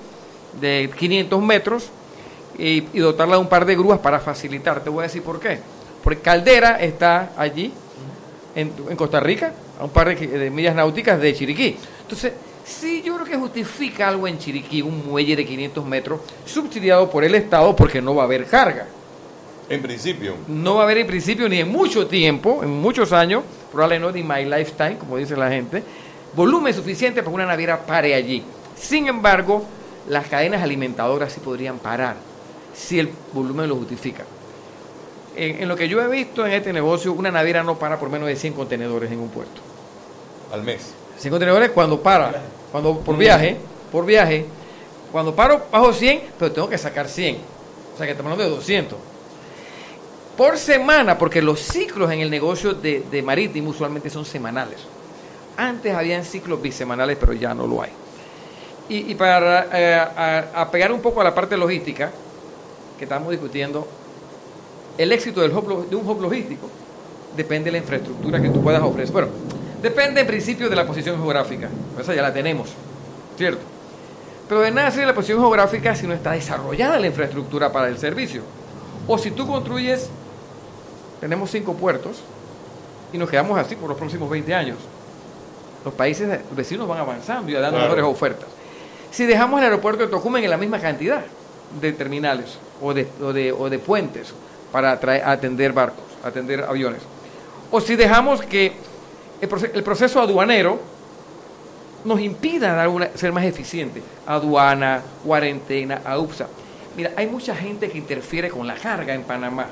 de 0.60 0.90
500 0.98 1.44
metros 1.44 1.92
y, 2.58 2.84
y 2.94 3.00
dotarla 3.00 3.36
de 3.36 3.42
un 3.42 3.50
par 3.50 3.66
de 3.66 3.76
grúas 3.76 4.00
para 4.00 4.20
facilitar. 4.20 4.84
Te 4.84 4.90
voy 4.90 5.02
a 5.02 5.04
decir 5.04 5.24
por 5.24 5.40
qué. 5.40 5.60
Porque 6.04 6.22
Caldera 6.22 6.80
está 6.82 7.32
allí, 7.38 7.72
en, 8.56 8.72
en 8.90 8.96
Costa 8.96 9.20
Rica, 9.20 9.54
a 9.80 9.86
un 9.86 9.92
par 9.92 10.16
de, 10.16 10.28
de 10.28 10.50
millas 10.50 10.76
náuticas 10.76 11.20
de 11.20 11.34
Chiriquí. 11.34 11.78
Entonces, 12.02 12.34
sí, 12.66 13.02
yo 13.06 13.16
creo 13.16 13.26
que 13.26 13.38
justifica 13.38 14.08
algo 14.08 14.28
en 14.28 14.38
Chiriquí, 14.38 14.82
un 14.82 15.08
muelle 15.08 15.36
de 15.36 15.46
500 15.46 15.86
metros, 15.86 16.20
subsidiado 16.46 17.10
por 17.10 17.24
el 17.24 17.36
Estado 17.36 17.76
porque 17.76 18.02
no 18.02 18.16
va 18.16 18.24
a 18.24 18.26
haber 18.26 18.46
carga. 18.46 18.88
En 19.70 19.82
principio. 19.82 20.36
No 20.48 20.76
va 20.76 20.82
a 20.82 20.84
haber 20.84 20.98
en 20.98 21.08
principio 21.08 21.48
ni 21.48 21.60
en 21.60 21.70
mucho 21.70 22.08
tiempo, 22.08 22.62
en 22.62 22.70
muchos 22.70 23.14
años, 23.14 23.44
probablemente 23.72 24.20
no 24.20 24.26
in 24.26 24.28
my 24.28 24.58
lifetime, 24.58 24.98
como 24.98 25.18
dice 25.18 25.38
la 25.38 25.50
gente, 25.50 25.82
volumen 26.36 26.74
suficiente 26.74 27.22
para 27.22 27.32
que 27.32 27.36
una 27.36 27.46
naviera 27.46 27.86
pare 27.86 28.14
allí. 28.14 28.44
Sin 28.76 29.08
embargo, 29.08 29.64
las 30.10 30.28
cadenas 30.28 30.62
alimentadoras 30.62 31.32
sí 31.32 31.40
podrían 31.40 31.78
parar 31.78 32.31
si 32.74 33.00
el 33.00 33.10
volumen 33.34 33.68
lo 33.70 33.76
justifica. 33.76 34.24
En, 35.36 35.62
en 35.64 35.68
lo 35.68 35.76
que 35.76 35.88
yo 35.88 36.02
he 36.02 36.08
visto 36.08 36.46
en 36.46 36.52
este 36.54 36.74
negocio, 36.74 37.14
una 37.14 37.32
naviera 37.32 37.64
no 37.64 37.78
para 37.80 37.98
por 38.00 38.10
menos 38.10 38.28
de 38.28 38.36
100 38.36 38.54
contenedores 38.54 39.12
en 39.12 39.20
un 39.20 39.30
puerto. 39.30 39.62
Al 40.52 40.64
mes. 40.64 40.94
100 41.18 41.32
contenedores 41.32 41.72
cuando 41.72 42.02
para, 42.02 42.42
cuando 42.72 43.00
por 43.00 43.16
viaje, 43.18 43.58
por 43.92 44.06
viaje, 44.06 44.46
cuando 45.12 45.36
paro 45.36 45.66
bajo 45.72 45.94
100, 45.94 46.22
pero 46.40 46.52
tengo 46.52 46.68
que 46.70 46.78
sacar 46.78 47.08
100. 47.08 47.38
O 47.94 47.98
sea 47.98 48.06
que 48.06 48.12
estamos 48.12 48.32
hablando 48.32 48.50
de 48.52 48.58
200. 48.58 48.98
Por 50.38 50.58
semana, 50.58 51.18
porque 51.18 51.42
los 51.42 51.60
ciclos 51.60 52.12
en 52.12 52.22
el 52.22 52.30
negocio 52.30 52.74
de, 52.74 53.04
de 53.12 53.22
marítimo 53.22 53.70
usualmente 53.70 54.10
son 54.10 54.26
semanales. 54.26 54.80
Antes 55.58 55.94
habían 55.94 56.24
ciclos 56.24 56.62
bisemanales, 56.62 57.18
pero 57.20 57.34
ya 57.34 57.54
no 57.54 57.68
lo 57.68 57.82
hay. 57.82 57.92
Y, 58.90 59.12
y 59.12 59.16
para 59.16 59.68
eh, 59.74 59.94
a- 59.96 60.48
a 60.62 60.72
pegar 60.72 60.92
un 60.92 61.02
poco 61.02 61.22
a 61.22 61.24
la 61.24 61.36
parte 61.36 61.56
logística 61.58 62.12
que 63.02 63.06
estamos 63.06 63.32
discutiendo, 63.32 63.88
el 64.96 65.12
éxito 65.12 65.42
del 65.42 65.52
hub 65.58 65.68
lo- 65.68 65.82
de 65.86 65.96
un 65.96 66.08
hub 66.08 66.22
logístico 66.22 66.70
depende 67.36 67.66
de 67.66 67.72
la 67.72 67.78
infraestructura 67.80 68.40
que 68.40 68.50
tú 68.50 68.62
puedas 68.62 68.80
ofrecer. 68.84 69.12
Bueno, 69.12 69.30
depende 69.82 70.22
en 70.22 70.28
principio 70.28 70.70
de 70.70 70.76
la 70.76 70.86
posición 70.86 71.16
geográfica, 71.18 71.68
esa 72.00 72.14
ya 72.14 72.22
la 72.22 72.32
tenemos, 72.32 72.70
¿cierto? 73.40 73.62
Pero 74.48 74.62
de 74.62 74.70
nada 74.70 74.92
sirve 74.92 75.08
la 75.08 75.16
posición 75.16 75.40
geográfica 75.40 75.96
si 75.96 76.06
no 76.06 76.14
está 76.14 76.34
desarrollada 76.34 77.00
la 77.00 77.08
infraestructura 77.08 77.72
para 77.72 77.88
el 77.88 77.98
servicio. 77.98 78.44
O 79.08 79.18
si 79.18 79.32
tú 79.32 79.48
construyes, 79.48 80.08
tenemos 81.20 81.50
cinco 81.50 81.74
puertos 81.74 82.22
y 83.12 83.18
nos 83.18 83.32
quedamos 83.32 83.58
así 83.58 83.76
por 83.76 83.90
los 83.90 83.98
próximos 83.98 84.30
20 84.30 84.54
años. 84.54 84.78
Los 85.84 85.96
países 85.96 86.30
vecinos 86.52 86.88
van 86.88 87.00
avanzando 87.00 87.50
y 87.50 87.56
dando 87.56 87.70
Claro. 87.80 87.96
mejores 87.96 88.06
ofertas. 88.06 88.48
Si 89.10 89.26
dejamos 89.26 89.58
el 89.60 89.64
aeropuerto 89.66 90.04
de 90.04 90.10
Tocumen 90.10 90.44
en 90.44 90.52
la 90.52 90.58
misma 90.58 90.78
cantidad 90.80 91.24
de 91.80 91.94
terminales 91.94 92.58
o 92.82 92.94
de, 92.94 93.08
o 93.22 93.32
de, 93.34 93.52
o 93.52 93.70
de 93.70 93.80
puentes 93.80 94.34
para 94.72 95.00
atraer- 95.00 95.24
atender 95.26 95.72
barcos, 95.74 96.04
atender 96.24 96.64
aviones, 96.64 97.02
o 97.72 97.80
si 97.80 97.96
dejamos 97.96 98.42
que 98.42 98.74
el, 99.40 99.50
proce- 99.50 99.72
el 99.74 99.84
proceso 99.84 100.20
aduanero 100.22 100.80
nos 102.04 102.20
impida 102.20 102.74
dar 102.74 102.88
una- 102.90 103.10
ser 103.16 103.32
más 103.32 103.44
eficiente, 103.46 104.02
aduana, 104.26 105.02
cuarentena, 105.24 106.02
AUPSA. 106.06 106.48
Mira, 106.98 107.12
hay 107.16 107.28
mucha 107.28 107.56
gente 107.56 107.90
que 107.90 107.98
interfiere 107.98 108.50
con 108.50 108.66
la 108.68 108.74
carga 108.76 109.14
en 109.14 109.24
Panamá. 109.24 109.68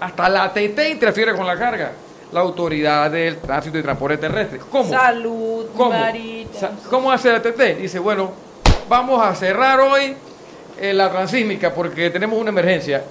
Hasta 0.00 0.28
la 0.28 0.44
ATT 0.44 0.78
interfiere 0.90 1.34
con 1.34 1.46
la 1.46 1.58
carga. 1.58 1.92
La 2.32 2.40
autoridad 2.40 3.10
del 3.10 3.36
tránsito 3.38 3.78
y 3.78 3.82
transporte 3.82 4.16
terrestre. 4.18 4.58
¿Cómo? 4.70 4.88
Salud, 4.88 5.66
¿Cómo? 5.76 5.90
¿Cómo 6.90 7.12
hace 7.12 7.30
la 7.30 7.36
ATT? 7.36 7.78
Dice, 7.78 7.98
bueno, 7.98 8.32
vamos 8.88 9.24
a 9.24 9.34
cerrar 9.34 9.78
hoy 9.80 10.16
eh, 10.80 10.92
la 10.92 11.10
transísmica 11.10 11.72
porque 11.72 12.10
tenemos 12.10 12.38
una 12.38 12.50
emergencia. 12.50 13.02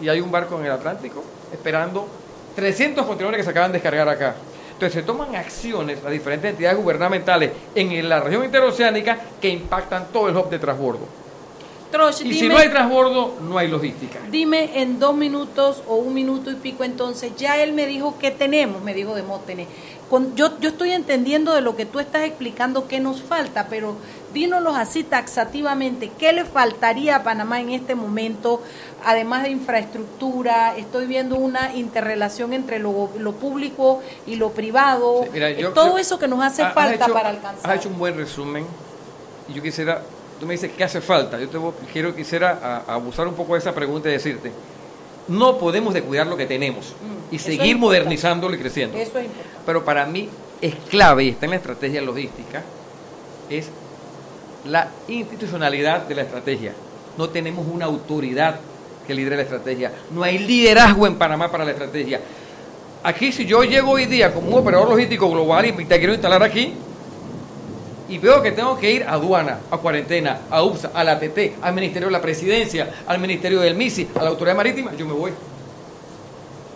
Y 0.00 0.08
hay 0.08 0.20
un 0.20 0.30
barco 0.30 0.58
en 0.58 0.66
el 0.66 0.72
Atlántico 0.72 1.22
esperando 1.52 2.08
300 2.56 3.04
contenedores 3.04 3.38
que 3.38 3.44
se 3.44 3.50
acaban 3.50 3.72
de 3.72 3.78
descargar 3.78 4.08
acá. 4.08 4.34
Entonces 4.72 4.94
se 4.94 5.02
toman 5.02 5.36
acciones 5.36 6.02
las 6.02 6.10
diferentes 6.10 6.50
entidades 6.50 6.78
gubernamentales 6.78 7.50
en 7.74 8.08
la 8.08 8.20
región 8.20 8.44
interoceánica 8.44 9.18
que 9.40 9.50
impactan 9.50 10.06
todo 10.10 10.28
el 10.28 10.36
hub 10.36 10.48
de 10.48 10.58
transbordo. 10.58 11.06
Trosh, 11.90 12.22
Y 12.24 12.34
si 12.34 12.48
no 12.48 12.56
hay 12.56 12.68
transbordo, 12.68 13.34
no 13.42 13.58
hay 13.58 13.68
logística. 13.68 14.20
Dime 14.30 14.80
en 14.80 14.98
dos 14.98 15.14
minutos 15.14 15.82
o 15.88 15.96
un 15.96 16.14
minuto 16.14 16.50
y 16.50 16.54
pico, 16.54 16.84
entonces 16.84 17.32
ya 17.36 17.60
él 17.62 17.72
me 17.72 17.86
dijo 17.86 18.16
que 18.18 18.30
tenemos, 18.30 18.80
me 18.82 18.94
dijo 18.94 19.14
Demóstenes. 19.14 19.66
Con, 20.10 20.34
yo, 20.34 20.58
yo 20.58 20.70
estoy 20.70 20.90
entendiendo 20.90 21.54
de 21.54 21.60
lo 21.60 21.76
que 21.76 21.86
tú 21.86 22.00
estás 22.00 22.24
explicando 22.24 22.88
qué 22.88 22.98
nos 22.98 23.22
falta, 23.22 23.68
pero 23.70 23.94
dínoslos 24.34 24.76
así 24.76 25.04
taxativamente, 25.04 26.10
¿qué 26.18 26.32
le 26.32 26.44
faltaría 26.44 27.14
a 27.14 27.22
Panamá 27.22 27.60
en 27.60 27.70
este 27.70 27.94
momento, 27.94 28.60
además 29.04 29.44
de 29.44 29.50
infraestructura? 29.50 30.76
Estoy 30.76 31.06
viendo 31.06 31.36
una 31.36 31.76
interrelación 31.76 32.52
entre 32.52 32.80
lo, 32.80 33.08
lo 33.20 33.32
público 33.34 34.02
y 34.26 34.34
lo 34.34 34.50
privado, 34.50 35.20
Sí, 35.24 35.30
mira, 35.32 35.50
yo- 35.52 35.68
eh, 35.68 35.72
todo 35.72 35.90
yo- 35.92 35.98
eso 35.98 36.18
que 36.18 36.26
nos 36.26 36.42
hace 36.42 36.62
ha- 36.62 36.70
falta 36.72 37.04
hecho- 37.04 37.14
para 37.14 37.28
alcanzar. 37.28 37.70
Has 37.70 37.76
hecho 37.78 37.88
un 37.88 37.98
buen 37.98 38.16
resumen 38.16 38.66
y 39.48 39.52
yo 39.54 39.62
quisiera, 39.62 40.02
tú 40.40 40.46
me 40.46 40.54
dices 40.54 40.72
qué 40.76 40.82
hace 40.82 41.00
falta, 41.00 41.38
yo 41.38 41.48
te 41.48 41.56
voy- 41.56 41.72
quiero 41.92 42.16
quisiera 42.16 42.82
a- 42.88 42.94
abusar 42.94 43.28
un 43.28 43.34
poco 43.34 43.52
de 43.52 43.60
esa 43.60 43.72
pregunta 43.72 44.08
y 44.08 44.12
decirte, 44.12 44.50
no 45.28 45.56
podemos 45.58 45.94
descuidar 45.94 46.26
lo 46.26 46.36
que 46.36 46.46
tenemos 46.46 46.94
y 47.30 47.34
Mm, 47.34 47.36
es 47.36 47.42
seguir 47.42 47.78
modernizándolo 47.78 48.56
y 48.56 48.58
creciendo. 48.58 48.96
Eso 48.98 49.16
es 49.18 49.26
importante. 49.26 49.49
Pero 49.70 49.84
para 49.84 50.04
mí 50.04 50.28
es 50.60 50.74
clave 50.90 51.22
y 51.22 51.28
está 51.28 51.44
en 51.46 51.50
la 51.50 51.58
estrategia 51.58 52.02
logística, 52.02 52.64
es 53.48 53.68
la 54.64 54.88
institucionalidad 55.06 56.08
de 56.08 56.16
la 56.16 56.22
estrategia. 56.22 56.72
No 57.16 57.28
tenemos 57.28 57.64
una 57.72 57.84
autoridad 57.84 58.58
que 59.06 59.14
lidere 59.14 59.36
la 59.36 59.42
estrategia. 59.42 59.92
No 60.10 60.24
hay 60.24 60.38
liderazgo 60.38 61.06
en 61.06 61.14
Panamá 61.14 61.52
para 61.52 61.64
la 61.64 61.70
estrategia. 61.70 62.20
Aquí 63.04 63.30
si 63.30 63.46
yo 63.46 63.62
llego 63.62 63.92
hoy 63.92 64.06
día 64.06 64.34
como 64.34 64.48
un 64.48 64.58
operador 64.58 64.88
logístico 64.88 65.30
global 65.30 65.66
y 65.66 65.84
te 65.84 65.98
quiero 65.98 66.14
instalar 66.14 66.42
aquí 66.42 66.74
y 68.08 68.18
veo 68.18 68.42
que 68.42 68.50
tengo 68.50 68.76
que 68.76 68.90
ir 68.90 69.04
a 69.04 69.12
aduana, 69.12 69.60
a 69.70 69.78
cuarentena, 69.78 70.40
a 70.50 70.64
UPSA, 70.64 70.90
a 70.92 71.04
la 71.04 71.12
ATT, 71.12 71.62
al 71.62 71.74
Ministerio 71.74 72.08
de 72.08 72.12
la 72.12 72.20
Presidencia, 72.20 72.92
al 73.06 73.20
Ministerio 73.20 73.60
del 73.60 73.76
MISI, 73.76 74.08
a 74.16 74.24
la 74.24 74.30
Autoridad 74.30 74.56
Marítima, 74.56 74.96
yo 74.96 75.06
me 75.06 75.12
voy. 75.12 75.30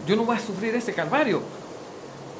Yo 0.06 0.14
no 0.14 0.24
voy 0.24 0.36
a 0.36 0.38
sufrir 0.38 0.76
ese 0.76 0.94
calvario. 0.94 1.63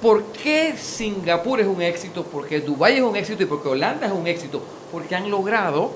¿Por 0.04 0.22
qué 0.24 0.74
Singapur 0.76 1.62
es 1.62 1.66
un 1.66 1.80
éxito? 1.80 2.24
Porque 2.24 2.60
Dubái 2.60 2.98
es 2.98 3.02
un 3.02 3.16
éxito 3.16 3.42
y 3.42 3.46
porque 3.46 3.68
Holanda 3.68 4.06
es 4.06 4.12
un 4.12 4.26
éxito. 4.26 4.62
Porque 4.92 5.14
han 5.14 5.30
logrado 5.30 5.92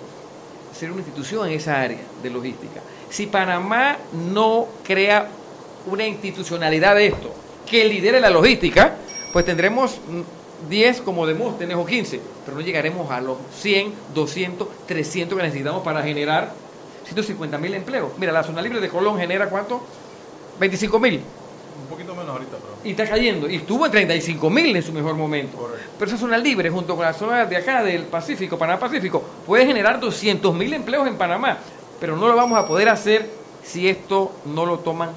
ser 0.75 0.91
una 0.91 1.01
institución 1.01 1.47
en 1.47 1.53
esa 1.53 1.79
área 1.79 1.99
de 2.23 2.31
logística. 2.31 2.81
Si 3.11 3.27
Panamá 3.27 3.99
no 4.33 4.67
crea 4.83 5.29
una 5.85 6.07
institucionalidad 6.07 6.95
de 6.95 7.09
esto 7.09 7.35
que 7.71 7.85
lidere 7.85 8.19
la 8.19 8.31
logística, 8.31 8.95
pues 9.31 9.45
tendremos 9.45 9.99
mm, 10.09 10.71
10 10.71 11.03
como 11.03 11.27
Demóstenes 11.27 11.77
o 11.77 11.85
15, 11.85 12.19
pero 12.47 12.57
no 12.57 12.63
llegaremos 12.63 13.11
a 13.11 13.21
los 13.21 13.37
100, 13.61 13.93
200, 14.15 14.69
300 14.87 15.37
que 15.37 15.45
necesitamos 15.45 15.83
para 15.83 16.03
generar 16.03 16.55
150 17.05 17.59
mil 17.59 17.75
empleos. 17.75 18.13
Mira, 18.17 18.33
la 18.33 18.43
zona 18.43 18.63
libre 18.63 18.81
de 18.81 18.89
Colón 18.89 19.19
genera 19.19 19.51
cuánto? 19.51 19.83
25 20.59 20.99
mil. 20.99 21.21
Un 21.81 21.87
poquito 21.89 22.15
menos 22.15 22.31
ahorita, 22.31 22.57
pero. 22.57 22.79
Y 22.85 22.91
está 22.91 23.07
cayendo. 23.07 23.49
Y 23.49 23.57
estuvo 23.57 23.87
en 23.87 23.93
35 23.93 24.51
mil 24.51 24.77
en 24.77 24.83
su 24.83 24.93
mejor 24.93 25.15
momento. 25.15 25.71
Pero 25.99 26.11
esa 26.11 26.19
zona 26.19 26.37
libre, 26.39 26.71
junto 26.71 26.97
con 26.97 27.05
la 27.05 27.13
zona 27.13 27.47
de 27.47 27.57
acá, 27.57 27.83
del 27.83 28.03
Pacífico, 28.05 28.59
Panamá 28.59 28.81
Pacífico, 28.81 29.23
puede 29.47 29.67
generar 29.67 30.01
200 30.01 30.55
mil 30.55 30.73
empleos 30.73 31.07
en 31.07 31.17
Panamá. 31.17 31.59
Pero 32.01 32.17
no 32.17 32.29
lo 32.29 32.37
vamos 32.37 32.59
a 32.59 32.67
poder 32.67 32.89
hacer 32.89 33.31
si 33.63 33.89
esto 33.89 34.33
no 34.47 34.67
lo 34.67 34.79
toman 34.81 35.11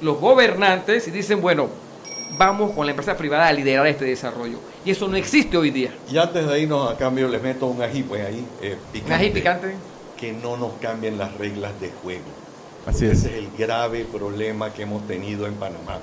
los 0.00 0.18
gobernantes 0.18 1.06
y 1.08 1.10
dicen, 1.10 1.40
bueno, 1.40 1.68
vamos 2.36 2.72
con 2.72 2.86
la 2.86 2.92
empresa 2.92 3.16
privada 3.16 3.46
a 3.46 3.52
liderar 3.52 3.86
este 3.86 4.04
desarrollo. 4.04 4.58
Y 4.84 4.90
eso 4.90 5.08
no 5.08 5.16
existe 5.16 5.56
hoy 5.56 5.70
día. 5.70 5.94
Y 6.10 6.18
antes 6.18 6.46
de 6.46 6.60
irnos 6.60 6.90
a 6.90 6.96
cambio, 6.96 7.28
les 7.28 7.42
meto 7.42 7.66
un 7.66 7.80
ají, 7.82 8.02
pues 8.02 8.26
ahí, 8.26 8.44
eh, 8.60 8.76
picante. 8.92 9.14
Un 9.14 9.20
ají 9.20 9.30
picante. 9.30 9.74
Que 10.16 10.32
no 10.32 10.56
nos 10.56 10.72
cambien 10.80 11.18
las 11.18 11.36
reglas 11.36 11.78
de 11.80 11.90
juego. 12.02 12.41
Así 12.86 13.06
es. 13.06 13.18
Ese 13.18 13.28
es 13.28 13.44
el 13.44 13.50
grave 13.56 14.04
problema 14.04 14.72
que 14.72 14.82
hemos 14.82 15.06
tenido 15.06 15.46
en 15.46 15.54
Panamá. 15.54 15.98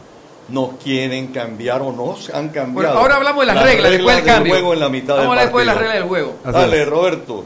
Nos 0.49 0.77
quieren 0.83 1.27
cambiar 1.27 1.81
o 1.81 1.91
nos 1.91 2.29
han 2.29 2.49
cambiado. 2.49 2.73
Bueno, 2.73 2.89
ahora 2.91 3.17
hablamos 3.17 3.41
de 3.41 3.53
las, 3.53 3.63
reglas, 3.63 3.91
después 3.91 4.15
del 4.15 4.25
cambio. 4.25 4.53
juego 4.53 4.73
en 4.73 4.79
la 4.79 4.89
mitad 4.89 5.17
Vamos 5.17 5.25
a 5.25 5.29
hablar 5.29 5.37
del 5.39 5.47
después 5.47 5.61
de 5.61 5.65
las 5.67 5.77
reglas 5.77 5.95
del 5.95 6.07
juego. 6.07 6.35
Dale, 6.43 6.85
Roberto. 6.85 7.45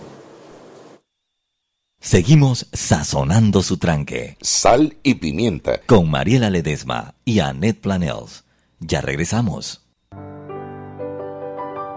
Seguimos 2.00 2.68
sazonando 2.74 3.64
su 3.64 3.78
tranque. 3.78 4.38
Sal 4.42 4.98
y 5.04 5.16
pimienta. 5.16 5.80
Con 5.86 6.12
Mariela 6.12 6.50
Ledesma 6.50 7.16
y 7.24 7.40
Annette 7.40 7.80
Planels. 7.80 8.44
Ya 8.80 9.02
regresamos. 9.02 9.82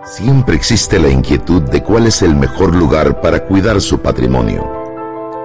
Siempre 0.04 0.54
existe 0.54 1.00
la 1.00 1.08
inquietud 1.08 1.62
de 1.62 1.82
cuál 1.82 2.06
es 2.06 2.22
el 2.22 2.36
mejor 2.36 2.74
lugar 2.74 3.20
para 3.20 3.44
cuidar 3.44 3.80
su 3.80 4.00
patrimonio. 4.00 4.75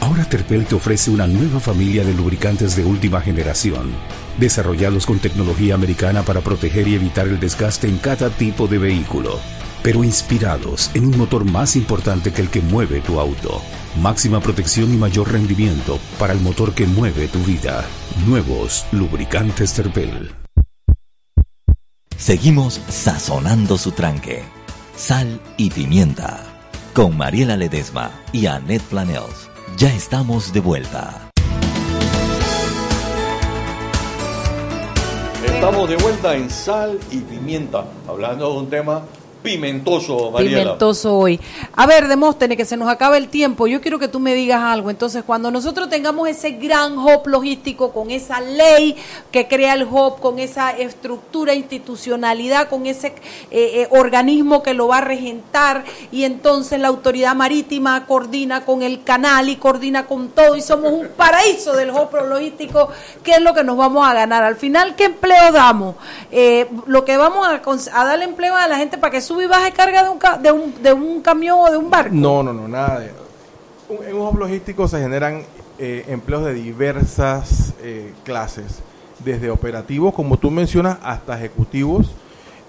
Ahora 0.00 0.24
Terpel 0.24 0.66
te 0.66 0.74
ofrece 0.74 1.10
una 1.10 1.26
nueva 1.26 1.60
familia 1.60 2.04
de 2.04 2.14
lubricantes 2.14 2.76
de 2.76 2.84
última 2.84 3.20
generación, 3.20 3.92
desarrollados 4.38 5.06
con 5.06 5.18
tecnología 5.18 5.74
americana 5.74 6.22
para 6.22 6.40
proteger 6.40 6.88
y 6.88 6.94
evitar 6.94 7.26
el 7.26 7.40
desgaste 7.40 7.88
en 7.88 7.98
cada 7.98 8.30
tipo 8.30 8.66
de 8.66 8.78
vehículo, 8.78 9.40
pero 9.82 10.04
inspirados 10.04 10.90
en 10.94 11.06
un 11.06 11.18
motor 11.18 11.44
más 11.44 11.76
importante 11.76 12.32
que 12.32 12.42
el 12.42 12.50
que 12.50 12.60
mueve 12.60 13.00
tu 13.00 13.18
auto. 13.20 13.62
Máxima 14.00 14.40
protección 14.40 14.92
y 14.92 14.96
mayor 14.96 15.32
rendimiento 15.32 15.98
para 16.18 16.32
el 16.32 16.40
motor 16.40 16.74
que 16.74 16.86
mueve 16.86 17.28
tu 17.28 17.38
vida. 17.44 17.84
Nuevos 18.26 18.86
lubricantes 18.92 19.72
Terpel. 19.72 20.32
Seguimos 22.16 22.80
sazonando 22.88 23.76
su 23.76 23.92
tranque. 23.92 24.42
Sal 24.96 25.40
y 25.56 25.70
pimienta. 25.70 26.40
Con 26.92 27.16
Mariela 27.16 27.56
Ledesma 27.56 28.10
y 28.32 28.46
Annette 28.46 28.84
Planels. 28.84 29.43
Ya 29.76 29.92
estamos 29.92 30.52
de 30.52 30.60
vuelta. 30.60 31.30
Estamos 35.44 35.88
de 35.88 35.96
vuelta 35.96 36.36
en 36.36 36.48
Sal 36.48 37.00
y 37.10 37.18
Pimienta, 37.18 37.84
hablando 38.06 38.52
de 38.52 38.58
un 38.58 38.70
tema 38.70 39.02
pimentoso, 39.44 40.30
Mariela. 40.30 40.62
Pimentoso 40.62 41.18
hoy. 41.18 41.38
A 41.76 41.86
ver, 41.86 42.08
Demóstenes, 42.08 42.56
que 42.56 42.64
se 42.64 42.78
nos 42.78 42.88
acaba 42.88 43.18
el 43.18 43.28
tiempo. 43.28 43.66
Yo 43.66 43.82
quiero 43.82 43.98
que 43.98 44.08
tú 44.08 44.18
me 44.18 44.34
digas 44.34 44.62
algo. 44.62 44.88
Entonces, 44.88 45.22
cuando 45.22 45.50
nosotros 45.50 45.90
tengamos 45.90 46.26
ese 46.28 46.52
gran 46.52 46.96
hub 46.96 47.26
logístico, 47.26 47.92
con 47.92 48.10
esa 48.10 48.40
ley 48.40 48.96
que 49.30 49.46
crea 49.46 49.74
el 49.74 49.84
hub, 49.84 50.18
con 50.18 50.38
esa 50.38 50.70
estructura, 50.70 51.52
institucionalidad, 51.52 52.70
con 52.70 52.86
ese 52.86 53.08
eh, 53.08 53.12
eh, 53.50 53.88
organismo 53.90 54.62
que 54.62 54.72
lo 54.72 54.88
va 54.88 54.98
a 54.98 55.00
regentar, 55.02 55.84
y 56.10 56.24
entonces 56.24 56.80
la 56.80 56.88
autoridad 56.88 57.34
marítima 57.34 58.06
coordina 58.06 58.64
con 58.64 58.82
el 58.82 59.04
canal 59.04 59.50
y 59.50 59.56
coordina 59.56 60.06
con 60.06 60.30
todo, 60.30 60.56
y 60.56 60.62
somos 60.62 60.90
un 60.90 61.08
paraíso 61.08 61.74
del 61.74 61.90
hub 61.90 62.08
logístico, 62.26 62.88
¿qué 63.22 63.32
es 63.32 63.42
lo 63.42 63.52
que 63.52 63.62
nos 63.62 63.76
vamos 63.76 64.08
a 64.08 64.14
ganar? 64.14 64.42
Al 64.42 64.56
final, 64.56 64.96
¿qué 64.96 65.04
empleo 65.04 65.52
damos? 65.52 65.96
Eh, 66.32 66.66
lo 66.86 67.04
que 67.04 67.18
vamos 67.18 67.46
a, 67.46 67.60
a 68.00 68.04
darle 68.06 68.24
empleo 68.24 68.56
a 68.56 68.66
la 68.68 68.78
gente 68.78 68.96
para 68.96 69.10
que 69.10 69.20
suba 69.34 69.68
y 69.68 69.72
carga 69.72 70.02
de 70.02 70.08
un, 70.08 70.18
ca- 70.18 70.38
de 70.38 70.52
un, 70.52 70.82
de 70.82 70.92
un 70.92 71.20
camión 71.20 71.58
o 71.60 71.70
de 71.70 71.76
un 71.76 71.90
barco. 71.90 72.14
No, 72.14 72.42
no, 72.42 72.52
no, 72.52 72.68
nada 72.68 73.00
de. 73.00 73.10
En 74.08 74.16
un 74.16 74.26
hub 74.26 74.38
logístico 74.38 74.88
se 74.88 74.98
generan 75.00 75.42
eh, 75.78 76.04
empleos 76.08 76.44
de 76.44 76.54
diversas 76.54 77.74
eh, 77.82 78.12
clases, 78.24 78.80
desde 79.24 79.50
operativos, 79.50 80.14
como 80.14 80.38
tú 80.38 80.50
mencionas, 80.50 80.98
hasta 81.02 81.36
ejecutivos. 81.36 82.10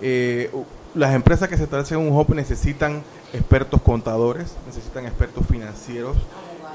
Eh, 0.02 0.52
las 0.94 1.14
empresas 1.14 1.48
que 1.50 1.58
se 1.58 1.64
establecen 1.64 2.00
en 2.00 2.08
un 2.12 2.18
hub 2.18 2.34
necesitan 2.36 3.02
expertos 3.34 3.82
contadores, 3.82 4.56
necesitan 4.68 5.06
expertos 5.06 5.46
financieros, 5.50 6.16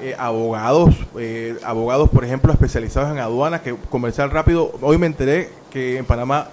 eh, 0.03 0.15
abogados, 0.19 0.95
eh, 1.19 1.59
abogados, 1.65 2.09
por 2.09 2.25
ejemplo, 2.25 2.53
especializados 2.53 3.11
en 3.11 3.19
aduana, 3.19 3.61
que 3.63 3.75
comercial 3.91 4.31
rápido. 4.31 4.73
Hoy 4.81 4.97
me 4.99 5.07
enteré 5.07 5.51
que 5.71 5.99
en 5.99 6.05
Panamá, 6.07 6.49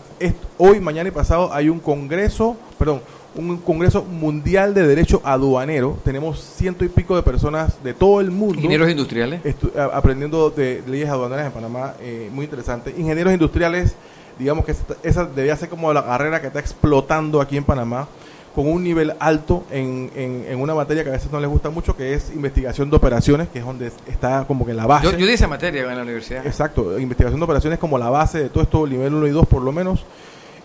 hoy, 0.58 0.80
mañana 0.82 1.08
y 1.10 1.12
pasado, 1.12 1.54
hay 1.54 1.70
un 1.70 1.80
congreso, 1.80 2.58
perdón, 2.78 3.02
un 3.38 3.58
congreso 3.58 4.04
mundial 4.04 4.74
de 4.74 4.86
derecho 4.86 5.22
aduanero. 5.24 5.98
Tenemos 6.04 6.40
ciento 6.40 6.84
y 6.84 6.90
pico 6.90 7.16
de 7.16 7.24
personas 7.24 7.82
de 7.84 7.94
todo 7.94 8.20
el 8.20 8.32
mundo. 8.32 8.56
Ingenieros 8.56 8.90
industriales. 8.90 9.42
aprendiendo 9.94 10.50
de 10.50 10.84
leyes 10.88 11.10
aduaneras 11.10 11.46
en 11.46 11.52
Panamá, 11.52 11.94
eh, 12.02 12.30
muy 12.32 12.46
interesante. 12.46 12.94
Ingenieros 12.98 13.34
industriales, 13.34 13.96
digamos 14.40 14.66
que 14.66 14.76
esa 15.04 15.26
debía 15.26 15.56
ser 15.56 15.70
como 15.70 15.94
la 15.94 16.04
carrera 16.04 16.42
que 16.42 16.48
está 16.48 16.60
explotando 16.60 17.40
aquí 17.40 17.58
en 17.58 17.64
Panamá, 17.64 18.08
con 18.56 18.68
un 18.68 18.84
nivel 18.84 19.14
alto 19.20 19.66
en, 19.70 20.10
en, 20.16 20.46
en 20.50 20.60
una 20.60 20.74
materia 20.74 21.04
que 21.04 21.10
a 21.10 21.14
veces 21.14 21.32
no 21.32 21.40
les 21.40 21.48
gusta 21.48 21.70
mucho, 21.70 21.96
que 21.96 22.16
es 22.16 22.32
investigación 22.34 22.90
de 22.90 22.96
operaciones, 22.96 23.50
que 23.50 23.60
es 23.60 23.66
donde 23.66 23.92
está 24.08 24.46
como 24.48 24.66
que 24.66 24.74
la 24.74 24.88
base. 24.88 25.06
Yo, 25.06 25.16
yo 25.16 25.28
di 25.28 25.34
esa 25.34 25.48
materia 25.48 25.84
en 25.84 25.96
la 25.96 26.02
universidad. 26.02 26.44
Exacto, 26.44 27.00
investigación 27.00 27.40
de 27.40 27.44
operaciones 27.44 27.78
como 27.78 28.00
la 28.00 28.10
base 28.10 28.40
de 28.40 28.50
todo 28.50 28.64
esto, 28.64 28.88
nivel 28.88 29.14
1 29.14 29.28
y 29.28 29.30
2 29.30 29.46
por 29.46 29.62
lo 29.62 29.72
menos. 29.72 30.04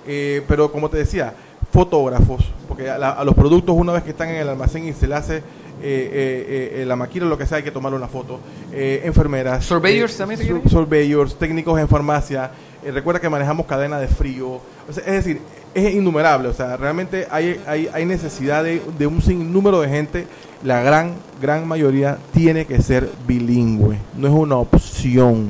Eh, 0.07 0.43
pero 0.49 0.73
como 0.73 0.89
te 0.89 0.97
decía, 0.97 1.35
fotógrafos, 1.73 2.45
porque 2.69 2.89
a, 2.91 2.99
la- 2.99 3.11
a 3.11 3.25
los 3.25 3.35
productos 3.35 3.75
una 3.77 3.93
vez 3.93 4.03
que 4.03 4.11
están 4.11 4.29
en 4.29 4.37
el 4.37 4.49
almacén 4.49 4.87
y 4.87 4.93
se 4.93 5.09
le 5.09 5.15
hace 5.15 5.37
eh, 5.39 5.43
eh, 5.83 6.73
eh, 6.83 6.85
la 6.87 6.95
maquila 6.95 7.27
lo 7.27 7.37
que 7.37 7.47
sea, 7.47 7.57
hay 7.59 7.65
que 7.65 7.71
tomarle 7.73 7.97
una 7.99 8.07
foto. 8.09 8.39
Eh, 8.73 9.01
enfermeras. 9.05 9.65
Surveyors 9.65 10.15
eh, 10.15 10.19
también 10.19 10.41
sur- 10.47 10.63
surveyors, 10.71 11.35
técnicos 11.37 11.81
en 11.81 11.89
farmacia. 11.89 12.51
Eh, 12.85 12.91
recuerda 12.93 13.21
que 13.21 13.29
manejamos 13.29 13.67
cadena 13.67 13.99
de 13.99 14.07
frío. 14.07 14.49
O 14.89 14.93
sea, 14.93 15.03
es 15.05 15.13
decir, 15.25 15.41
es 15.75 15.93
innumerable. 15.95 16.49
O 16.49 16.53
sea, 16.53 16.77
realmente 16.77 17.27
hay, 17.31 17.61
hay, 17.67 17.89
hay 17.93 18.05
necesidad 18.05 18.63
de, 18.63 18.81
de 18.97 19.07
un 19.09 19.21
sinnúmero 19.23 19.81
de 19.81 19.89
gente. 19.89 20.27
La 20.63 20.83
gran, 20.83 21.15
gran 21.41 21.67
mayoría 21.67 22.19
tiene 22.33 22.65
que 22.67 22.81
ser 22.81 23.09
bilingüe. 23.27 23.97
No 24.17 24.29
es 24.29 24.35
una 24.35 24.57
opción. 24.59 25.49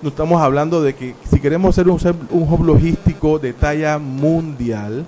No 0.00 0.10
estamos 0.10 0.40
hablando 0.42 0.80
de 0.82 0.94
que 0.94 1.14
si 1.28 1.40
queremos 1.40 1.74
ser 1.74 1.88
un, 1.88 1.98
un 2.30 2.42
hub 2.52 2.64
logístico 2.64 3.40
de 3.40 3.52
talla 3.52 3.98
mundial, 3.98 5.06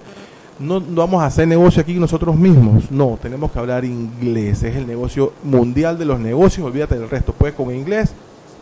no, 0.59 0.81
vamos 0.81 1.23
a 1.23 1.27
hacer 1.27 1.47
negocio 1.47 1.81
aquí 1.83 1.95
nosotros 1.95 2.35
mismos. 2.37 2.91
No, 2.91 3.19
tenemos 3.21 3.51
que 3.53 3.59
hablar 3.59 3.85
inglés. 3.85 4.63
Es 4.63 4.77
el 4.77 4.87
negocio 4.87 5.33
mundial 5.45 5.99
de 5.99 6.05
los 6.05 6.19
negocios. 6.19 6.67
Olvídate 6.67 6.99
del 6.99 7.09
resto. 7.09 7.33
Puedes 7.33 7.55
con 7.55 7.75
inglés, 7.75 8.13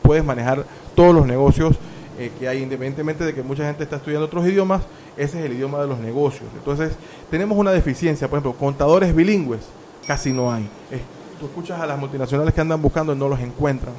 puedes 0.02 0.24
manejar 0.24 0.64
todos 0.94 1.14
los 1.14 1.26
negocios 1.26 1.76
eh, 2.18 2.30
que 2.38 2.48
hay, 2.48 2.62
independientemente 2.62 3.24
de 3.24 3.34
que 3.34 3.42
mucha 3.42 3.64
gente 3.64 3.84
está 3.84 3.96
estudiando 3.96 4.26
otros 4.26 4.46
idiomas. 4.46 4.82
Ese 5.16 5.38
es 5.38 5.46
el 5.46 5.52
idioma 5.54 5.80
de 5.80 5.86
los 5.86 5.98
negocios. 5.98 6.48
Entonces, 6.56 6.92
tenemos 7.30 7.56
una 7.56 7.72
deficiencia. 7.72 8.28
Por 8.28 8.38
ejemplo, 8.38 8.58
contadores 8.58 9.14
bilingües, 9.14 9.62
casi 10.06 10.32
no 10.32 10.52
hay. 10.52 10.68
Es- 10.90 11.00
tú 11.40 11.46
escuchas 11.46 11.80
a 11.80 11.86
las 11.86 11.98
multinacionales 11.98 12.52
que 12.54 12.60
andan 12.60 12.80
buscando 12.82 13.12
y 13.14 13.16
no 13.16 13.28
los 13.28 13.40
encuentran. 13.40 13.92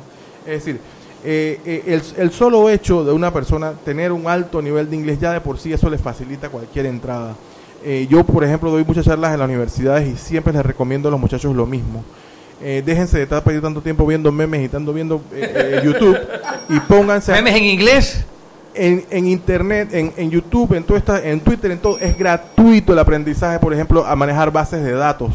Es 0.46 0.64
decir, 0.66 0.80
eh, 1.24 1.60
eh, 1.66 1.84
el, 1.88 2.02
el 2.22 2.32
solo 2.32 2.70
hecho 2.70 3.04
de 3.04 3.12
una 3.12 3.34
persona 3.34 3.74
tener 3.84 4.12
un 4.12 4.28
alto 4.28 4.62
nivel 4.62 4.90
de 4.90 4.96
inglés 4.96 5.20
ya 5.20 5.34
de 5.34 5.42
por 5.42 5.58
sí 5.60 5.74
eso 5.74 5.90
le 5.90 5.98
facilita 5.98 6.50
cualquier 6.50 6.86
entrada. 6.88 7.36
Eh, 7.84 8.08
yo, 8.10 8.24
por 8.24 8.44
ejemplo, 8.44 8.72
doy 8.72 8.84
muchas 8.84 9.06
charlas 9.06 9.34
en 9.34 9.40
las 9.40 9.48
universidades 9.48 10.08
y 10.08 10.18
siempre 10.18 10.54
les 10.54 10.66
recomiendo 10.66 11.08
a 11.08 11.12
los 11.12 11.20
muchachos 11.20 11.56
lo 11.56 11.66
mismo. 11.66 12.04
Eh, 12.60 12.82
déjense 12.84 13.18
de 13.18 13.24
estar 13.24 13.44
perdiendo 13.44 13.68
tanto 13.68 13.82
tiempo 13.82 14.04
viendo 14.08 14.32
memes 14.32 14.66
y 14.66 14.68
tanto 14.68 14.92
viendo 14.92 15.22
eh, 15.32 15.80
eh, 15.80 15.82
YouTube 15.86 16.18
y 16.70 16.80
pónganse 16.80 17.32
¿Memes 17.32 17.56
en 17.56 17.64
inglés? 17.64 18.26
en, 18.74 19.06
en 19.12 19.28
internet, 19.28 19.90
en, 19.92 20.12
en 20.18 20.32
YouTube, 20.32 20.74
en 20.74 20.84
todo 20.84 20.98
esta, 20.98 21.24
en 21.24 21.40
Twitter, 21.40 21.72
en 21.72 21.80
todo, 21.80 22.00
es 22.00 22.18
gratuito 22.18 22.94
el 22.94 23.00
aprendizaje, 23.00 23.60
por 23.60 23.74
ejemplo, 23.74 24.06
a 24.06 24.16
manejar 24.16 24.52
bases 24.52 24.84
de 24.84 24.92
datos. 24.92 25.34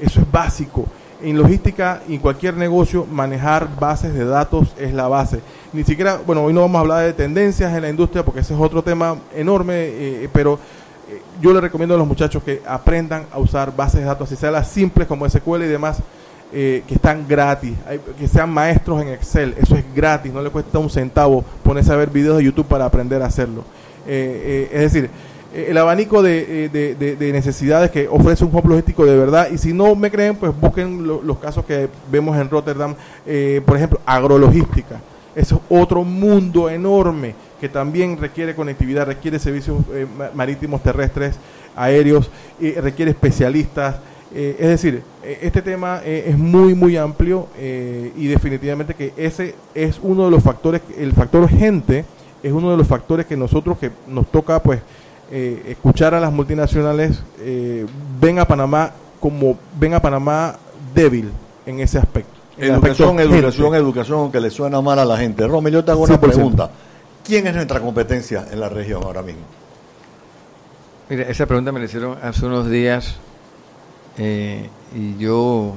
Eso 0.00 0.20
es 0.20 0.30
básico. 0.30 0.86
En 1.22 1.36
logística 1.36 2.02
y 2.08 2.14
en 2.14 2.20
cualquier 2.20 2.54
negocio, 2.54 3.06
manejar 3.10 3.68
bases 3.80 4.14
de 4.14 4.24
datos 4.24 4.74
es 4.78 4.92
la 4.92 5.08
base. 5.08 5.40
Ni 5.72 5.82
siquiera, 5.82 6.20
bueno, 6.24 6.42
hoy 6.44 6.52
no 6.52 6.60
vamos 6.60 6.76
a 6.76 6.80
hablar 6.80 7.04
de 7.04 7.12
tendencias 7.12 7.74
en 7.74 7.82
la 7.82 7.88
industria 7.88 8.24
porque 8.24 8.40
ese 8.40 8.54
es 8.54 8.60
otro 8.60 8.82
tema 8.82 9.16
enorme, 9.34 10.28
pero 10.32 10.58
yo 11.40 11.52
le 11.52 11.60
recomiendo 11.60 11.94
a 11.94 11.98
los 11.98 12.06
muchachos 12.06 12.42
que 12.42 12.62
aprendan 12.66 13.26
a 13.32 13.38
usar 13.38 13.74
bases 13.74 14.00
de 14.00 14.06
datos, 14.06 14.28
así 14.28 14.36
sea 14.40 14.50
las 14.50 14.68
simples 14.68 15.06
como 15.08 15.28
SQL 15.28 15.62
y 15.62 15.66
demás, 15.66 15.98
eh, 16.52 16.82
que 16.86 16.94
están 16.94 17.26
gratis, 17.26 17.72
que 18.18 18.28
sean 18.28 18.50
maestros 18.50 19.02
en 19.02 19.08
Excel, 19.08 19.54
eso 19.60 19.74
es 19.76 19.84
gratis, 19.94 20.32
no 20.32 20.40
le 20.40 20.50
cuesta 20.50 20.78
un 20.78 20.88
centavo 20.90 21.44
ponerse 21.62 21.92
a 21.92 21.96
ver 21.96 22.10
videos 22.10 22.36
de 22.38 22.44
YouTube 22.44 22.66
para 22.66 22.84
aprender 22.84 23.22
a 23.22 23.26
hacerlo. 23.26 23.62
Eh, 24.06 24.68
eh, 24.70 24.70
es 24.72 24.92
decir, 24.92 25.10
eh, 25.52 25.66
el 25.70 25.78
abanico 25.78 26.22
de, 26.22 26.64
eh, 26.64 26.68
de- 26.68 26.94
de- 26.94 27.16
de 27.16 27.32
necesidades 27.32 27.90
que 27.90 28.06
ofrece 28.08 28.44
un 28.44 28.54
hub 28.54 28.68
logístico 28.68 29.04
de 29.04 29.16
verdad, 29.16 29.48
y 29.52 29.58
si 29.58 29.72
no 29.72 29.94
me 29.96 30.10
creen, 30.10 30.36
pues 30.36 30.52
busquen 30.60 31.06
lo- 31.06 31.22
los 31.22 31.38
casos 31.38 31.64
que 31.64 31.88
vemos 32.12 32.36
en 32.36 32.48
Rotterdam, 32.48 32.94
eh, 33.26 33.60
por 33.66 33.76
ejemplo, 33.76 33.98
agrologística. 34.06 35.00
Eso 35.34 35.56
es 35.56 35.80
otro 35.80 36.04
mundo 36.04 36.70
enorme 36.70 37.34
que 37.64 37.70
también 37.70 38.18
requiere 38.18 38.54
conectividad, 38.54 39.06
requiere 39.06 39.38
servicios 39.38 39.78
eh, 39.94 40.06
ma- 40.18 40.28
marítimos, 40.34 40.82
terrestres, 40.82 41.36
aéreos, 41.74 42.28
y 42.60 42.72
requiere 42.72 43.12
especialistas. 43.12 43.96
Eh, 44.34 44.56
es 44.58 44.68
decir, 44.68 45.00
eh, 45.22 45.38
este 45.40 45.62
tema 45.62 46.02
eh, 46.04 46.26
es 46.28 46.36
muy, 46.36 46.74
muy 46.74 46.98
amplio 46.98 47.46
eh, 47.56 48.12
y 48.18 48.26
definitivamente 48.26 48.92
que 48.92 49.14
ese 49.16 49.54
es 49.74 49.98
uno 50.02 50.26
de 50.26 50.30
los 50.30 50.42
factores, 50.42 50.82
el 50.98 51.14
factor 51.14 51.48
gente 51.48 52.04
es 52.42 52.52
uno 52.52 52.70
de 52.70 52.76
los 52.76 52.86
factores 52.86 53.24
que 53.24 53.34
nosotros 53.34 53.78
que 53.78 53.90
nos 54.08 54.26
toca 54.30 54.62
pues 54.62 54.80
eh, 55.30 55.62
escuchar 55.68 56.12
a 56.14 56.20
las 56.20 56.30
multinacionales 56.30 57.22
eh, 57.40 57.86
ven 58.20 58.40
a 58.40 58.44
Panamá 58.46 58.90
como 59.20 59.56
ven 59.80 59.94
a 59.94 60.02
Panamá 60.02 60.56
débil 60.94 61.30
en 61.64 61.80
ese 61.80 61.96
aspecto. 61.96 62.28
En 62.58 62.72
Educación, 62.74 63.08
aspecto 63.08 63.18
gente. 63.32 63.36
educación, 63.38 63.74
educación, 63.74 64.30
que 64.32 64.38
le 64.40 64.50
suena 64.50 64.80
mal 64.80 64.98
a 65.00 65.04
la 65.04 65.16
gente. 65.16 65.44
Romy, 65.46 65.70
yo 65.72 65.82
te 65.84 65.90
hago 65.90 66.02
una 66.04 66.14
100%. 66.16 66.20
pregunta. 66.20 66.70
¿Quién 67.24 67.46
es 67.46 67.54
nuestra 67.54 67.80
competencia 67.80 68.46
en 68.50 68.60
la 68.60 68.68
región 68.68 69.02
ahora 69.02 69.22
mismo? 69.22 69.42
Mira, 71.08 71.22
esa 71.22 71.46
pregunta 71.46 71.72
me 71.72 71.78
la 71.78 71.86
hicieron 71.86 72.18
hace 72.22 72.44
unos 72.44 72.68
días 72.68 73.16
eh, 74.18 74.68
y 74.94 75.16
yo 75.16 75.74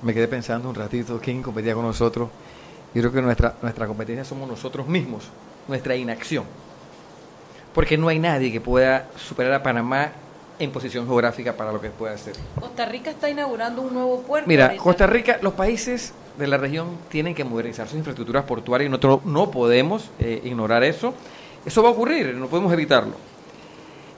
me 0.00 0.14
quedé 0.14 0.26
pensando 0.26 0.70
un 0.70 0.74
ratito 0.74 1.20
quién 1.22 1.42
competía 1.42 1.74
con 1.74 1.84
nosotros. 1.84 2.30
Yo 2.94 3.02
creo 3.02 3.12
que 3.12 3.20
nuestra, 3.20 3.56
nuestra 3.60 3.86
competencia 3.86 4.24
somos 4.24 4.48
nosotros 4.48 4.88
mismos, 4.88 5.24
nuestra 5.68 5.94
inacción. 5.96 6.44
Porque 7.74 7.98
no 7.98 8.08
hay 8.08 8.18
nadie 8.18 8.50
que 8.50 8.62
pueda 8.62 9.08
superar 9.16 9.52
a 9.52 9.62
Panamá 9.62 10.12
en 10.58 10.72
posición 10.72 11.06
geográfica 11.06 11.52
para 11.52 11.72
lo 11.72 11.80
que 11.80 11.90
pueda 11.90 12.14
hacer. 12.14 12.34
Costa 12.58 12.86
Rica 12.86 13.10
está 13.10 13.28
inaugurando 13.28 13.82
un 13.82 13.92
nuevo 13.92 14.22
puerto. 14.22 14.48
Mira, 14.48 14.64
ahorita. 14.64 14.82
Costa 14.82 15.06
Rica, 15.06 15.38
los 15.42 15.52
países 15.52 16.14
de 16.38 16.46
la 16.46 16.56
región 16.56 16.88
tienen 17.08 17.34
que 17.34 17.44
modernizar 17.44 17.86
sus 17.86 17.98
infraestructuras 17.98 18.44
portuarias 18.44 18.86
y 18.86 18.90
nosotros 18.90 19.24
no 19.24 19.50
podemos 19.50 20.10
eh, 20.18 20.40
ignorar 20.44 20.82
eso. 20.84 21.14
Eso 21.64 21.82
va 21.82 21.90
a 21.90 21.92
ocurrir, 21.92 22.34
no 22.34 22.46
podemos 22.46 22.72
evitarlo. 22.72 23.14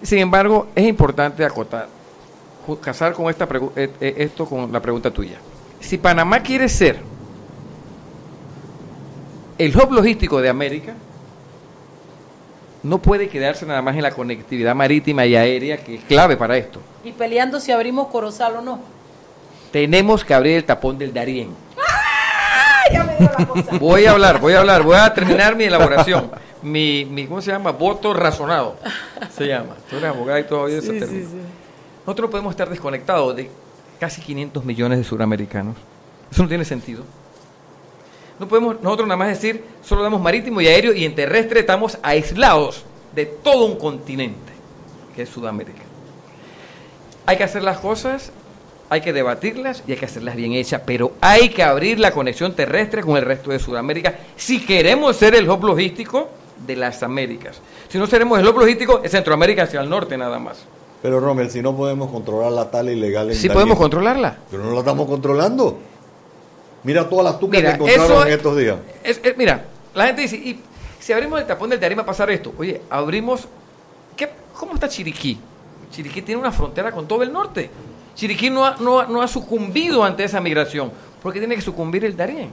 Sin 0.03 0.19
embargo, 0.19 0.69
es 0.75 0.87
importante 0.87 1.45
acotar, 1.45 1.89
casar 2.81 3.13
con 3.13 3.29
esta 3.31 3.49
eh, 3.77 3.91
eh, 4.01 4.15
esto 4.19 4.47
con 4.47 4.73
la 4.73 4.81
pregunta 4.81 5.11
tuya. 5.11 5.39
Si 5.81 5.99
Panamá 5.99 6.41
quiere 6.41 6.69
ser 6.69 7.01
el 9.59 9.77
hub 9.77 9.93
logístico 9.93 10.41
de 10.41 10.49
América, 10.49 10.95
no 12.83 12.99
puede 12.99 13.29
quedarse 13.29 13.65
nada 13.65 13.81
más 13.81 13.95
en 13.95 14.03
la 14.03 14.11
conectividad 14.11 14.75
marítima 14.75 15.25
y 15.25 15.37
aérea, 15.37 15.77
que 15.77 15.97
es 15.97 16.05
clave 16.05 16.37
para 16.37 16.57
esto. 16.57 16.81
Y 17.05 17.13
peleando 17.13 17.61
si 17.61 17.71
abrimos 17.71 18.09
Corozal 18.09 18.57
o 18.57 18.61
no. 18.61 18.81
Tenemos 19.71 20.25
que 20.25 20.35
abrir 20.35 20.57
el 20.57 20.65
tapón 20.65 20.99
del 20.99 21.15
Darién. 21.15 21.51
Ya 22.93 23.05
me 23.05 23.17
dio 23.17 23.31
la 23.39 23.47
cosa. 23.47 23.79
Voy 23.79 24.05
a 24.07 24.13
hablar, 24.13 24.41
voy 24.41 24.55
a 24.55 24.61
hablar, 24.61 24.83
voy 24.83 24.97
a 24.97 25.13
terminar 25.13 25.57
mi 25.57 25.65
elaboración. 25.65 26.31
Mi, 26.63 27.05
mi 27.05 27.27
¿cómo 27.27 27.41
se 27.41 27.51
llama? 27.51 27.73
Voto 27.73 28.15
razonado. 28.15 28.77
Se 29.37 29.47
llama. 29.47 29.77
Tú 29.89 29.97
eres 29.97 30.11
abogado 30.11 30.39
y 30.39 30.45
todo 30.45 30.69
eso. 30.69 30.93
Sí, 30.93 31.01
sí, 31.01 31.07
sí. 31.09 31.39
Nosotros 32.07 32.29
no 32.29 32.31
podemos 32.31 32.51
estar 32.53 32.69
desconectados 32.69 33.37
de 33.37 33.51
casi 34.01 34.21
500 34.21 34.65
millones 34.65 34.99
de 34.99 35.05
suramericanos. 35.05 35.77
Eso 36.31 36.43
no 36.43 36.49
tiene 36.49 36.65
sentido. 36.65 37.05
No 38.39 38.49
podemos 38.49 38.81
nosotros 38.81 39.07
nada 39.07 39.17
más 39.17 39.29
decir, 39.29 39.65
solo 39.83 40.03
damos 40.03 40.21
marítimo 40.21 40.61
y 40.61 40.67
aéreo 40.67 40.93
y 40.93 41.05
en 41.05 41.15
terrestre 41.15 41.61
estamos 41.61 41.99
aislados 42.03 42.85
de 43.15 43.27
todo 43.27 43.67
un 43.67 43.77
continente, 43.77 44.53
que 45.15 45.23
es 45.23 45.29
Sudamérica. 45.29 45.83
Hay 47.27 47.37
que 47.37 47.45
hacer 47.45 47.63
las 47.63 47.79
cosas, 47.79 48.33
hay 48.93 49.01
que 49.01 49.15
debatirlas 49.15 49.83
y 49.87 49.93
hay 49.93 49.97
que 49.97 50.05
hacerlas 50.05 50.37
bien 50.37 50.53
hechas, 50.53 50.83
pero 50.85 51.13
hay 51.23 51.49
que 51.49 51.63
abrir 51.63 51.99
la 51.99 52.11
conexión 52.11 52.55
terrestre 52.55 53.01
con 53.03 53.17
el 53.17 53.25
resto 53.25 53.51
de 53.51 53.59
Sudamérica 53.59 54.19
si 54.37 54.67
queremos 54.67 55.17
ser 55.17 55.35
el 55.35 55.49
hub 55.49 55.65
logístico 55.65 56.29
de 56.67 56.77
las 56.77 57.03
Américas. 57.03 57.59
Si 57.89 57.97
no 57.97 58.07
seremos 58.07 58.39
el 58.39 58.47
hub 58.47 58.59
logístico 58.59 58.99
de 58.99 59.09
Centroamérica 59.09 59.63
hacia 59.63 59.81
el 59.81 59.89
norte 59.89 60.19
nada 60.19 60.39
más. 60.39 60.65
Pero 61.01 61.21
Rommel, 61.21 61.51
si 61.51 61.63
no 61.63 61.75
podemos 61.75 62.11
controlar 62.11 62.53
la 62.53 62.71
tala 62.71 62.93
ilegal 62.93 63.31
en 63.31 63.35
Sí 63.37 63.49
podemos 63.49 63.79
controlarla. 63.79 64.37
Pero 64.51 64.63
no 64.63 64.73
la 64.73 64.81
estamos 64.81 65.09
controlando. 65.09 65.79
Mira 66.85 67.09
todas 67.09 67.25
las 67.25 67.41
tucas 67.41 67.61
Mira, 67.61 67.71
que 67.71 67.75
encontraron 67.77 68.05
eso 68.13 68.23
en 68.23 68.29
es- 68.29 68.35
estos 68.37 68.57
días. 68.59 68.77
Es- 69.03 69.21
es- 69.25 69.37
mira, 69.39 69.65
la 69.95 70.05
gente 70.09 70.21
dice, 70.21 70.37
y 70.37 70.61
si 71.01 71.15
abrimos 71.15 71.41
el 71.41 71.47
tapón 71.47 71.71
del 71.71 71.81
Darién 71.81 71.99
va 71.99 72.03
a 72.03 72.07
pasar 72.07 72.31
esto. 72.31 72.53
Oye, 72.59 72.83
abrimos... 72.91 73.49
¿qué, 74.17 74.29
¿Cómo 74.55 74.75
está 74.75 74.87
Chiriquí? 74.87 75.39
Chiriquí 75.91 76.21
tiene 76.21 76.39
una 76.43 76.53
frontera 76.53 76.93
con 76.93 77.09
todo 77.09 77.23
el 77.23 77.33
norte. 77.33 77.71
Chiriquí 78.15 78.51
no 78.51 78.65
ha, 78.67 78.77
no 78.79 79.01
ha- 79.01 79.07
no 79.07 79.23
ha 79.23 79.29
sucumbido 79.29 80.05
ante 80.05 80.25
esa 80.25 80.41
migración, 80.41 80.93
porque 81.23 81.39
tiene 81.39 81.55
que 81.57 81.63
sucumbir 81.63 82.05
el 82.05 82.17
Darién. 82.17 82.51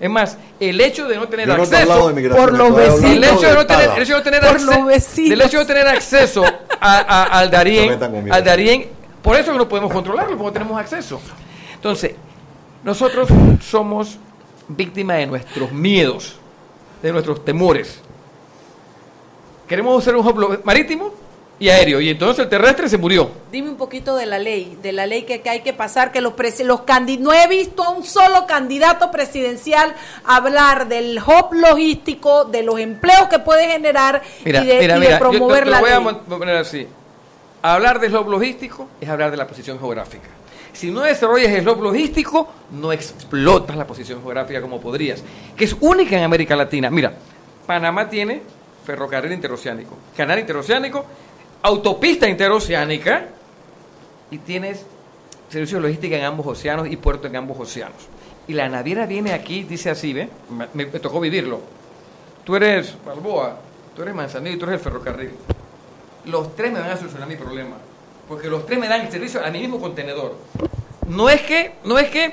Es 0.00 0.10
más, 0.10 0.36
el 0.58 0.80
hecho 0.80 1.06
de 1.06 1.16
no 1.16 1.28
tener 1.28 1.46
no 1.46 1.54
acceso 1.54 1.76
hablado 1.82 2.08
de 2.08 2.14
migración, 2.14 2.44
por 2.44 2.58
los 2.58 2.74
vecinos, 2.74 3.10
el 3.12 3.24
hecho 3.24 3.46
de 3.48 3.54
no 3.54 3.66
tener, 3.66 3.90
el 3.96 4.02
hecho 4.02 4.12
de 4.12 4.18
no 4.18 4.22
tener 4.24 4.40
Por 4.40 4.50
acce- 4.58 4.64
los 4.76 4.86
vecinos. 4.86 5.30
del 5.30 5.40
hecho 5.42 5.58
de 5.60 5.64
tener 5.64 5.88
acceso 5.88 6.44
a- 6.44 6.98
a- 6.98 7.38
al 7.38 7.50
Darién, 7.50 8.02
al. 8.32 8.44
Darién, 8.44 8.88
por 9.22 9.36
eso 9.36 9.52
que 9.52 9.58
no 9.58 9.68
podemos 9.68 9.92
controlarlo, 9.92 10.30
porque 10.36 10.44
no 10.44 10.52
tenemos 10.52 10.80
acceso. 10.80 11.20
Entonces, 11.74 12.14
nosotros 12.82 13.28
somos 13.64 14.18
víctimas 14.68 15.18
de 15.18 15.26
nuestros 15.26 15.70
miedos, 15.72 16.36
de 17.00 17.12
nuestros 17.12 17.44
temores. 17.44 18.00
Queremos 19.68 20.02
ser 20.02 20.16
un 20.16 20.26
hub 20.26 20.60
marítimo 20.64 21.14
y 21.62 21.68
aéreo, 21.70 22.00
y 22.00 22.08
entonces 22.10 22.42
el 22.44 22.48
terrestre 22.50 22.88
se 22.88 22.98
murió. 22.98 23.30
Dime 23.52 23.70
un 23.70 23.76
poquito 23.76 24.16
de 24.16 24.26
la 24.26 24.38
ley, 24.38 24.76
de 24.82 24.92
la 24.92 25.06
ley 25.06 25.22
que, 25.22 25.40
que 25.40 25.48
hay 25.50 25.60
que 25.60 25.72
pasar, 25.72 26.10
que 26.10 26.20
los, 26.20 26.32
los 26.64 26.80
candi- 26.80 27.18
no 27.18 27.32
he 27.32 27.46
visto 27.46 27.84
a 27.84 27.90
un 27.90 28.04
solo 28.04 28.46
candidato 28.46 29.10
presidencial 29.10 29.94
hablar 30.24 30.88
del 30.88 31.18
hub 31.18 31.54
logístico, 31.54 32.44
de 32.44 32.62
los 32.62 32.80
empleos 32.80 33.28
que 33.28 33.38
puede 33.38 33.68
generar 33.68 34.22
Mira, 34.44 34.62
y 34.62 34.66
de, 34.66 34.78
mira, 34.80 34.96
y 34.96 35.00
de 35.00 35.06
mira, 35.06 35.10
yo 35.12 35.16
te- 35.16 35.20
promover 35.30 35.66
la 35.68 35.80
voy 35.80 35.88
ley. 35.90 35.96
a 35.96 36.00
mon- 36.00 36.18
poner 36.20 36.56
así. 36.56 36.86
Hablar 37.62 38.00
del 38.00 38.16
hub 38.16 38.28
logístico 38.28 38.88
es 39.00 39.08
hablar 39.08 39.30
de 39.30 39.36
la 39.36 39.46
posición 39.46 39.78
geográfica. 39.78 40.28
Si 40.72 40.90
no 40.90 41.02
desarrollas 41.02 41.52
el 41.52 41.68
hub 41.68 41.80
logístico, 41.80 42.48
no 42.72 42.92
explotas 42.92 43.76
la 43.76 43.86
posición 43.86 44.20
geográfica 44.20 44.60
como 44.60 44.80
podrías, 44.80 45.22
que 45.56 45.64
es 45.66 45.76
única 45.80 46.16
en 46.16 46.24
América 46.24 46.56
Latina. 46.56 46.90
Mira, 46.90 47.12
Panamá 47.66 48.08
tiene 48.08 48.42
ferrocarril 48.84 49.32
interoceánico, 49.32 49.96
canal 50.16 50.40
interoceánico, 50.40 51.04
autopista 51.62 52.28
interoceánica 52.28 53.26
y 54.30 54.38
tienes 54.38 54.84
servicios 55.48 55.82
de 55.82 55.88
logística 55.88 56.16
en 56.16 56.24
ambos 56.24 56.46
océanos 56.46 56.88
y 56.88 56.96
puerto 56.96 57.26
en 57.28 57.36
ambos 57.36 57.58
océanos. 57.60 58.08
Y 58.48 58.54
la 58.54 58.68
naviera 58.68 59.06
viene 59.06 59.32
aquí, 59.32 59.62
dice 59.62 59.90
así, 59.90 60.12
¿ve? 60.12 60.28
Me, 60.50 60.66
me- 60.74 60.86
me 60.90 60.98
tocó 60.98 61.20
vivirlo. 61.20 61.60
Tú 62.44 62.56
eres 62.56 62.94
Balboa, 63.06 63.56
tú 63.94 64.02
eres 64.02 64.14
Manzanillo 64.14 64.56
y 64.56 64.58
tú 64.58 64.64
eres 64.64 64.78
el 64.78 64.80
ferrocarril. 64.84 65.30
Los 66.24 66.56
tres 66.56 66.72
me 66.72 66.80
van 66.80 66.90
a 66.90 66.96
solucionar 66.96 67.28
mi 67.28 67.36
problema. 67.36 67.76
Porque 68.28 68.48
los 68.48 68.64
tres 68.66 68.78
me 68.78 68.88
dan 68.88 69.02
el 69.02 69.10
servicio 69.12 69.44
a 69.44 69.50
mi 69.50 69.60
mismo 69.60 69.80
contenedor. 69.80 70.36
No 71.06 71.28
es 71.28 71.42
que, 71.42 71.72
no 71.84 71.98
es 71.98 72.08
que 72.08 72.30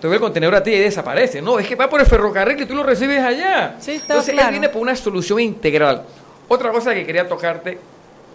te 0.00 0.06
doy 0.08 0.14
el 0.14 0.20
contenedor 0.20 0.54
a 0.56 0.62
ti 0.62 0.70
y 0.72 0.78
desaparece. 0.78 1.42
No, 1.42 1.58
es 1.58 1.66
que 1.68 1.74
va 1.76 1.88
por 1.90 2.00
el 2.00 2.06
ferrocarril 2.06 2.60
y 2.60 2.66
tú 2.66 2.74
lo 2.74 2.82
recibes 2.82 3.20
allá. 3.22 3.76
Sí, 3.78 3.92
está 3.92 4.14
Entonces 4.14 4.32
claro. 4.34 4.48
él 4.48 4.52
viene 4.54 4.68
por 4.68 4.80
una 4.82 4.96
solución 4.96 5.38
integral. 5.40 6.04
Otra 6.48 6.70
cosa 6.72 6.94
que 6.94 7.04
quería 7.04 7.28
tocarte, 7.28 7.78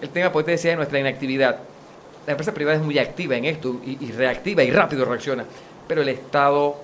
el 0.02 0.10
tema, 0.10 0.32
porque 0.32 0.46
te 0.46 0.52
decía, 0.52 0.72
de 0.72 0.78
nuestra 0.78 1.00
inactividad. 1.00 1.60
La 2.26 2.32
empresa 2.34 2.54
privada 2.54 2.78
es 2.78 2.84
muy 2.84 3.00
activa 3.00 3.36
en 3.36 3.46
esto 3.46 3.78
y, 3.86 3.98
y 4.06 4.12
reactiva 4.12 4.64
y 4.64 4.72
rápido 4.72 5.06
reacciona. 5.06 5.46
Pero 5.88 6.02
el 6.02 6.10
Estado, 6.10 6.76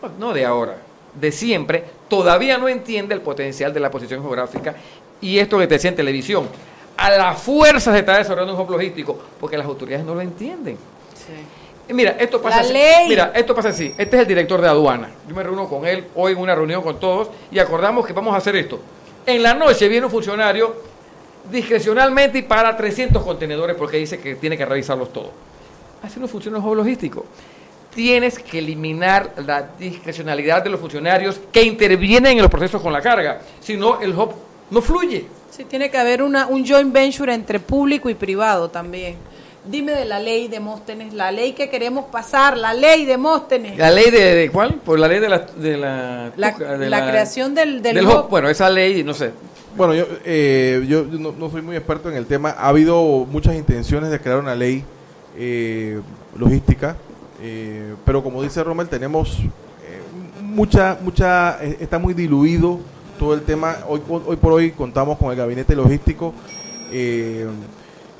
pues, 0.00 0.12
no 0.18 0.32
de 0.32 0.44
ahora, 0.44 0.76
de 1.14 1.32
siempre, 1.32 1.84
todavía 2.08 2.58
no 2.58 2.68
entiende 2.68 3.14
el 3.14 3.20
potencial 3.20 3.72
de 3.74 3.80
la 3.80 3.90
posición 3.90 4.20
geográfica 4.22 4.74
y 5.20 5.38
esto 5.38 5.58
que 5.58 5.66
te 5.66 5.74
decía 5.74 5.90
en 5.90 5.96
televisión. 5.96 6.48
A 6.96 7.10
la 7.10 7.34
fuerza 7.34 7.92
se 7.92 7.98
está 7.98 8.18
desarrollando 8.18 8.54
un 8.54 8.60
hub 8.60 8.70
logístico 8.70 9.18
porque 9.40 9.56
las 9.56 9.66
autoridades 9.66 10.06
no 10.06 10.14
lo 10.14 10.20
entienden. 10.20 10.78
Y 11.88 11.92
Mira, 11.92 12.12
esto 12.18 12.40
pasa 12.40 12.56
La 12.58 12.62
así. 12.62 12.72
ley. 12.72 13.08
Mira, 13.08 13.32
esto 13.34 13.54
pasa 13.54 13.68
así. 13.70 13.92
Este 13.98 14.16
es 14.16 14.22
el 14.22 14.28
director 14.28 14.60
de 14.60 14.68
aduana. 14.68 15.10
Yo 15.28 15.34
me 15.34 15.42
reúno 15.42 15.68
con 15.68 15.84
él 15.86 16.04
hoy 16.14 16.32
en 16.32 16.38
una 16.38 16.54
reunión 16.54 16.82
con 16.82 16.98
todos 17.00 17.28
y 17.50 17.58
acordamos 17.58 18.06
que 18.06 18.12
vamos 18.12 18.32
a 18.34 18.38
hacer 18.38 18.56
esto. 18.56 18.78
En 19.26 19.42
la 19.42 19.54
noche 19.54 19.88
viene 19.88 20.06
un 20.06 20.12
funcionario 20.12 20.74
discrecionalmente 21.50 22.38
y 22.38 22.42
para 22.42 22.76
300 22.76 23.22
contenedores 23.22 23.76
porque 23.76 23.96
dice 23.98 24.18
que 24.18 24.34
tiene 24.36 24.56
que 24.56 24.64
revisarlos 24.64 25.12
todos. 25.12 25.30
Así 26.02 26.20
no 26.20 26.28
funciona 26.28 26.58
el 26.58 26.64
hub 26.64 26.74
logístico. 26.74 27.24
Tienes 27.94 28.38
que 28.38 28.58
eliminar 28.58 29.32
la 29.46 29.68
discrecionalidad 29.78 30.62
de 30.64 30.70
los 30.70 30.80
funcionarios 30.80 31.40
que 31.52 31.62
intervienen 31.62 32.32
en 32.36 32.42
los 32.42 32.50
procesos 32.50 32.82
con 32.82 32.92
la 32.92 33.00
carga. 33.00 33.40
Si 33.60 33.76
no, 33.76 34.00
el 34.00 34.10
hub 34.18 34.32
no 34.70 34.82
fluye. 34.82 35.26
Sí, 35.50 35.64
tiene 35.64 35.90
que 35.90 35.96
haber 35.96 36.20
una, 36.22 36.46
un 36.48 36.66
joint 36.66 36.92
venture 36.92 37.32
entre 37.32 37.60
público 37.60 38.10
y 38.10 38.14
privado 38.14 38.68
también. 38.68 39.16
Dime 39.64 39.92
de 39.92 40.04
la 40.04 40.18
ley 40.18 40.48
de 40.48 40.60
Móstenes, 40.60 41.14
la 41.14 41.30
ley 41.30 41.52
que 41.52 41.70
queremos 41.70 42.06
pasar, 42.06 42.58
la 42.58 42.74
ley 42.74 43.06
de 43.06 43.16
Móstenes. 43.16 43.78
¿La 43.78 43.90
ley 43.90 44.10
de, 44.10 44.34
de 44.34 44.50
cuál? 44.50 44.74
Pues 44.84 45.00
la 45.00 45.08
ley 45.08 45.20
de 45.20 45.28
la... 45.28 45.38
De 45.38 45.76
la, 45.78 46.32
La, 46.36 46.50
de 46.50 46.90
la 46.90 47.08
creación 47.08 47.54
del, 47.54 47.80
del, 47.80 47.94
del 47.94 48.06
hub. 48.06 48.24
hub. 48.24 48.28
Bueno, 48.28 48.50
esa 48.50 48.68
ley, 48.68 49.02
no 49.04 49.14
sé. 49.14 49.30
Bueno, 49.76 49.94
yo, 49.94 50.04
eh, 50.24 50.84
yo 50.88 51.04
no, 51.04 51.32
no 51.32 51.50
soy 51.50 51.62
muy 51.62 51.74
experto 51.76 52.08
en 52.10 52.16
el 52.16 52.26
tema. 52.26 52.50
Ha 52.50 52.68
habido 52.68 53.26
muchas 53.30 53.56
intenciones 53.56 54.10
de 54.10 54.20
crear 54.20 54.38
una 54.38 54.54
ley 54.54 54.84
eh, 55.36 56.00
logística, 56.38 56.96
eh, 57.42 57.94
pero 58.04 58.22
como 58.22 58.42
dice 58.42 58.62
Rommel, 58.62 58.88
tenemos 58.88 59.38
eh, 59.40 60.00
mucha, 60.42 60.98
mucha, 61.02 61.58
eh, 61.64 61.76
está 61.80 61.98
muy 61.98 62.14
diluido 62.14 62.78
todo 63.18 63.34
el 63.34 63.42
tema. 63.42 63.78
Hoy, 63.88 64.00
hoy 64.08 64.36
por 64.36 64.52
hoy 64.52 64.70
contamos 64.70 65.18
con 65.18 65.30
el 65.32 65.36
gabinete 65.36 65.74
logístico, 65.74 66.32
eh, 66.92 67.46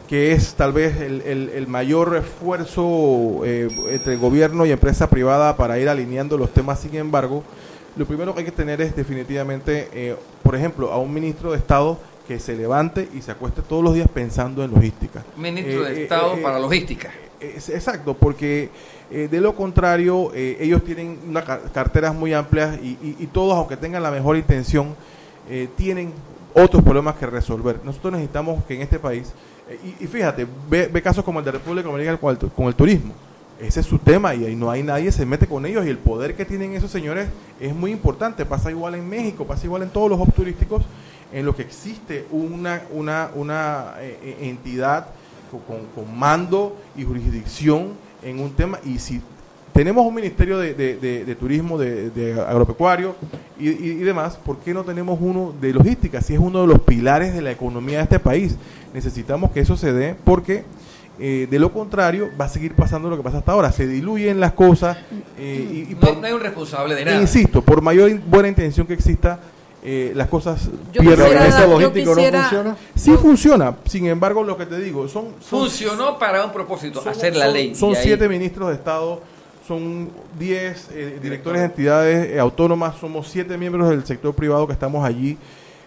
que 0.09 0.33
es 0.33 0.55
tal 0.55 0.73
vez 0.73 1.01
el, 1.01 1.21
el- 1.23 1.49
el 1.51 1.67
mayor 1.69 2.17
esfuerzo 2.17 3.43
entre 3.45 4.17
gobierno 4.17 4.67
y 4.67 4.73
empresa 4.73 5.09
privada 5.09 5.57
para 5.57 5.79
ir 5.79 5.89
alineando 5.89 6.37
los 6.37 6.51
temas. 6.51 6.81
Sin 6.81 6.95
embargo, 6.97 7.43
lo 7.97 8.07
primero 8.07 8.33
que 8.35 8.41
hay 8.41 8.45
que 8.47 8.53
tener 8.53 8.81
es 8.81 8.95
definitivamente, 8.97 9.89
eh, 9.93 10.17
por 10.43 10.55
ejemplo, 10.57 10.91
a 10.93 10.99
un 10.99 11.13
ministro 11.13 11.53
de 11.53 11.59
Estado 11.59 11.99
que 12.27 12.39
se 12.41 12.57
levante 12.57 13.09
y 13.15 13.21
se 13.23 13.31
acueste 13.31 13.63
todos 13.63 13.85
los 13.85 13.95
días 13.95 14.09
pensando 14.13 14.65
en 14.65 14.71
logística. 14.73 15.23
Ministro 15.37 15.87
Eh, 15.87 15.91
de 15.93 16.01
eh, 16.01 16.03
Estado 16.05 16.35
eh, 16.35 16.43
para 16.43 16.59
logística. 16.59 17.11
exacto, 17.41 18.15
porque 18.15 18.71
de 19.11 19.41
lo 19.41 19.55
contrario, 19.55 20.33
ellos 20.35 20.83
tienen 20.83 21.19
car- 21.47 21.71
carteras 21.73 22.15
muy 22.15 22.33
amplias 22.33 22.79
y, 22.83 22.97
y- 23.03 23.17
y 23.21 23.27
todos, 23.27 23.55
aunque 23.57 23.77
tengan 23.77 24.03
la 24.03 24.11
mejor 24.11 24.37
intención, 24.37 24.95
eh, 25.49 25.69
tienen 25.77 26.13
otros 26.55 26.83
problemas 26.83 27.17
que 27.17 27.27
resolver. 27.27 27.81
Nosotros 27.85 28.15
necesitamos 28.15 28.65
que 28.65 28.75
en 28.75 28.83
este 28.83 28.99
país, 28.99 29.33
y, 29.85 30.05
y 30.05 30.07
fíjate, 30.09 30.47
ve, 30.69 30.89
ve 30.89 31.03
casos 31.03 31.23
como 31.25 31.39
el 31.39 31.45
de 31.45 31.53
República 31.53 31.87
Dominicana 31.87 32.17
con 32.19 32.31
el, 32.31 32.39
tu- 32.39 32.51
con 32.51 32.67
el 32.67 32.75
turismo. 32.75 33.13
Ese 33.61 33.81
es 33.81 33.87
su 33.87 33.99
tema 33.99 34.35
y 34.35 34.45
ahí 34.45 34.57
no 34.57 34.71
hay 34.71 34.83
nadie 34.83 35.13
se 35.13 35.25
mete 35.25 35.47
con 35.47 35.65
ellos 35.65 35.87
y 35.87 35.89
el 35.89 35.99
poder 35.99 36.35
que 36.35 36.45
tienen 36.45 36.75
esos 36.75 36.91
señores 36.91 37.29
es 37.61 37.75
muy 37.75 37.93
importante. 37.93 38.45
Pasa 38.45 38.71
igual 38.71 38.95
en 38.97 39.09
México, 39.09 39.47
pasa 39.47 39.65
igual 39.67 39.83
en 39.83 39.91
todos 39.91 40.11
los 40.11 40.19
hubs 40.19 40.35
turísticos 40.35 40.83
en 41.33 41.47
lo 41.47 41.55
que 41.55 41.63
existe 41.63 42.27
una, 42.31 42.83
una, 42.93 43.31
una 43.35 43.95
eh, 44.01 44.19
eh, 44.23 44.37
entidad 44.43 45.07
con, 45.51 45.87
con- 45.95 46.19
mando 46.19 46.77
y 46.97 47.05
jurisdicción 47.05 47.93
en 48.23 48.41
un 48.41 48.51
tema 48.55 48.81
y 48.85 48.99
si 48.99 49.21
tenemos 49.73 50.05
un 50.07 50.15
ministerio 50.15 50.59
de, 50.59 50.75
de- 50.75 51.35
turismo, 51.37 51.79
de, 51.79 52.11
de 52.11 52.41
agropecuario 52.41 53.15
y, 53.59 53.69
y- 53.71 53.91
y 53.93 53.95
demás, 54.05 54.37
¿por 54.37 54.59
qué 54.59 54.75
no 54.75 54.83
tenemos 54.85 55.19
uno 55.21 55.53
de 55.61 55.73
logística? 55.73 56.21
Si 56.21 56.35
es 56.35 56.41
uno 56.41 56.61
de 56.63 56.67
los 56.67 56.81
pilares 56.81 57.35
de 57.35 57.43
la 57.43 57.53
economía 57.53 57.99
de 57.99 58.05
este 58.05 58.19
país, 58.21 58.57
necesitamos 58.93 59.51
que 59.53 59.61
eso 59.61 59.77
se 59.77 59.93
dé 59.93 60.15
porque 60.25 60.65
eh, 61.19 61.47
de 61.51 61.59
lo 61.59 61.73
contrario 61.73 62.31
va 62.41 62.47
a 62.47 62.49
seguir 62.49 62.75
pasando 62.75 63.09
lo 63.09 63.17
que 63.17 63.23
pasa 63.23 63.39
hasta 63.39 63.53
ahora, 63.53 63.71
se 63.73 63.87
diluyen 63.87 64.41
las 64.41 64.53
cosas 64.53 64.97
eh, 65.39 65.69
y, 65.89 65.93
y 65.93 65.95
No, 65.95 66.01
por- 66.01 66.17
no 66.17 66.27
hay 66.27 66.33
un 66.33 66.41
responsable 66.41 66.95
de 66.95 67.05
nada. 67.05 67.21
insisto, 67.21 67.63
por 67.63 67.81
mayor 67.83 68.11
in- 68.11 68.23
buena 68.27 68.49
intención 68.49 68.87
que 68.87 68.95
exista, 68.95 69.39
eh, 69.87 70.13
las 70.15 70.29
cosas 70.29 70.65
Yo 70.93 71.01
pierden. 71.03 71.27
quisiera 71.27 71.47
¿Ese 71.47 71.59
dar- 71.59 71.69
yo 71.69 71.79
logístico 71.79 72.15
no 72.17 72.23
funciona? 72.23 72.77
Sí 72.95 73.13
funciona, 73.17 73.77
sin 73.87 74.07
embargo, 74.07 74.43
lo 74.43 74.57
que 74.57 74.67
te 74.67 74.79
digo, 74.79 75.07
son... 75.09 75.27
son 75.41 75.61
Funcionó 75.61 76.19
para 76.19 76.45
un 76.45 76.53
propósito, 76.53 77.01
son- 77.03 77.13
hacer 77.13 77.37
la 77.37 77.45
son- 77.47 77.55
ley. 77.55 77.75
Son 77.75 77.91
ahí- 77.91 77.99
siete 78.03 78.29
ministros 78.29 78.69
de 78.71 78.75
Estado, 78.75 79.21
son 79.69 80.09
diez 80.39 80.89
eh, 80.93 81.19
directores 81.23 81.61
de 81.61 81.67
entidades 81.67 82.31
eh, 82.33 82.39
autónomas, 82.41 82.97
somos 83.01 83.29
siete 83.29 83.57
miembros 83.57 83.89
del 83.91 84.05
sector 84.05 84.35
privado 84.35 84.67
que 84.67 84.73
estamos 84.73 85.05
allí. 85.07 85.39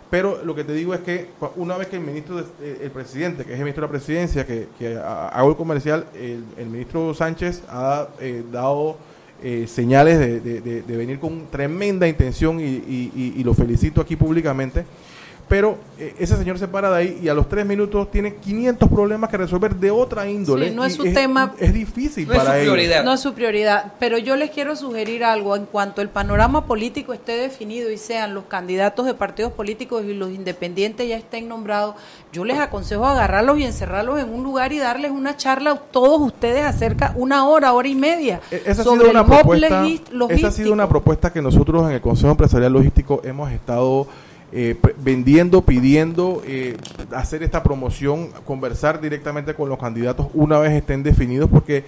Pero 0.09 0.41
lo 0.43 0.55
que 0.55 0.63
te 0.63 0.73
digo 0.73 0.93
es 0.93 1.01
que 1.01 1.27
una 1.57 1.75
vez 1.77 1.87
que 1.87 1.97
el 1.97 2.01
ministro, 2.03 2.39
eh, 2.39 2.79
el 2.81 2.91
presidente, 2.91 3.43
que 3.43 3.51
es 3.51 3.57
el 3.59 3.63
ministro 3.65 3.81
de 3.81 3.87
la 3.87 3.91
presidencia, 3.91 4.45
que, 4.45 4.67
que 4.79 4.95
ha- 4.95 5.27
hago 5.27 5.49
el 5.49 5.55
comercial, 5.57 6.05
el, 6.15 6.43
el 6.57 6.67
ministro 6.67 7.13
Sánchez 7.13 7.63
ha 7.69 8.07
eh, 8.21 8.43
dado 8.51 8.97
eh, 9.43 9.65
señales 9.67 10.17
de, 10.17 10.39
de- 10.61 10.97
venir 10.97 11.19
con 11.19 11.47
tremenda 11.51 12.07
intención 12.07 12.59
y- 12.59 12.63
y 13.35 13.43
lo 13.43 13.53
felicito 13.53 13.99
aquí 14.01 14.15
públicamente. 14.15 14.85
Pero 15.47 15.77
eh, 15.97 16.15
ese 16.19 16.35
señor 16.35 16.59
se 16.59 16.67
para 16.67 16.89
de 16.89 16.97
ahí 16.97 17.19
y 17.23 17.29
a 17.29 17.33
los 17.33 17.47
tres 17.47 17.65
minutos 17.65 18.11
tiene 18.11 18.35
500 18.35 18.89
problemas 18.89 19.29
que 19.29 19.37
resolver 19.37 19.75
de 19.75 19.91
otra 19.91 20.29
índole. 20.29 20.69
Sí, 20.69 20.75
no 20.75 20.83
es 20.83 20.95
su 20.95 21.03
tema. 21.03 21.53
Es 21.57 21.73
difícil 21.73 22.27
para 22.27 22.59
ellos. 22.59 22.77
No 23.05 23.13
es 23.13 23.19
su 23.21 23.33
prioridad. 23.33 23.93
Pero 23.99 24.17
yo 24.17 24.35
les 24.35 24.51
quiero 24.51 24.75
sugerir 24.75 25.23
algo. 25.23 25.55
En 25.55 25.65
cuanto 25.65 26.01
el 26.01 26.09
panorama 26.09 26.65
político 26.65 27.13
esté 27.13 27.37
definido 27.37 27.89
y 27.89 27.97
sean 27.97 28.33
los 28.33 28.45
candidatos 28.45 29.05
de 29.05 29.13
partidos 29.13 29.53
políticos 29.53 30.03
y 30.05 30.13
los 30.13 30.31
independientes 30.31 31.07
ya 31.07 31.17
estén 31.17 31.47
nombrados, 31.47 31.95
yo 32.33 32.43
les 32.43 32.59
aconsejo 32.59 33.05
agarrarlos 33.05 33.57
y 33.59 33.63
encerrarlos 33.63 34.19
en 34.19 34.29
un 34.29 34.43
lugar 34.43 34.73
y 34.73 34.79
darles 34.79 35.11
una 35.11 35.37
charla 35.37 35.71
a 35.71 35.75
todos 35.77 36.19
ustedes 36.21 36.65
acerca, 36.65 37.13
una 37.15 37.47
hora, 37.47 37.73
hora 37.73 37.87
y 37.87 37.95
media, 37.95 38.41
E-, 38.51 38.61
Esa 38.65 38.81
ha 38.81 38.85
sobre 38.85 38.99
sido 38.99 39.11
una 39.11 39.21
el 39.21 39.25
propuesta. 39.25 39.87
Esa 40.29 40.47
ha 40.47 40.51
sido 40.51 40.73
una 40.73 40.89
propuesta 40.89 41.31
que 41.31 41.41
nosotros 41.41 41.85
en 41.85 41.91
el 41.93 42.01
Consejo 42.01 42.31
Empresarial 42.31 42.73
Logístico 42.73 43.21
hemos 43.23 43.51
estado 43.51 44.07
eh, 44.51 44.75
vendiendo, 45.03 45.61
pidiendo 45.63 46.41
eh, 46.45 46.77
hacer 47.13 47.43
esta 47.43 47.61
promoción, 47.63 48.29
conversar 48.45 49.01
directamente 49.01 49.53
con 49.53 49.67
los 49.69 49.77
candidatos 49.77 50.27
una 50.33 50.57
vez 50.59 50.71
estén 50.71 51.03
definidos, 51.03 51.49
porque 51.49 51.83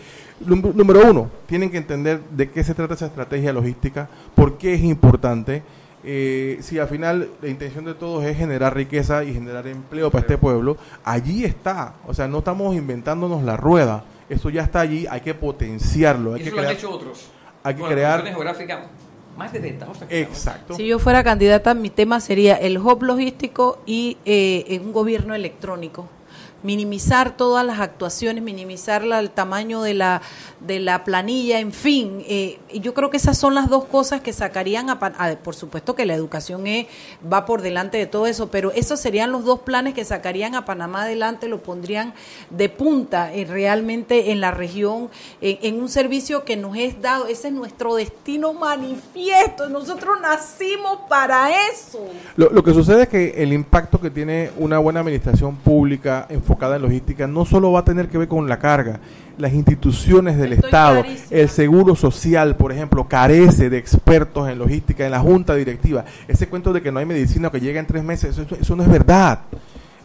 número 0.46 1.10
uno, 1.10 1.30
tienen 1.46 1.70
que 1.70 1.78
entender 1.78 2.20
de 2.32 2.50
qué 2.50 2.64
se 2.64 2.74
trata 2.74 2.94
esa 2.96 3.06
estrategia 3.08 3.54
logística, 3.54 4.10
por 4.36 4.58
qué 4.58 4.74
es 4.74 4.82
importante. 4.84 5.64
eh, 6.04 6.58
si 6.62 6.80
al 6.80 6.88
final 6.88 7.28
la 7.42 7.50
intención 7.50 7.84
de 7.84 7.94
todos 7.94 8.24
es 8.24 8.38
generar 8.38 8.74
riqueza 8.74 9.24
y 9.26 9.34
generar 9.34 9.68
empleo 9.68 10.10
para 10.10 10.22
este 10.22 10.38
pueblo, 10.38 10.78
allí 11.04 11.44
está. 11.44 11.96
O 12.08 12.14
sea, 12.14 12.26
no 12.30 12.38
estamos 12.38 12.74
inventándonos 12.74 13.44
la 13.44 13.58
rueda. 13.58 14.06
Eso 14.30 14.50
ya 14.50 14.62
está 14.64 14.80
allí, 14.80 15.06
hay 15.10 15.20
que 15.20 15.34
potenciarlo. 15.34 16.36
Hay 16.36 16.44
que 16.44 16.52
lo 16.52 16.58
han 16.58 16.64
crear- 16.64 16.78
hecho 16.78 16.90
otros. 16.92 17.30
hay 17.64 17.74
que 17.76 17.82
Con 17.82 17.90
crear- 17.90 18.24
más 19.40 19.54
de 19.54 19.60
30 19.60 19.86
cosas. 19.86 20.08
Exacto. 20.12 20.76
Si 20.76 20.86
yo 20.86 21.00
fuera 21.00 21.24
candidata, 21.24 21.74
mi 21.74 21.90
tema 21.90 22.20
sería 22.20 22.56
el 22.56 22.78
hub 22.78 23.02
logístico 23.02 23.82
y 23.86 24.18
eh, 24.26 24.80
un 24.84 24.92
gobierno 24.92 25.34
electrónico. 25.34 26.08
Minimizar 26.64 27.36
todas 27.38 27.66
las 27.66 27.80
actuaciones, 27.80 28.44
minimizar 28.44 29.04
la- 29.04 29.20
el 29.20 29.30
tamaño 29.30 29.82
de 29.82 29.94
la, 29.94 30.22
de 30.60 30.80
la 30.80 31.04
planilla, 31.04 31.60
en 31.60 31.72
fin. 31.72 32.24
eh, 32.28 32.60
yo 32.74 32.94
creo 32.94 33.10
que 33.10 33.18
esas 33.18 33.38
son 33.38 33.56
las 33.56 33.70
dos 33.70 33.86
cosas 33.86 34.22
que 34.22 34.34
sacarían 34.34 34.90
a, 34.90 34.94
a- 35.18 35.36
Por 35.38 35.56
supuesto 35.56 35.96
que 35.96 36.06
la 36.06 36.14
educación 36.16 36.68
es- 36.68 36.88
va 37.32 37.46
por 37.46 37.62
delante 37.62 37.98
de 37.98 38.06
todo 38.06 38.28
eso, 38.28 38.50
pero 38.52 38.72
esos 38.74 39.00
serían 39.00 39.32
los 39.32 39.44
dos 39.46 39.60
planes 39.60 39.94
que 39.94 40.04
sacarían 40.06 40.56
a 40.56 40.66
Panamá 40.66 41.04
adelante, 41.04 41.48
lo 41.48 41.62
pondrían 41.64 42.14
de 42.50 42.70
punta 42.70 43.34
eh, 43.34 43.46
realmente 43.46 44.32
en 44.32 44.42
la 44.42 44.52
región, 44.52 45.10
en, 45.42 45.58
en 45.62 45.82
un 45.82 45.90
servicio 45.90 46.44
que 46.44 46.58
nos 46.58 46.76
es 46.78 47.02
dado. 47.02 47.28
Ese 47.28 47.48
es 47.48 47.54
nuestro 47.54 47.96
destino 47.96 48.54
manifiesto. 48.54 49.70
Nosotros 49.70 50.18
nacimos 50.22 51.00
para 51.08 51.50
eso. 51.72 52.06
Lo, 52.36 52.50
lo 52.50 52.64
que 52.64 52.74
sucede 52.74 53.04
es 53.04 53.10
que 53.10 53.42
el 53.42 53.54
impacto 53.54 54.00
que 54.02 54.10
tiene 54.10 54.52
una 54.58 54.80
buena 54.80 55.00
administración 55.00 55.56
pública 55.56 56.28
enfocada 56.50 56.78
en 56.78 56.82
logística 56.82 57.28
no 57.28 57.46
solo 57.46 57.72
va 57.72 57.82
a 57.82 57.86
tener 57.86 58.08
que 58.08 58.18
ver 58.18 58.28
con 58.28 58.50
la 58.50 58.58
carga, 58.58 59.00
las 59.38 59.54
instituciones 59.54 60.38
del 60.38 60.54
Estado, 60.54 61.04
el 61.30 61.50
Seguro 61.50 61.96
Social, 61.96 62.56
por 62.56 62.72
ejemplo, 62.72 63.08
carece 63.08 63.70
de 63.70 63.78
expertos 63.78 64.50
en 64.50 64.58
logística, 64.58 65.06
en 65.06 65.12
la 65.12 65.20
Junta 65.20 65.54
Directiva. 65.56 66.06
Ese 66.28 66.48
cuento 66.48 66.74
de 66.74 66.82
que 66.82 66.92
no 66.92 67.00
hay 67.00 67.06
medicina 67.06 67.52
que 67.52 67.60
llega 67.62 67.80
en 67.80 67.86
tres 67.86 68.04
meses, 68.04 68.36
eso, 68.38 68.56
eso 68.60 68.76
no 68.76 68.82
es 68.84 68.90
verdad. 68.90 69.40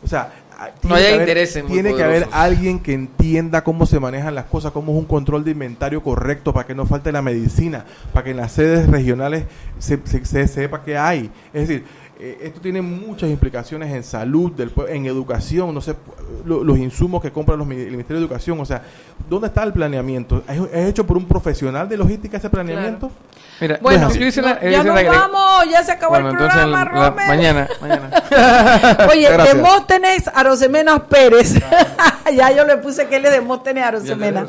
O 0.04 0.06
sea, 0.06 0.32
a- 0.58 0.68
tiene 0.68 0.94
hay 0.96 1.02
que 1.04 1.14
haber- 1.14 1.28
Tiene 1.72 1.88
que 1.96 2.02
haber 2.04 2.22
alguien 2.32 2.78
que 2.78 2.92
entienda 2.92 3.64
cómo 3.64 3.86
se 3.86 3.98
manejan 3.98 4.34
las 4.34 4.44
cosas, 4.44 4.70
cómo 4.70 4.92
es 4.92 4.98
un 4.98 5.06
control 5.06 5.42
de 5.44 5.50
inventario 5.52 6.02
correcto 6.02 6.52
para 6.52 6.66
que 6.66 6.74
no 6.74 6.84
falte 6.86 7.10
la 7.10 7.22
medicina, 7.22 7.86
para 8.12 8.22
que 8.24 8.30
en 8.32 8.36
las 8.36 8.52
sedes 8.52 8.86
regionales 8.88 9.44
se, 9.78 9.98
se- 10.04 10.24
se 10.26 10.46
sepa 10.46 10.82
qué 10.84 10.96
hay. 10.98 11.30
Es 11.54 11.66
decir, 11.68 11.84
eh, 12.20 12.38
esto 12.42 12.60
tiene 12.60 12.80
muchas 12.82 13.28
implicaciones 13.30 13.92
en 13.92 14.02
salud, 14.04 14.52
del, 14.52 14.72
en 14.88 15.06
educación, 15.06 15.74
no 15.74 15.80
sé, 15.80 15.94
lo- 16.44 16.62
los 16.64 16.78
insumos 16.78 17.20
que 17.22 17.30
compra 17.32 17.56
los, 17.56 17.66
el 17.70 17.90
Ministerio 17.90 18.16
de 18.20 18.24
Educación. 18.26 18.60
O 18.60 18.64
sea, 18.64 18.82
¿dónde 19.28 19.48
está 19.48 19.62
el 19.64 19.72
planeamiento? 19.72 20.42
¿Es, 20.48 20.58
es 20.72 20.88
hecho 20.88 21.06
por 21.06 21.16
un 21.16 21.26
profesional 21.26 21.88
de 21.88 21.96
logística 21.96 22.36
ese 22.36 22.48
planeamiento? 22.50 23.10
Mira, 23.60 23.76
No 23.76 23.82
bueno, 23.82 24.06
así. 24.08 24.18
yo 24.18 24.26
hice 24.26 24.42
la- 24.42 24.60
Ya 24.60 24.68
hice 24.70 24.84
nos 24.84 25.02
la 25.02 25.10
vamos, 25.10 25.70
ya 25.70 25.82
se 25.84 25.92
acabó 25.92 26.10
Bueno, 26.14 26.28
el 26.28 26.32
entonces 26.34 26.60
programa, 26.60 26.92
la- 26.92 27.10
mañana, 27.26 27.68
mañana. 27.80 28.10
Oye, 29.10 29.28
Gracias. 29.30 29.56
Demóstenes 29.56 30.30
Arosemenas 30.34 31.00
Pérez. 31.08 31.54
ya 32.36 32.50
yo 32.52 32.64
le 32.64 32.76
puse 32.78 33.06
que 33.06 33.16
él 33.16 33.24
es 33.26 33.32
Demóstenes 33.32 33.84
Arosemenas. 33.84 34.48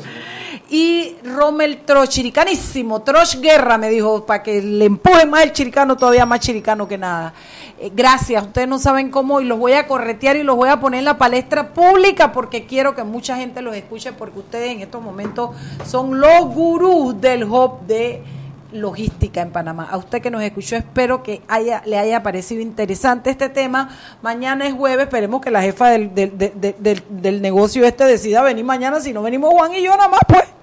Y 0.68 1.16
Rommel 1.22 1.78
Troch, 1.84 2.08
chiricanísimo, 2.08 3.00
Troch 3.02 3.36
Guerra, 3.40 3.78
me 3.78 3.88
dijo, 3.88 4.26
para 4.26 4.42
que 4.42 4.60
le 4.60 4.86
empuje 4.86 5.24
más 5.24 5.44
el 5.44 5.52
chiricano, 5.52 5.96
todavía 5.96 6.26
más 6.26 6.40
chiricano 6.40 6.88
que 6.88 6.98
nada. 6.98 7.32
Eh, 7.78 7.92
gracias, 7.94 8.42
ustedes 8.42 8.66
no 8.66 8.80
saben 8.80 9.10
cómo, 9.10 9.40
y 9.40 9.44
los 9.44 9.60
voy 9.60 9.74
a 9.74 9.86
corretear 9.86 10.36
y 10.36 10.42
los 10.42 10.56
voy 10.56 10.68
a 10.68 10.80
poner 10.80 10.98
en 10.98 11.04
la 11.04 11.18
palestra 11.18 11.72
pública 11.72 12.32
porque 12.32 12.66
quiero 12.66 12.96
que 12.96 13.04
mucha 13.04 13.36
gente 13.36 13.62
los 13.62 13.76
escuche, 13.76 14.12
porque 14.12 14.40
ustedes 14.40 14.72
en 14.72 14.80
estos 14.80 15.00
momentos 15.00 15.50
son 15.86 16.18
los 16.18 16.46
gurús 16.46 17.20
del 17.20 17.44
hop 17.44 17.82
de 17.86 18.24
logística 18.72 19.42
en 19.42 19.52
Panamá. 19.52 19.86
A 19.88 19.96
usted 19.98 20.20
que 20.20 20.32
nos 20.32 20.42
escuchó, 20.42 20.74
espero 20.74 21.22
que 21.22 21.42
haya, 21.46 21.80
le 21.86 21.96
haya 21.96 22.24
parecido 22.24 22.60
interesante 22.60 23.30
este 23.30 23.48
tema. 23.50 23.88
Mañana 24.20 24.66
es 24.66 24.74
jueves, 24.74 25.06
esperemos 25.06 25.40
que 25.40 25.52
la 25.52 25.62
jefa 25.62 25.90
del, 25.90 26.12
del, 26.12 26.36
del, 26.36 27.04
del 27.08 27.40
negocio 27.40 27.84
este 27.84 28.04
decida 28.04 28.42
venir 28.42 28.64
mañana, 28.64 29.00
si 29.00 29.12
no 29.12 29.22
venimos 29.22 29.54
Juan 29.54 29.72
y 29.74 29.82
yo 29.82 29.92
nada 29.96 30.08
más, 30.08 30.20
pues. 30.26 30.55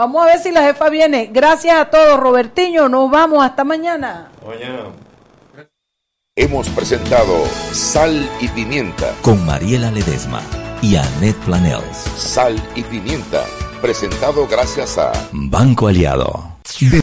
Vamos 0.00 0.22
a 0.22 0.26
ver 0.28 0.38
si 0.38 0.50
la 0.50 0.62
jefa 0.62 0.88
viene. 0.88 1.28
Gracias 1.30 1.78
a 1.78 1.90
todos, 1.90 2.18
Robertiño. 2.18 2.88
Nos 2.88 3.10
vamos. 3.10 3.44
Hasta 3.44 3.64
mañana. 3.64 4.30
Mañana. 4.46 4.84
Hemos 6.34 6.70
presentado 6.70 7.44
Sal 7.72 8.26
y 8.40 8.48
Pimienta. 8.48 9.14
Con 9.20 9.44
Mariela 9.44 9.90
Ledesma 9.90 10.40
y 10.80 10.96
Annette 10.96 11.36
Planels. 11.44 11.98
Sal 12.16 12.56
y 12.74 12.82
Pimienta. 12.84 13.44
Presentado 13.82 14.46
gracias 14.46 14.96
a 14.96 15.12
Banco 15.32 15.88
Aliado. 15.88 16.50